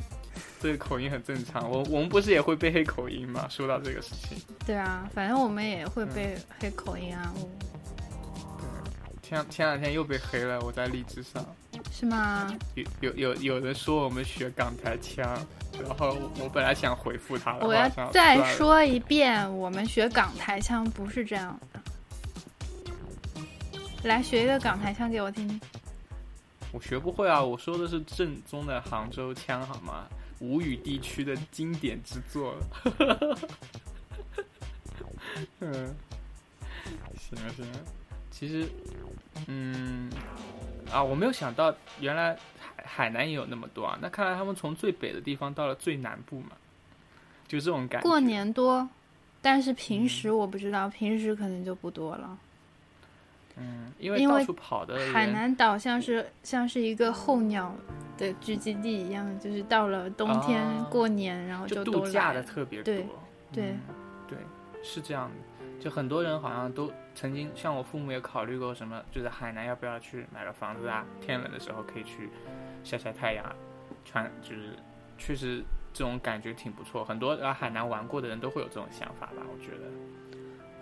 [0.66, 1.70] 这个口音很正常。
[1.70, 3.46] 我我们不是也会被黑口音吗？
[3.48, 4.36] 说到这个事情，
[4.66, 7.48] 对啊，反正我们也会被黑口音啊，我
[9.22, 10.60] 前前两天又被黑了。
[10.62, 11.46] 我在荔枝上
[11.92, 12.52] 是吗？
[12.74, 15.24] 有有有有人说我们学港台腔，
[15.80, 21.80] 然后我本来想回复他的，我要再说一遍，我们学港台腔不是这样的。
[24.02, 25.60] 来学一个港台腔给我听听。
[26.72, 30.04] 我学不会啊，我说的是正宗的杭州腔，好吗？
[30.40, 33.38] 吴语地区的经典之作了。
[35.60, 35.94] 嗯，
[37.18, 37.78] 行啊行啊，
[38.30, 38.68] 其实，
[39.46, 40.10] 嗯，
[40.90, 43.98] 啊，我没有想到原来海海南也有那么多啊。
[44.00, 46.52] 那看来他们从最北的地方到了最南部嘛，
[47.46, 48.08] 就这种感觉。
[48.08, 48.88] 过年多，
[49.42, 52.38] 但是平时我不知道，平时可能就不多了。
[53.56, 57.74] 嗯，因为到处跑的海南岛像是像是一个候鸟
[58.18, 62.84] 的聚集地一样，就是到了冬天哦过年，然后就都度假的特别多。
[62.84, 63.06] 对
[63.52, 63.80] 对嗯
[64.28, 64.38] 对，
[64.82, 65.34] 是这样的。
[65.78, 71.04] 就很多人好像都曾经，像我父母也考虑过什么，就是海南要不要去买个房子啊？
[71.20, 72.30] 天冷的时候可以去
[72.82, 73.54] 晒晒太阳啊，
[74.04, 74.70] 穿就是
[75.16, 75.62] 确实
[75.92, 77.04] 这种感觉挺不错。
[77.04, 79.42] 很多来海南玩过的人都会有这种想法吧？
[79.52, 79.84] 我觉得。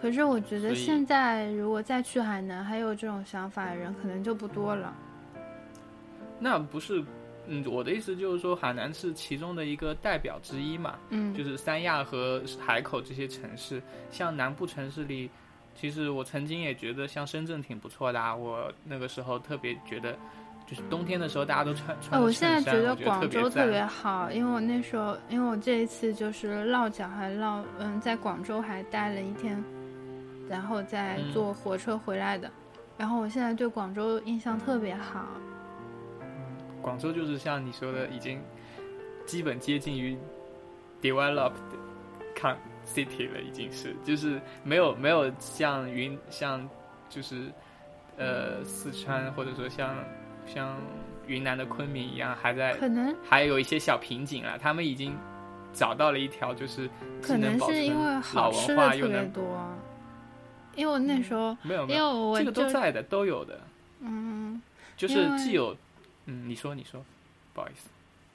[0.00, 4.94] 可是我觉得现在如果再去海南，还有这种想法的人可能就不多了。
[6.38, 7.02] 那不是，
[7.46, 10.96] 嗯，我的意思就是说，海南是其中的一个代表之一嘛。
[11.08, 13.80] 嗯，就是三亚和海口这些城市，
[14.10, 15.30] 像南部城市里，
[15.74, 18.34] 其实我曾经也觉得像深圳挺不错的啊。
[18.34, 20.14] 我那个时候特别觉得，
[20.66, 29.62] 就是冬天的时候大家都穿穿我现在觉得广州特别好，因为我那时候，因为我这一次就是落脚还落，嗯，在广州还待了一天，
[30.48, 32.50] 然后再嗯坐火车回来的。
[32.96, 35.26] 然后我现在对广州印象特别好。
[36.80, 38.40] 广州就是像你说的，已经
[39.26, 40.16] 基本接近于
[41.02, 41.52] developed
[42.86, 46.68] city 了，已经是就是没有没有像云像
[47.08, 47.50] 就是
[48.18, 49.96] 呃四川或者说像
[50.46, 50.76] 像
[51.26, 55.16] 云南的昆明一样还在可能还有一些小瓶颈啊，他们已经
[55.72, 56.86] 找到了一条就是
[57.22, 59.42] 既可能是因为好吃的特别多，
[60.76, 62.36] 因为我那时候，没有没有。
[62.38, 63.60] 这个都在的都有的，
[64.00, 64.60] 嗯，
[64.96, 65.76] 就是既有
[66.26, 67.04] 嗯你说你说
[67.52, 67.88] 不好意思。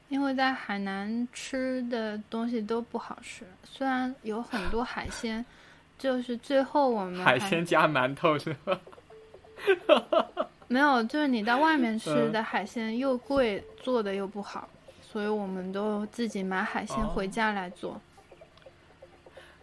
[0.09, 5.45] 因为在海南吃的东西都不好吃，虽然有很多海鲜，
[5.99, 8.79] 就是最后我们海鲜加馒头是吧？
[10.67, 12.31] 没有，就是你到外面吃嗯。
[12.31, 14.67] 的海鲜又贵，做的又不好，
[15.01, 17.07] 所以我们都自己买海鲜哦。
[17.09, 17.99] 回家来做。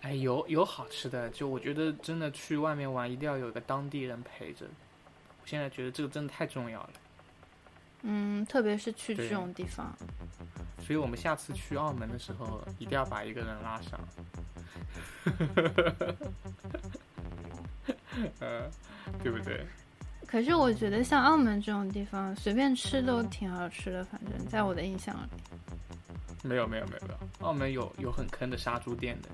[0.02, 4.66] 哎，有有好吃的，就我觉得真的去外面玩一定要有一个当地人陪着。
[5.42, 6.90] 我现在觉得这个真的太重要了，
[8.02, 9.92] 嗯，特别是去这种地方，
[10.80, 13.98] 所以我们下次去澳门的时候一定要把一个人拉上。
[18.40, 18.68] 呃，
[19.22, 19.64] 对不对？
[20.26, 25.28] 可是我觉得像澳门这种地方，随便吃都挺好吃的，反正在我的印象里。
[26.42, 29.28] 没有没有没有没有，澳门有有很坑的杀猪店的，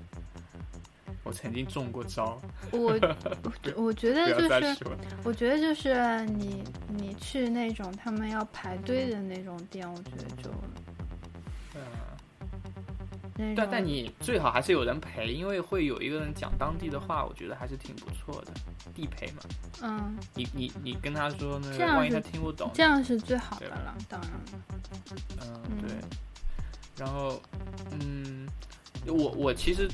[1.23, 2.99] 我曾经中过招，我
[3.75, 4.77] 我觉得 就是。
[5.23, 10.49] 我觉得就是你你去那种他们要排队的那种店，我觉得就
[13.37, 18.51] 嗯，但但你最好还是有人陪，因为会有一个人讲当地的话，我觉得还是挺不错的，
[18.93, 19.41] 地陪嘛。
[19.81, 24.39] 嗯，你你你跟他说那这样个，万一是他听不懂，这样是最好的了，当然了。
[25.41, 25.95] 嗯，嗯对。
[26.97, 27.41] 然后，
[27.91, 28.47] 嗯，
[29.07, 29.87] 我我其实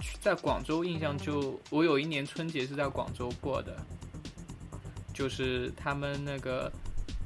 [0.00, 3.76] 去在广州印象就，我有一年春节是在广州过的，
[5.12, 6.72] 就是他们那个，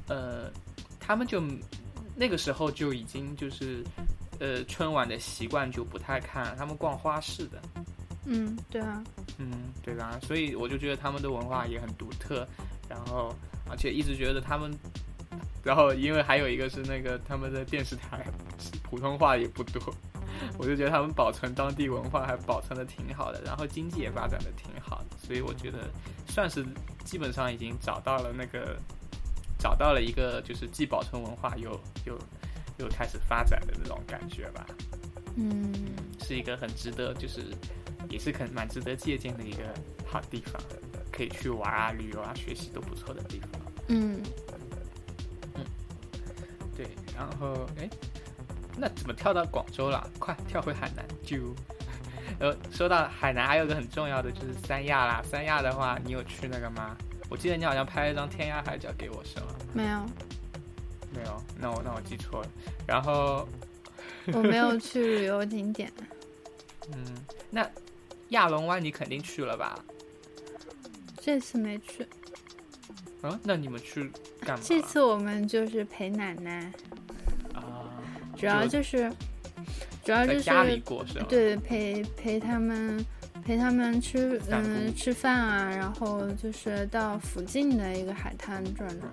[0.07, 0.51] 呃，
[0.99, 1.41] 他们就
[2.15, 3.83] 那个时候就已经就是，
[4.39, 7.61] 呃，春晚的习惯就不太看，他们逛花市的，
[8.25, 9.03] 嗯，对啊，
[9.37, 10.19] 嗯，对吧？
[10.21, 12.47] 所以我就觉得他们的文化也很独特，
[12.89, 13.33] 然后
[13.69, 14.71] 而且一直觉得他们，
[15.63, 18.25] 然后因为还有一个是那个他们的电视台
[18.81, 19.81] 普通话也不多，
[20.57, 25.89] 我就觉得他们保存当地文化还保存的挺好的，然后经济也发展的挺好的，所以我觉得
[26.27, 26.65] 算是
[27.03, 28.75] 基本上已经找到了那个
[29.59, 31.71] 找到了一个就是既保存文化又
[32.05, 32.17] 又
[32.77, 34.65] 又开始发展的那种感觉吧。
[35.35, 35.71] 嗯，
[36.19, 37.41] 是一个很值得，就是
[38.09, 39.63] 也是很蛮值得借鉴的一个
[40.05, 40.61] 好地方，
[41.09, 43.49] 可以去玩啊、旅游啊、学习都不错的地方。
[43.87, 44.21] 嗯，
[46.75, 47.89] 对，然后哎，
[48.77, 50.09] 那怎么跳到广州了？
[50.19, 51.53] 快跳回海南就。
[52.39, 55.21] 呃，说到海南，还有个很重要的就是三亚啦。
[55.23, 56.95] 三亚的话，你有去那个吗？
[57.29, 59.47] 我记得你好像拍了一张天涯海角给我，是吗？
[59.73, 60.05] 没有，
[61.13, 62.49] 没有，那我那我记错了。
[62.87, 63.47] 然后，
[64.33, 65.91] 我没有去旅游景点。
[66.93, 67.05] 嗯，
[67.49, 67.69] 那
[68.29, 69.77] 亚龙湾你肯定去了吧？
[71.21, 72.07] 这次没去，
[73.23, 74.11] 嗯，那你们去
[74.41, 74.63] 干嘛？
[74.63, 76.71] 这次我们就是陪奶奶，
[77.53, 77.89] 啊，
[78.35, 79.11] 主要就是，
[80.03, 81.25] 主要就是在家里过是吧？
[81.29, 83.05] 对陪陪他们
[83.43, 89.11] 陪他们吃嗯吃饭啊，然后就是到附近的一个海滩转转。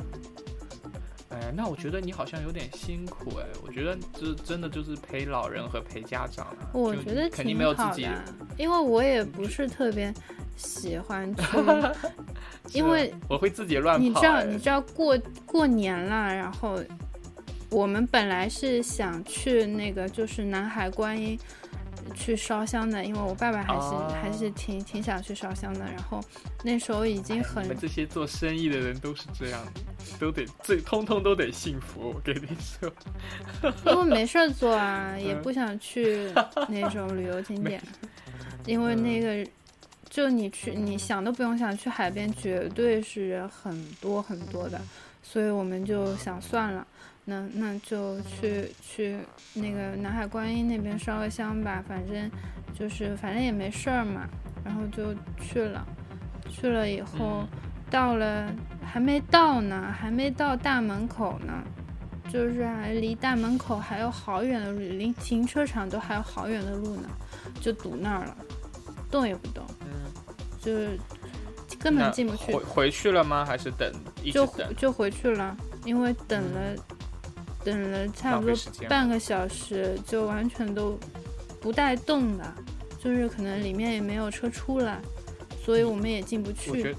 [1.31, 3.47] 哎哎，那我觉得你好像有点辛苦哎。
[3.63, 6.71] 我觉得这真的就是陪老人和陪家长啊。
[6.73, 8.09] 我觉得肯定没有自己，
[8.57, 10.13] 因为我也不是特别
[10.57, 11.43] 喜欢去，
[12.73, 14.03] 因为我会自己乱跑。
[14.03, 16.79] 你知道，你知道过过年了，然后
[17.71, 21.39] 我们本来是想去那个就是南海观音。
[22.15, 25.81] 去烧香的，因为我爸爸还是还是挺挺想去烧香的。
[25.81, 26.21] 然后
[26.63, 29.61] 那时候已经很，你们这些做生意的人都是这样，
[30.19, 32.11] 都得最通通都得幸福。
[32.15, 32.93] 我跟你说，
[33.93, 36.33] 因为没事儿做啊，也不想去
[36.69, 37.83] 那种旅游景点，
[38.67, 39.49] 因为那个
[40.11, 44.81] 就你去，你想都不用想，去海边绝对是人很多很多的，
[45.23, 46.87] 所以我们就想算了。
[47.31, 49.19] 那那就去去
[49.53, 52.31] 那个南海观音那边烧个香吧，反正
[52.73, 54.27] 就是反正也没事儿嘛，
[54.65, 55.87] 然后就去了。
[56.49, 57.47] 去了以后，
[57.91, 58.51] 到了
[58.83, 61.53] 还没到呢，还没到大门口呢，
[62.33, 67.11] 就是还离大门口还有好远的路，离停车场都还有好远的路呢，
[67.61, 68.35] 就堵那儿了，
[69.11, 70.11] 动也不动，嗯，
[70.63, 70.99] 就是
[71.79, 72.55] 根本进不去。
[72.55, 73.45] 回回去了吗？
[73.45, 73.93] 还是等？
[74.33, 74.47] 就
[74.79, 76.75] 就回去了，因为等了。
[77.65, 78.57] 等了差不多
[78.89, 80.99] 半个小时，就完全都
[81.61, 82.55] 不带动的，
[83.03, 85.01] 就是可能里面也没有车出来，
[85.65, 86.71] 所以我们也进不去。
[86.71, 86.99] 我觉得，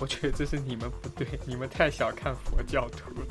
[0.00, 3.26] 我觉得这是你们不对，你们太小看佛教徒了。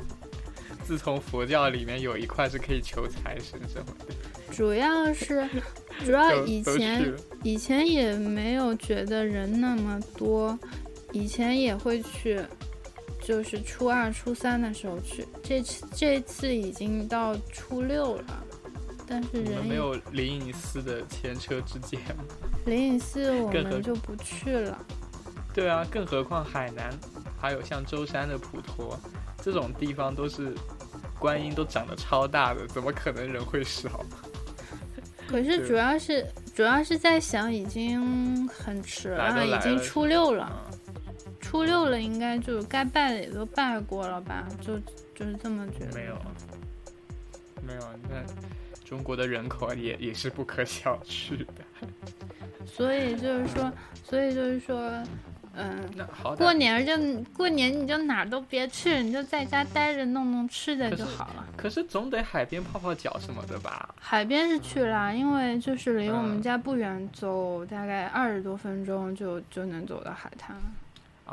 [0.83, 5.47] 自从佛教里面有一块是可以求财神什么的，主要是
[6.03, 7.13] 主要以前
[7.43, 10.59] 以前也没有觉得人那么多，
[11.13, 12.41] 以前也会去。
[13.23, 18.43] 就是初二、初三的时候去，这次这次已经到初六了，
[19.07, 21.99] 但是人没有灵隐寺的前车之鉴。
[22.67, 24.77] 灵隐寺我们就不去了。
[25.53, 26.91] 对啊，更何况海南
[27.39, 28.99] 还有像舟山的普陀
[29.41, 30.53] 这种地方，都是
[31.17, 34.03] 观音都长得超大的，怎么可能人会少？
[35.27, 40.69] 可是主要是主要是在想，已经很迟了，已经初六了。
[41.53, 44.47] 初六了，应该就该拜的也都拜过了吧？
[44.59, 44.79] 就
[45.13, 45.93] 就是这么觉得。
[45.93, 46.17] 没有，
[47.61, 48.23] 没有，那
[48.83, 51.53] 中国的人口也也是不可小觑的。
[52.65, 53.71] 所以就是说，
[54.03, 54.91] 所以就是说，
[55.53, 55.87] 嗯，
[56.35, 61.45] 过年就过年，你就哪儿都别去，你就在家待着，弄弄吃的就好了。
[61.55, 63.93] 可是总得海边泡泡脚什么的吧？
[63.99, 70.57] 海边是去了，因为就是离我们家不远，走大概二十多分钟就就能走到海滩。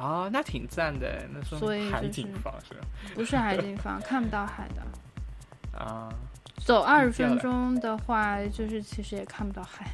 [0.00, 1.58] 啊，那挺赞的，那说
[1.90, 2.80] 海景房是吧？
[3.14, 4.82] 不是海景房，看不到海的。
[5.78, 6.08] 啊，
[6.64, 9.86] 走二十分钟的话，就是其实也看不到海，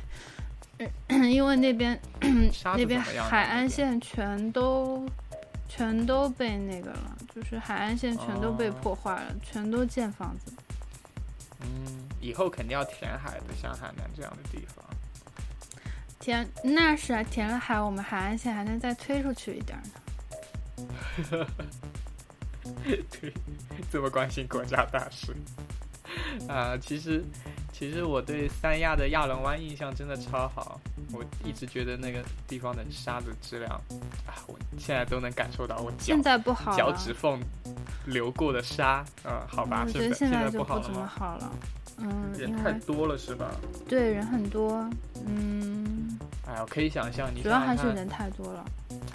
[1.28, 2.00] 因为那边
[2.76, 5.04] 那边海岸线全都
[5.68, 10.52] 全都被那个了，就是海岸线全都被破坏了，全都建房子。
[11.62, 11.68] 嗯，
[12.20, 14.84] 以后肯定要填海的，像海南这样的地方。
[16.26, 19.80] 填那是啊，填了海，我们海岸线还能再推出去一点
[21.30, 21.46] 呢。
[22.84, 23.32] 对，
[23.92, 25.32] 这么关心国家大事
[26.48, 26.76] 啊！
[26.78, 27.22] 其实，
[27.72, 30.80] 其实我对三亚的亚龙湾印象真的超好，
[31.12, 33.70] 我一直觉得那个地方的沙子质量
[34.26, 37.40] 啊，我现在都能感受到我现在不好脚趾缝
[38.06, 41.52] 流过的沙，嗯，好吧，我觉得现在就不怎么好了。
[41.98, 43.52] 嗯，人太多了是吧？
[43.88, 44.86] 对，人很多。
[45.24, 45.95] 嗯，
[46.46, 48.64] 哎，呀可以想象，你主要还是人太多了，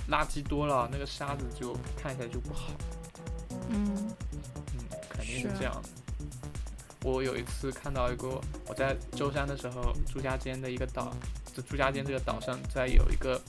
[0.09, 2.73] 垃圾多了，那个沙子就看起来就不好。
[3.69, 3.95] 嗯
[4.73, 5.89] 嗯，肯定是这样的。
[7.03, 11.11] 我有一次看到一个，我在舟山的时候，朱家尖的一个岛，
[11.55, 13.41] 就朱家尖这个岛上，在有一个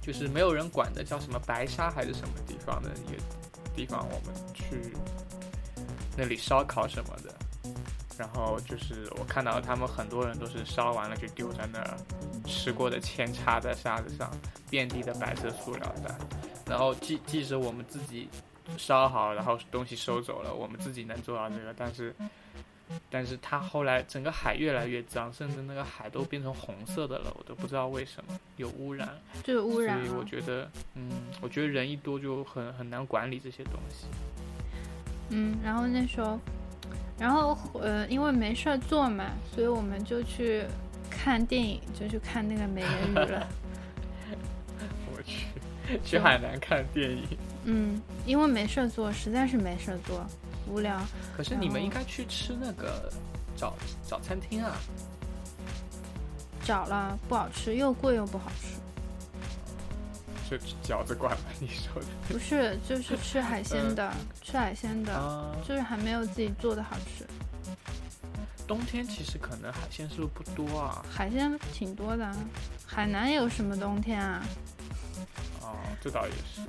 [0.00, 3.22] 就是没有人管的，叫什么白沙还是什么地方的一个
[3.74, 4.94] 地方，我们去
[6.16, 7.34] 那里烧烤什么的。
[8.20, 11.96] 然后就是我看到他们很多人都是烧完了就丢在那儿，
[12.46, 14.30] 吃过的签插在沙子上，
[14.68, 16.14] 遍地的白色塑料袋。
[16.66, 18.28] 然后即即使我们自己
[18.76, 22.14] 烧好，然后东西收走了，我们自己能做到这个，但是，
[23.08, 29.08] 但是它后来整个海越来越脏，甚至那个海都变成红色的了，我都不知道为什么有污染，
[29.42, 30.04] 就污染。
[30.04, 31.10] 所以我觉得，嗯，
[31.40, 34.04] 我觉得人一多就很很难管理这些东西。
[35.30, 36.38] 嗯，然后那时候。
[37.20, 40.64] 然后呃，因为没事儿做嘛，所以我们就去
[41.10, 43.46] 看电影，就去看那个美人鱼了。
[45.14, 47.38] 我去，去海南看电影。
[47.64, 50.26] 嗯，因为没事儿做，实在是没事儿做，
[50.66, 50.98] 无聊。
[51.36, 53.12] 可是你们应该去吃那个
[53.54, 54.72] 早早餐厅啊。
[56.64, 58.79] 找了不好吃，又贵又不好吃。
[60.58, 61.44] 是饺子馆吗？
[61.60, 64.12] 你说的不是，就是吃海鲜的，
[64.42, 65.54] 吃海鲜的，啊？
[65.66, 67.26] 就是还没有自己做的好吃。
[68.66, 71.04] 冬天其实可能海鲜是不是不多啊？
[71.10, 72.36] 海鲜挺多的啊，
[72.86, 74.42] 海南有什么冬天啊？
[75.60, 76.60] 哦，这倒也是。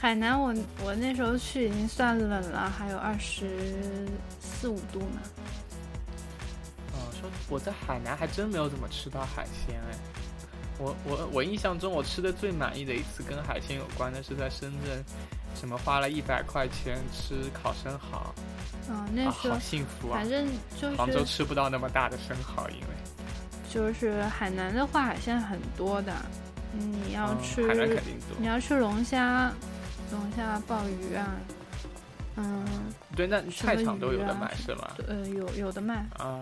[0.00, 4.08] 海南我我那时候去已经算冷了，还有二十
[4.40, 5.20] 四五度呢。
[6.92, 9.98] 哦，说我在海南还真没有怎么吃到海鲜哎。
[10.80, 15.04] 我我我印象中我吃的最满意的一次跟海鲜有关的是在深圳，
[15.54, 18.34] 什么花了一百块钱吃烤生蚝，
[18.88, 20.28] 嗯，那啊，时候好幸福啊反！
[20.28, 20.46] 正
[20.80, 22.86] 就是杭州吃不到那么大的生蚝，因为
[23.68, 26.12] 就是海南的话，海鲜很多的。
[26.72, 28.36] 嗯你要嗯吃海南肯定多。
[28.38, 29.52] 你要吃龙虾、
[30.12, 31.26] 龙虾、鲍鱼啊，
[32.36, 32.64] 嗯，
[33.16, 34.88] 对，那菜场都有的卖是吗？
[35.08, 36.38] 呃，有有的卖，啊，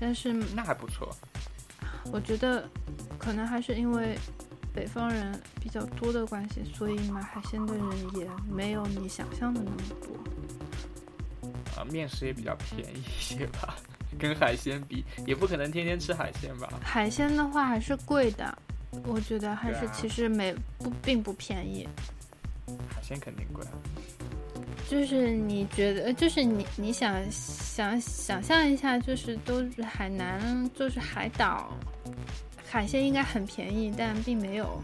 [0.00, 1.14] 但是那还不错。
[2.10, 2.66] 我觉得
[3.26, 4.16] 可能还是因为
[4.72, 7.84] 北方人比较多的关系，所以买海鲜的人
[8.16, 10.16] 也没有你想象的那么多。
[11.76, 13.74] 啊，面食也比较便宜一些吧，
[14.16, 16.68] 跟海鲜比，也不可能天天吃海鲜吧？
[16.80, 18.56] 海鲜的话还是贵的，
[19.04, 21.88] 我觉得还是其实没不并不便宜。
[22.88, 23.72] 海鲜肯定贵啊。
[24.88, 31.76] 就是你觉得，就是你你想想想象一下，就是都是海南，就是海岛，
[32.76, 34.78] 海鲜应该很便宜，但并没有，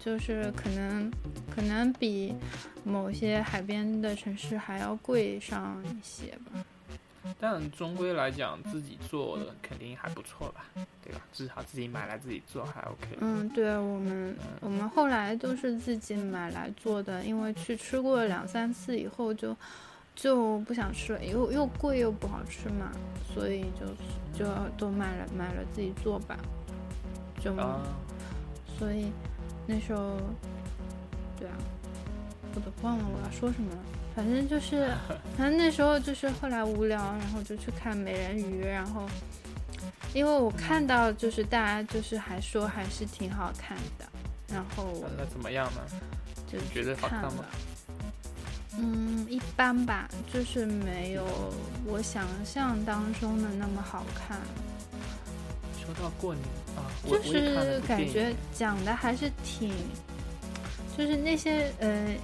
[0.00, 1.08] 就是可能
[1.54, 2.34] 可能比
[2.82, 6.64] 某些海边的城市还要贵上一些吧。
[7.38, 10.64] 但终归来讲，自己做的肯定还不错吧，
[11.04, 11.20] 对吧？
[11.32, 13.16] 至少自己买来自己做还 OK。
[13.20, 19.56] 嗯，对我们我们后来都是自己买来做的，因为去吃过两三次以后就
[20.16, 22.90] 就不想吃了，又又贵又不好吃嘛，
[23.32, 23.86] 所以就
[24.36, 26.36] 就都买了买了自己做吧，
[27.40, 27.80] 就、啊，
[28.78, 29.12] 所以
[29.66, 30.16] 那时候
[31.38, 31.54] 对啊，
[32.54, 33.78] 我都忘了我要说什么了。
[34.14, 34.92] 反正就是，
[35.36, 39.08] 反正那时候就是后来无聊，然后就去看美人鱼，然后
[40.12, 44.04] 因为我看到就是大家就是还说还是挺好看的，
[44.52, 45.80] 然后我那怎么样呢？
[46.50, 47.44] 就觉得好看吗。
[48.80, 51.24] 嗯，一般吧，就是没有
[51.84, 54.38] 我想象当中的那么好看，
[55.88, 56.44] 说到过年
[56.76, 59.72] 啊，我就是感觉讲的还是挺，
[60.96, 62.14] 就是那些呃，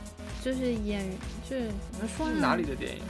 [0.42, 1.18] 就是演员，
[1.48, 2.34] 就是怎么说呢？
[2.34, 3.02] 是哪里的电影？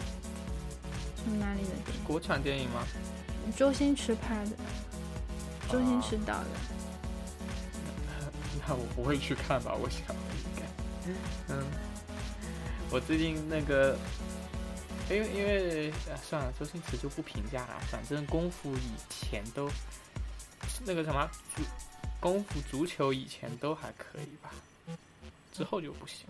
[1.25, 2.87] 是哪里的电国产电影吗？
[3.57, 4.53] 周星驰拍的，
[5.69, 6.47] 周星驰导的。
[8.65, 9.75] 那我不会去看吧？
[9.75, 11.13] 我想应该。
[11.53, 11.65] 嗯，
[12.93, 13.97] 我最近那个，
[15.11, 17.81] 因为因为、啊、算了，周星驰就不评价了。
[17.91, 19.69] 反正功夫以前都
[20.87, 21.63] 那个什么足
[22.21, 24.51] 功夫足球以前都还可以吧，
[25.53, 26.27] 之后就不行。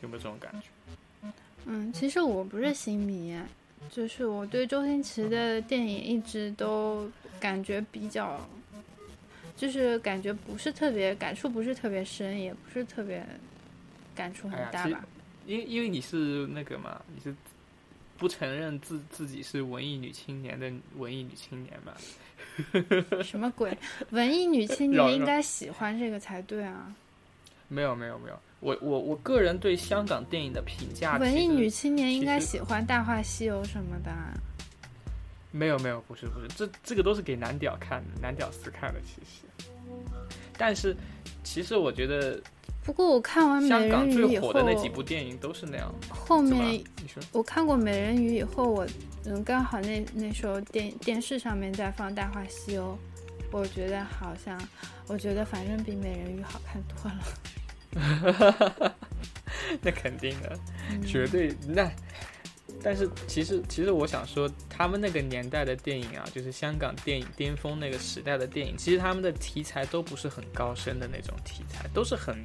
[0.00, 1.30] 有没有这种感觉？
[1.66, 3.38] 嗯，其实我不是新迷，
[3.90, 8.40] 就是我对周星驰的电影一直都感觉比较，
[9.56, 13.24] 就是感觉不是特别感触不是特别深，也不是特别
[14.14, 15.06] 感触很大吧。
[15.46, 17.34] 因为因为你是那个嘛，你是
[18.16, 21.92] 不承认自自己是文艺女青年的文艺女青年嘛？
[23.22, 23.76] 什么鬼？
[24.10, 26.92] 文艺女青年应该喜欢这个才对啊！
[27.68, 34.32] 没有没有没有，我我我个人对香港电影的评价，文艺女青年应该喜欢《大话西游》什么的啊。
[35.50, 39.46] 没有没有，不是不是，这这个都是给男屌看的，男屌丝看的，其实。
[40.56, 40.96] 但是
[41.44, 42.40] 其实我觉得
[42.84, 45.94] 不过我看完《香美港最人鱼》以后，火的那几部电影都是那样。
[46.10, 46.82] 后面
[47.32, 48.86] 我看过《美人鱼》以后，我
[49.30, 52.98] 嗯刚好那那时候电电视上面在放《大话西游》，
[53.52, 54.58] 我觉得好像，
[55.06, 58.96] 我觉得反正比《美人鱼》好看多了。
[59.82, 60.58] 那肯定的，
[60.90, 61.90] 嗯绝对那。
[62.80, 72.36] 但是其实其实我想说，他们那个年代的电影啊，就是香港电影巅峰那个时代的电影，其实他们的题材都不是很高深的那种题材，都是很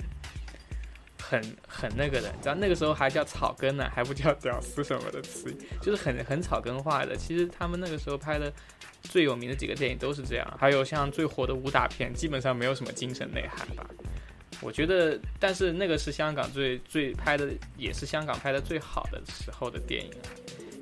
[1.34, 2.32] 很很那个的。
[2.32, 5.52] 你知道那个时候还叫草根呢，还不叫屌丝什么的词，
[5.82, 7.16] 就是很很草根化的。
[7.16, 8.52] 其实他们那个时候拍的
[9.02, 13.90] 最有名的几个电影都是这样，还有像最火的武打片，基本上没有什么精神内涵吧。
[14.62, 20.12] 我觉得，但是那个是香港最最拍的，也是香港拍的最好的时候的电影。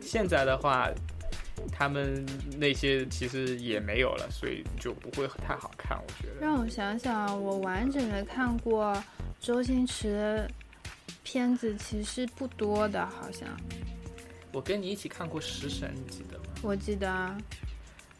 [0.02, 0.90] 现在的话，
[1.72, 2.24] 他们
[2.58, 5.98] 那些其实也没有了，所以就不会太好看。
[5.98, 8.94] 我觉得，让我想想，我完整的看过
[9.42, 10.52] 周星驰的
[11.24, 13.50] 片子其实不多的，好像
[14.52, 16.46] 我跟你一起看过《食神》，你记得吗？
[16.62, 17.36] 我记得啊，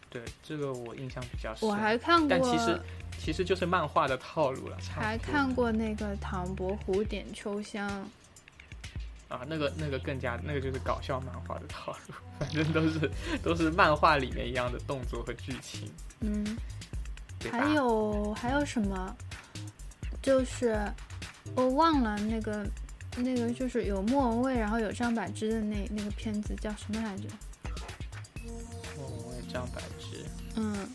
[0.10, 1.70] 对，这个我印象比较深。
[1.70, 2.82] 我还看过，但其实
[3.20, 4.76] 其实就是漫画的套路了。
[4.96, 7.88] 还看过那个唐伯虎点秋香，
[9.28, 13.12] 啊，那个那个更加那个就是搞笑漫画的套路，反正都是
[13.44, 15.88] 都是漫画里面一样的动作和剧情，
[16.22, 16.58] 嗯，
[17.52, 19.16] 还有还有什么？
[20.22, 20.80] 就是
[21.56, 22.66] 我忘了那个
[23.18, 27.24] 那个就是有莫文蔚，然后有张柏芝的那那个片子叫什么来着？
[28.98, 30.26] 莫文蔚、张柏芝，
[30.56, 30.90] 嗯，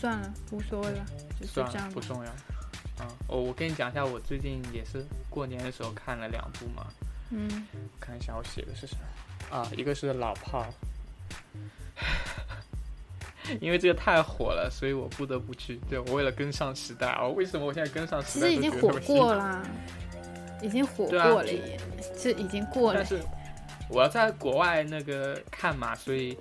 [0.00, 1.06] 算了，无所谓了，
[1.40, 1.90] 就是，这样。
[1.90, 2.30] 不重要。
[2.98, 6.86] 啊，我我跟你讲一下，我最近也是过年的时候看了两部嘛，
[7.30, 7.66] 嗯，
[8.00, 9.68] 看一下我写的是什么啊？
[9.76, 10.66] 一个是老炮，
[13.60, 15.80] 因为这个太火了，所以我不得不去。
[15.88, 18.48] 对我为了跟上时代啊，为什么我现在跟上时代？
[18.48, 19.62] 其实已经火过，了，
[20.62, 21.78] 已经火过了也，
[22.18, 23.06] 这已经过了但。
[23.06, 23.20] 是
[23.90, 26.36] 我要在国外那个看嘛，所以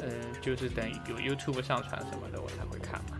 [0.00, 0.10] 嗯、
[0.42, 3.16] 就是等有 YouTube 上传什么的，我才会看嘛。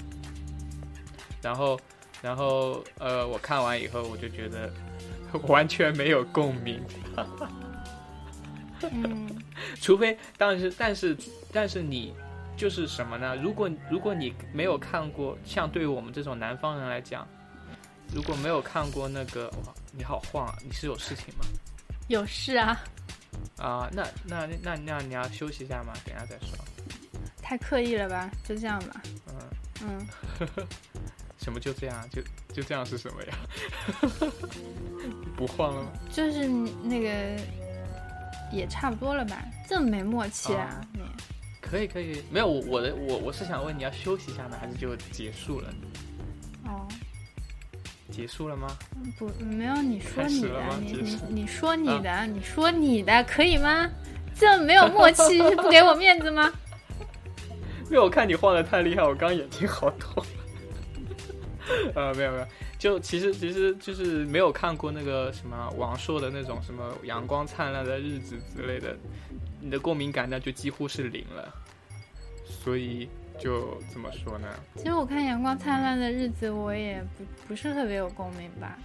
[1.41, 1.81] 然后，
[2.21, 4.71] 然后呃，我看完以后，我就觉得
[5.49, 6.81] 完全没有共鸣。
[8.91, 9.29] 嗯
[9.81, 11.17] 除非，但是，但是，
[11.53, 12.13] 但是你
[12.57, 13.35] 就是什么呢？
[13.37, 17.27] 如果如果你没有看过，像对于我们这种南方人来讲，
[18.15, 20.55] 如果没有看过那个，哇，你好晃啊！
[20.65, 21.45] 你是有事情吗？
[22.09, 22.81] 有事啊，
[23.59, 25.93] 啊，那那那那你要休息一下吗？
[26.05, 26.57] 等一下再说。
[27.43, 28.31] 太刻意了吧？
[28.45, 29.03] 就这样吧。
[29.83, 30.07] 嗯，
[30.39, 30.67] 嗯，
[31.39, 32.09] 什么就这样？
[32.11, 32.23] 就
[32.53, 33.39] 就这样是什么呀？
[35.37, 35.91] 不晃了吗？
[36.13, 37.11] 就是那个
[38.53, 39.43] 也差不多了吧？
[39.69, 41.01] 这么没默契啊啊你？
[41.73, 45.75] 可以可以，没有我我的我我是想问你要休息一下呢，还是就结束了？
[46.67, 46.87] 哦，
[48.11, 48.69] 结束了吗？
[49.19, 50.51] 不，没有，你说你的
[50.83, 53.91] 你你你说你的，你说你的，可以吗？
[54.39, 56.53] 这没有默契，是不给我面子吗？
[57.89, 60.23] 因为我看你晃的太厉害，我刚眼睛好痛。
[61.97, 62.47] 呃，没有没有，
[62.79, 68.95] 就其实其实就是没有看过那个什么王朔的那种什么阳光灿烂的日子之类的，
[69.59, 71.55] 你的共鸣感那就几乎是零了。
[72.53, 73.09] 所以
[73.39, 74.49] 就怎么说呢？
[74.77, 78.79] 其实我看《阳光灿烂的日子》，我也不不是特别有共鸣吧。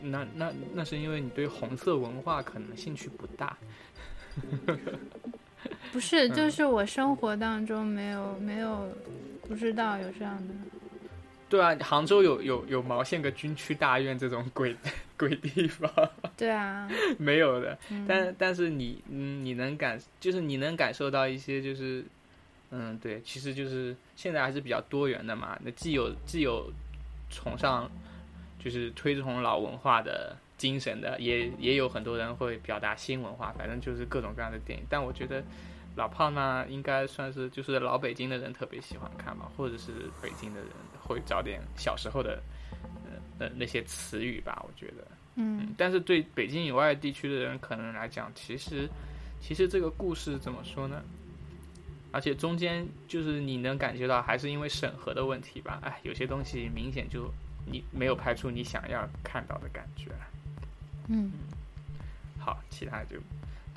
[0.00, 3.56] 那那那是因为你对红色文化可能兴趣不大。
[5.92, 8.88] 不是， 嗯就是我生活当中没有没有
[9.48, 10.54] 不知道有这样的。
[11.48, 14.76] 对啊，杭州有有有毛线个军区大院这种鬼
[15.16, 15.90] 鬼地方
[16.36, 16.88] 对啊，
[17.18, 17.76] 没有的。
[17.90, 22.04] 嗯，但但是你嗯，你能感就是你能感受到一些就是
[22.70, 25.58] 嗯，对，其实就是现在还是比较多元的嘛。
[25.64, 26.70] 那既有既有
[27.30, 27.90] 崇尚
[28.58, 34.84] 就是推崇老文化的精神的，也也有很多人会表达新文化，反正就是各种各样的电影。
[34.90, 35.42] 但我觉得
[35.98, 39.90] 老炮呢，应该算是就是老北京的人特别喜欢看吧，或者是
[40.22, 40.68] 北京的人
[41.02, 42.40] 会找点小时候的
[43.04, 45.04] 呃呃那些词语吧，我觉得。
[45.34, 48.88] 嗯但是对北京以外地区的人可能来讲，其实
[49.40, 51.02] 其实这个故事怎么说呢？
[52.10, 55.80] 而且中间就是你能感觉到，还是因为审核的问题吧。
[55.82, 57.28] 哎，有些东西明显就
[57.66, 60.10] 你没有拍出你想要看到的感觉。
[61.08, 61.32] 嗯，
[62.38, 63.16] 好，其他就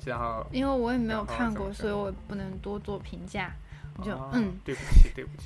[0.04, 3.52] 然后因为我也没有看过，所以我不能多做评价。
[3.96, 5.44] 我就、哦嗯，对不起，对不起，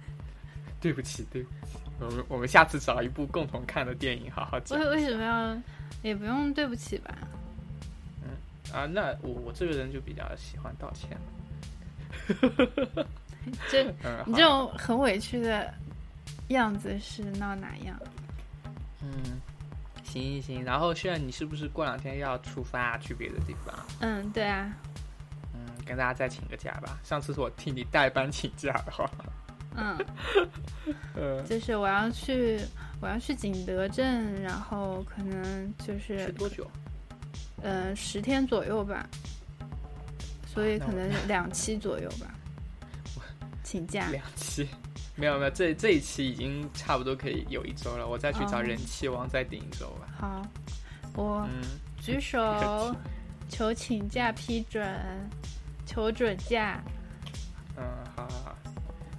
[0.80, 1.78] 对不起，对不起。
[2.00, 5.56] 我们我们下次找一部共同看的电影好好讲为为什么要
[6.02, 7.12] 也不用对不起吧？
[8.22, 8.30] 嗯
[8.76, 8.86] 啊。
[8.86, 11.16] 那我我这个人就比较喜欢道歉。
[13.70, 15.72] 这嗯，你这种很委屈的
[16.48, 17.96] 样子是闹哪样？
[19.02, 19.40] 嗯，
[20.10, 20.64] 行行行。
[20.64, 23.74] 然后炫，你是不是过两天要出发去别的地方？
[24.00, 24.72] 嗯，对啊，
[25.54, 26.98] 嗯，跟大家再请个假吧。
[27.04, 29.10] 上次是我替你代班请假的话，
[29.76, 29.98] 嗯，
[31.14, 32.60] 呃， 就是我要去
[33.00, 36.68] 我要去景德镇，然后可能就是去多久？
[37.62, 39.04] 呃十天左右吧，
[40.46, 42.32] 所以可能两期左右吧，
[43.64, 44.08] 请假。
[44.10, 44.68] 两期？
[45.18, 48.06] 没有没有，这这一期已经差不多可以有一周了。
[48.06, 50.08] 我再去找哦人气王再顶一周吧。
[50.16, 50.42] 好，
[51.16, 51.60] 我嗯，
[52.00, 52.94] 举手
[53.48, 54.88] 求请假批准，
[55.84, 56.80] 求准假，
[57.76, 57.82] 嗯，
[58.14, 58.58] 好好好，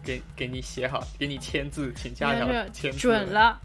[0.01, 2.97] 给给你写好，给你签字，请假条签字。
[2.97, 3.25] 准。
[3.33, 3.59] 了，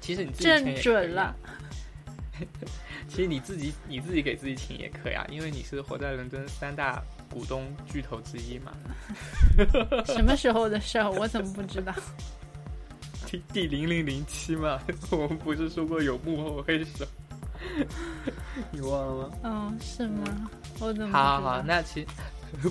[0.00, 1.36] 其实你正准了。
[3.08, 8.72] 其实你自己 你自己给自己请也可以啊，因为你是活在伦敦三大股东巨头之一嘛。
[10.06, 11.10] 什么时候的事儿？
[11.10, 11.92] 我怎么不知道？
[13.26, 14.80] 第第零零零七嘛，
[15.10, 17.04] 我们不是说过有幕后黑手？
[18.70, 19.34] 你忘了吗？
[19.42, 20.50] 哦，是吗？
[20.80, 22.06] 我怎么好好，那其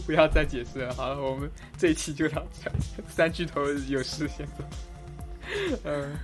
[0.06, 0.94] 不要再解释了。
[0.96, 2.72] 好了，我们这一期就到这，
[3.08, 4.64] 三巨头有事先走。
[5.84, 6.16] 嗯，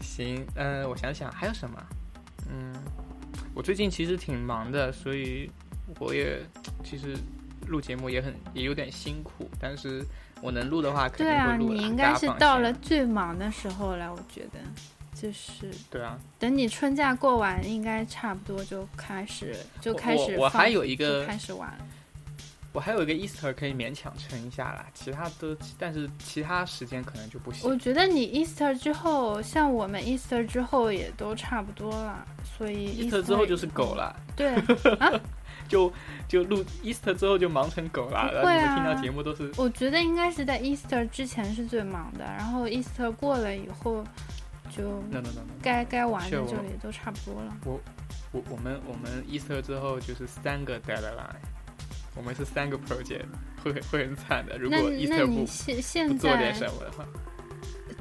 [0.00, 1.82] 行，嗯，我想想还有什么？
[2.50, 2.74] 嗯，
[3.54, 5.50] 我最近其实挺忙的，所以
[5.98, 6.40] 我也
[6.84, 7.16] 其实
[7.68, 10.04] 录节目也很也有点辛苦，但是
[10.40, 11.74] 我能录的话肯定对啊，会录的。
[11.74, 14.58] 你应该是到了最忙的时候了，我觉得，
[15.14, 21.76] 就是对啊，等你春假过完，应该差不多就开始就开始我我还有一个开始玩。
[22.74, 27.74] 我还有一个 Easter 可以勉强撑一下啦，其他都但是其他时间可能就不行我。
[27.74, 32.24] 觉得你 Easter 之后，像我们 Easter 之后也都差不多了，
[32.56, 34.54] 所以 Easter 之后就是狗了，对，
[35.68, 35.92] 就
[36.26, 44.04] 就录 Easter 之后就忙成狗了，然后听到节目都是我觉得应该是在 Easter 之前是最忙的，然后 Easter 过了以后，
[44.74, 47.56] 就 no no no no，该该玩的就也都差不多了。
[47.64, 47.80] 我
[48.32, 51.36] 我我们我们 Easter 之后就是三个 deadline，
[52.16, 53.24] 我们是三个 project，
[53.62, 54.58] 会会很惨的。
[54.58, 57.04] 如果 Easter 不你现现不做点在什么的话，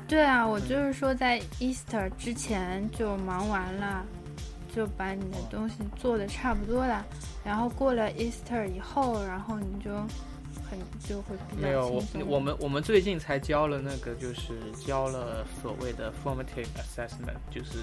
[0.07, 4.05] 对啊，我就是说在 Easter 之前就忙完了，
[4.77, 7.03] 就把你的东西做的差不多了，
[7.43, 9.89] 然后过了 Easter 以后，然后你就
[10.69, 12.03] 很就会比没有我。
[12.27, 14.53] 我们我们最近才交了那个，就是
[14.85, 17.79] 交了所谓的 formative assessment，就是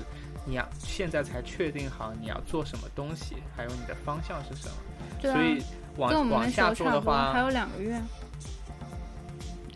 [0.47, 4.75] 你要现在才确定好你要做什么东西，还有你的方向是什么，
[5.21, 5.61] 对啊所，以
[5.97, 8.01] 往跟我们往下做的候差不多，还，有两个月，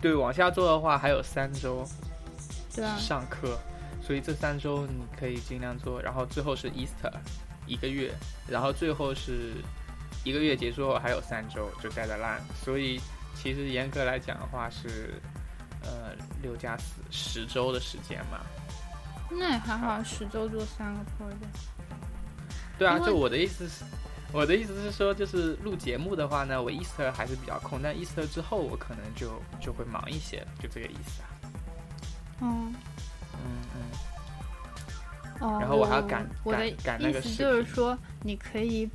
[0.00, 1.84] 对，往下做的话还有三周
[2.76, 3.58] 对啊，上课，
[4.08, 7.12] 所以这三周你可以尽量做，然后最后是 Easter
[7.66, 8.10] 一个月，
[8.48, 9.56] 然后最后是
[10.24, 12.98] 一个月结束后还有三周就 deadline，所以
[13.34, 15.20] 其实严格来讲的话是
[15.82, 18.40] 呃六加四十周的时间嘛。
[19.30, 21.68] 那也还好，十周做三个 project。
[22.78, 23.84] 对啊，就我的意思是，
[24.32, 31.28] 我的意思是说，就是录节目的话呢，我 Easter 还是比较空，但 Easter 之后我可能就就会忙一些，就这个意思啊。
[32.40, 32.74] 嗯，
[33.78, 33.82] 嗯
[35.40, 38.88] 嗯，哦，然后我还要赶我的赶赶那个意思就是说，你可以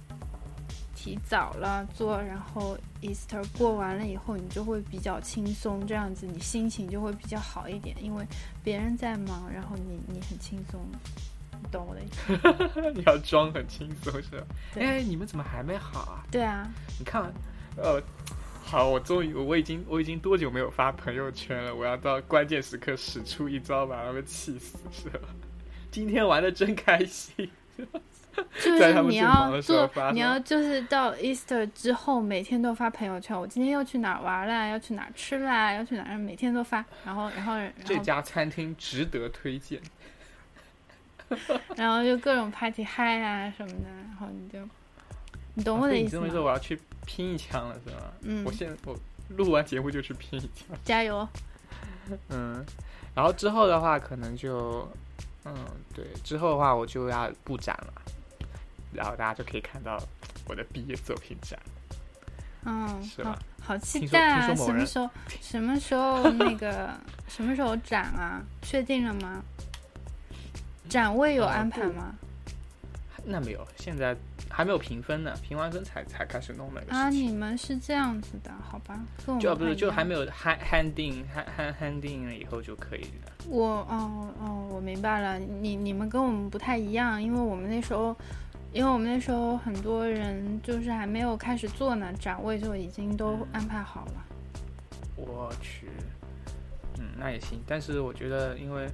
[0.95, 8.25] 提早了做，然后 Easter 过完了以后，你就会比较轻松，这样子你心情就会比较好一点，因为
[8.63, 10.79] 别人在忙，然后你你很轻松，
[11.61, 12.91] 你懂我的意思？
[12.93, 14.43] 你 要装很轻松是吧？
[14.73, 16.23] 对哎，你们怎么还没好啊？
[16.31, 16.67] 对啊，
[16.99, 17.21] 你看，
[17.75, 18.01] 呃，
[18.73, 21.75] 好，我终于，我已经，我已经多久没有发朋友圈了？
[21.75, 25.19] 我要到关键时刻使出一招，把他们气死，是吧？
[25.91, 27.47] 今天玩的真开心，
[27.77, 39.79] 就是你要做，你要就是到 Easter 之后，每天都发朋友圈，我今天又去哪玩啦，要去哪吃啦，要去哪儿，每天都发，然后然后然后这家餐厅值得推荐。
[41.77, 44.57] 然后就各种 party 嗨啊什么的，然后你就，
[45.55, 46.45] 你懂我的意思啊对你这么一说，吗？
[46.45, 48.01] 我要去拼一枪了，是吗？
[48.21, 48.97] 嗯我现在我
[49.29, 50.77] 录完节目就去拼一枪。
[50.83, 51.27] 加油！
[52.29, 52.65] 嗯，
[53.15, 54.87] 然后之后的话，可能就，
[55.45, 55.53] 嗯，
[55.93, 58.01] 对，之后的话我就要布展了，
[58.93, 59.97] 然后大家就可以看到
[60.47, 61.59] 我的毕业作品展。
[62.65, 64.55] 嗯，好是吧好期待啊！
[64.55, 65.09] 什么时候
[65.41, 66.89] 什么时候那个
[67.27, 68.41] 什么时候展啊？
[68.61, 69.41] 确定了吗？
[70.89, 72.13] 展位有安排吗？
[73.25, 74.15] 那没有，现在
[74.55, 77.27] 还没有评分呢，评完分才才开始弄那个啊，事情。
[77.27, 78.99] 你们是这样子的，好吧？
[79.25, 83.33] 跟我就不是就还没有 hand handing hand hand handing 了以后就可以了。
[83.49, 88.15] 我哦哦，我明白了，你你们跟我们不太一样，因为我们那时候，
[88.71, 94.25] 因为我们那时候很多人就是还没有开始做呢，展位就已经都安排好了。
[95.15, 95.87] 我去，
[96.99, 97.59] 嗯，那也行。
[97.65, 98.87] 但是我觉得，因为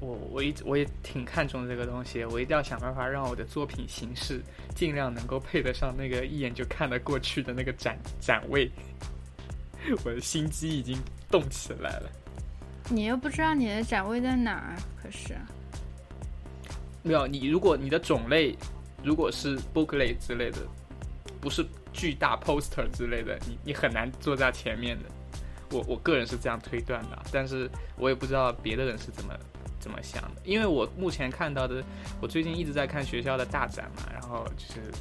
[0.00, 4.40] 我我一直我也挺看重这个东西，我一定要想办法让我的作品形式
[4.74, 8.70] 尽量能够配得上那个一眼就看得过去的那个展展位。
[10.04, 10.98] 我的心机已经
[11.30, 12.10] 动起来了。
[12.88, 15.34] 你又不知道你的展位在哪儿，可是
[17.02, 18.56] 没有，你如果你的种类
[19.02, 20.58] 如果是 booklet 之类的，
[21.40, 25.04] 不是巨大 poster 之类的，你你很难坐在前面的。
[25.70, 29.32] 我我个人是这样推断的，但是我也不知道别的人是怎么
[29.80, 31.82] 怎么想的，因为我目前看到的，
[32.20, 34.92] 我最近一直在看学校的大展嘛，然后就是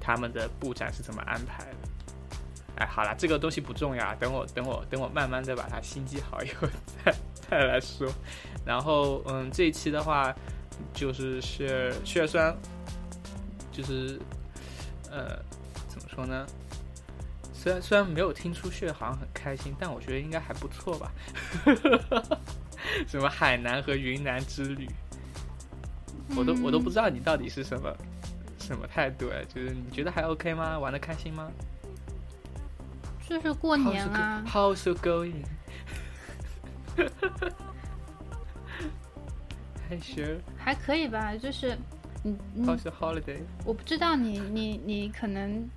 [0.00, 1.76] 他们的布展是怎么安排的。
[2.76, 6.66] 哎，好了，这个东西不重要，等我等我等我慢慢的把它心机好以后
[7.04, 7.14] 再
[7.50, 8.10] 再来说。
[8.64, 10.34] 然后嗯，这一期的话
[10.94, 12.56] 就是血血栓，
[13.72, 14.18] 就是
[15.10, 15.36] 呃
[15.88, 16.46] 怎么说呢？
[17.52, 21.12] 虽然虽然没有听出血好像很开心，但我觉得应该还不错吧。
[23.06, 24.88] 什么海南和云南之旅，
[26.36, 27.96] 我都我都不知道你到底是什么
[28.58, 30.78] 什么态度哎，就是你觉得还 OK 吗？
[30.78, 31.50] 玩的开心吗？
[33.28, 34.42] 就是过年啊。
[34.46, 35.44] How's it going？
[39.88, 40.22] 害羞。
[40.56, 41.76] 还可以吧，就是
[42.22, 43.38] 你你 How's holiday？
[43.64, 45.68] 我不知道你你你可能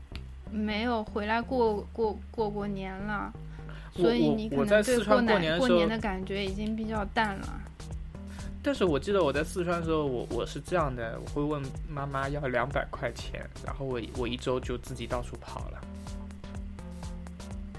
[0.51, 3.52] 没有回来过过过过年了，我
[3.95, 7.61] 所以你可我我在能对四川过过过年的时候年的感觉已经比较淡了。
[8.65, 15.81] 但是我记得我在四川的时候，我我是这样的，我会问妈妈要两百块钱，然后我我一周就自己到处跑了。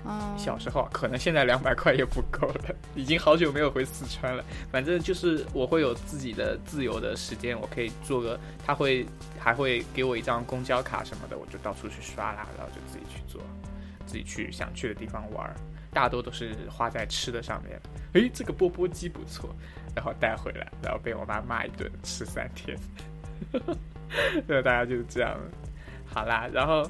[0.07, 4.45] 嗯，小时候啊可能现在两百块也不够了，已经好久没有回四川了。
[4.70, 9.07] 反正就是我会有自己的自由的时间，我可以做个，他会
[9.39, 13.41] 还会给我一张公交卡什么的，我就到处去刷啦，然后就自己去做，
[14.05, 15.57] 自己去想去的地方玩儿，
[15.95, 17.81] 大多都是花在吃的上面。
[18.12, 19.49] 诶，这个钵钵鸡不错，
[19.95, 22.77] 然后带回来，然后被我妈骂一顿，吃三天。
[24.47, 25.39] 对，大家就是这样。
[26.05, 26.89] 好啦，然后，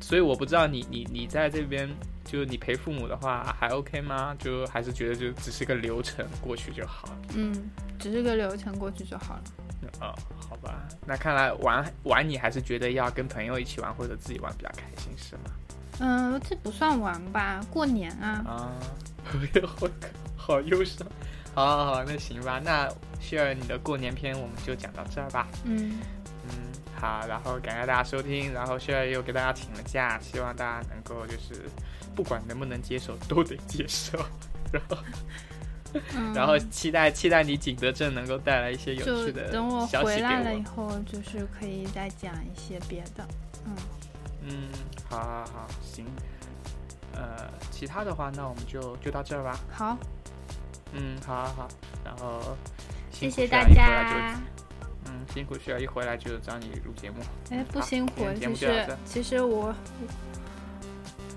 [0.00, 1.88] 所以我不知道你你你在这边，
[2.24, 4.34] 就你陪父母的话还 OK 吗？
[4.38, 7.08] 就还是觉得就只是个流程过去就好。
[7.34, 9.44] 嗯，只是个流程过去就好了。
[10.00, 15.50] 哦，好吧，那看来玩玩你还是觉得要跟朋友一起玩或者自己玩比较开心是吗？
[16.00, 17.60] 嗯，这不算玩吧？
[17.70, 18.72] 过年啊，啊，
[19.80, 19.90] 我
[20.36, 21.06] 好忧伤。
[21.54, 22.88] 好好好，那行吧，那
[23.20, 25.48] 希尔你的过年篇我们就讲到这儿吧。
[25.64, 25.98] 嗯，
[26.44, 26.50] 嗯，
[26.94, 31.68] 好，然后感谢大家收听，然后现在又给大家请了假，希望大家能够就是
[32.14, 34.18] 不管能不能接受都得接受，
[34.72, 34.98] 然后、
[36.14, 40.62] 嗯然后期待期待你景德镇能够带来一些有趣的等我回来了以。
[40.62, 43.26] 后，就是可以再讲一些别的。
[43.64, 43.74] 嗯，
[44.42, 44.68] 嗯，
[45.08, 46.06] 好好好，行。
[47.14, 49.58] 呃，其他的话，那我们就就到这儿吧。
[49.72, 49.98] 好，
[50.92, 51.68] 嗯，好好好，
[52.04, 52.56] 然后
[53.10, 54.38] 谢谢大家。
[55.06, 57.16] 嗯，辛苦需要一回来就找你录节目。
[57.50, 59.74] 哎，不辛苦其实其实我，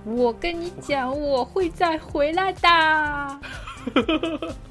[0.03, 3.39] 我跟你讲，我会再回来的。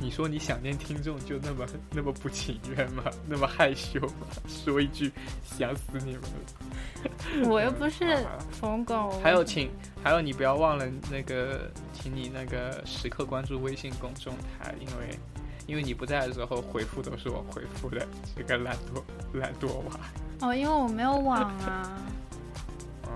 [0.00, 3.04] 你你说你想念听众就那么那么不情愿吗？
[3.28, 4.26] 那么害羞吗？
[4.48, 5.12] 说一句
[5.44, 7.46] 想死你们了。
[7.46, 9.20] 我又不是疯狗。
[9.22, 9.70] 还有请，
[10.02, 15.18] 还有你不要忘了那个，请你那个时刻关注微信公众台，因为
[15.66, 19.02] 因为你不在的时候回复都是我回复的，这个懒惰
[19.34, 20.00] 懒惰娃。
[20.40, 22.00] 哦，因为我没有网啊。
[23.04, 23.10] 嗯，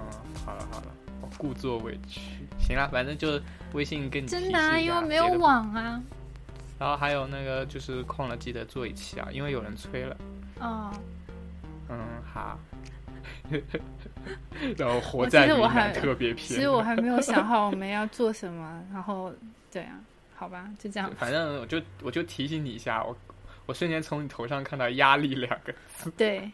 [0.45, 0.87] 好了好了，
[1.23, 2.21] 我故作委屈。
[2.61, 3.41] 行了，反正就
[3.73, 6.03] 微信跟你真的啊，因为没有网啊。
[6.83, 10.17] 然后还有那个就是空了记得做一期啊，因为有人催了。
[10.59, 10.93] 哦，
[11.89, 12.59] 嗯，好。
[14.77, 16.49] 然后活在我还南特别偏。
[16.49, 19.33] 其实我还没有想好我们要做什么，然后
[19.71, 20.01] 对啊，
[20.35, 21.09] 好吧，就这样。
[21.17, 23.17] 反正我就我就提醒你一下，我
[23.67, 26.51] 我瞬间从你头上看到“压力”两个字对，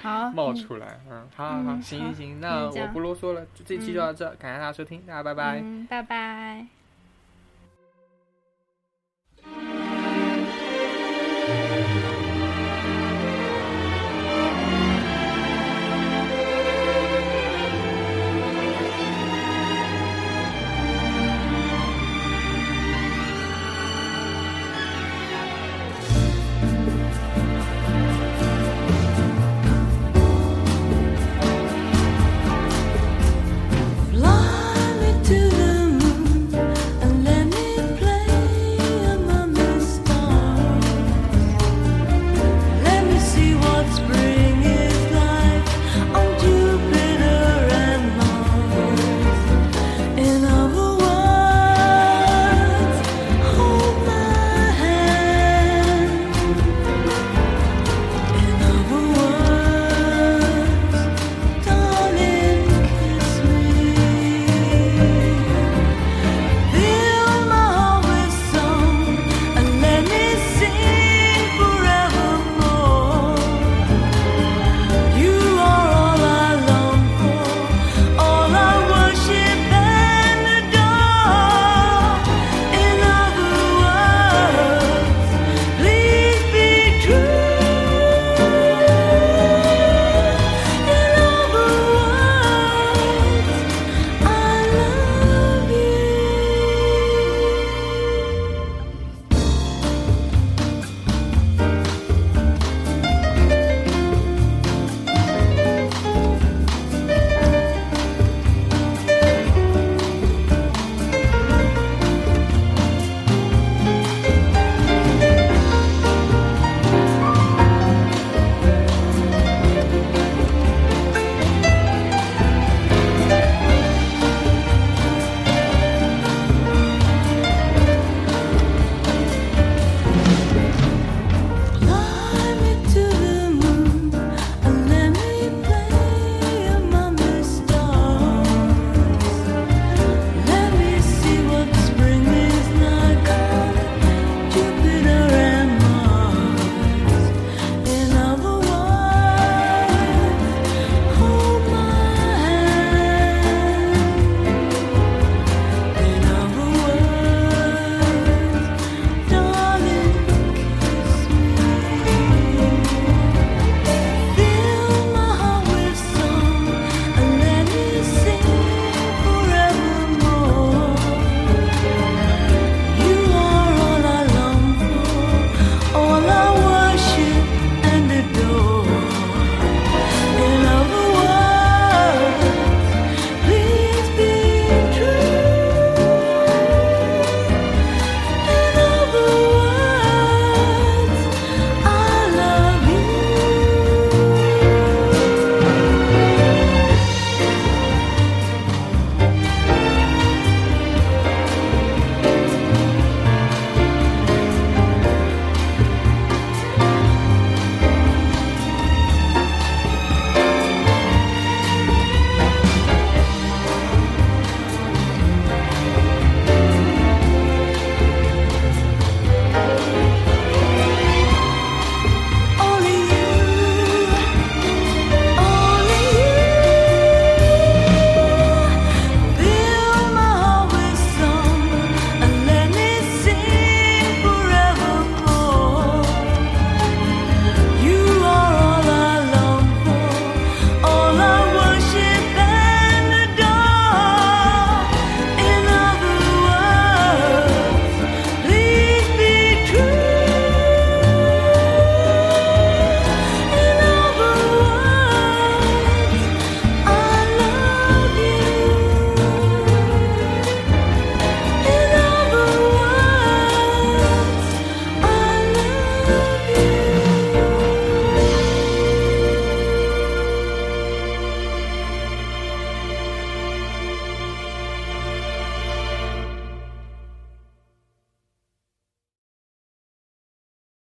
[0.00, 0.98] 好， 冒出来。
[1.10, 5.60] 嗯，好好好，行行行，那我不啰嗦了，就这期就到这，感谢大家收听，大家拜拜。
[5.62, 6.66] 嗯，拜拜。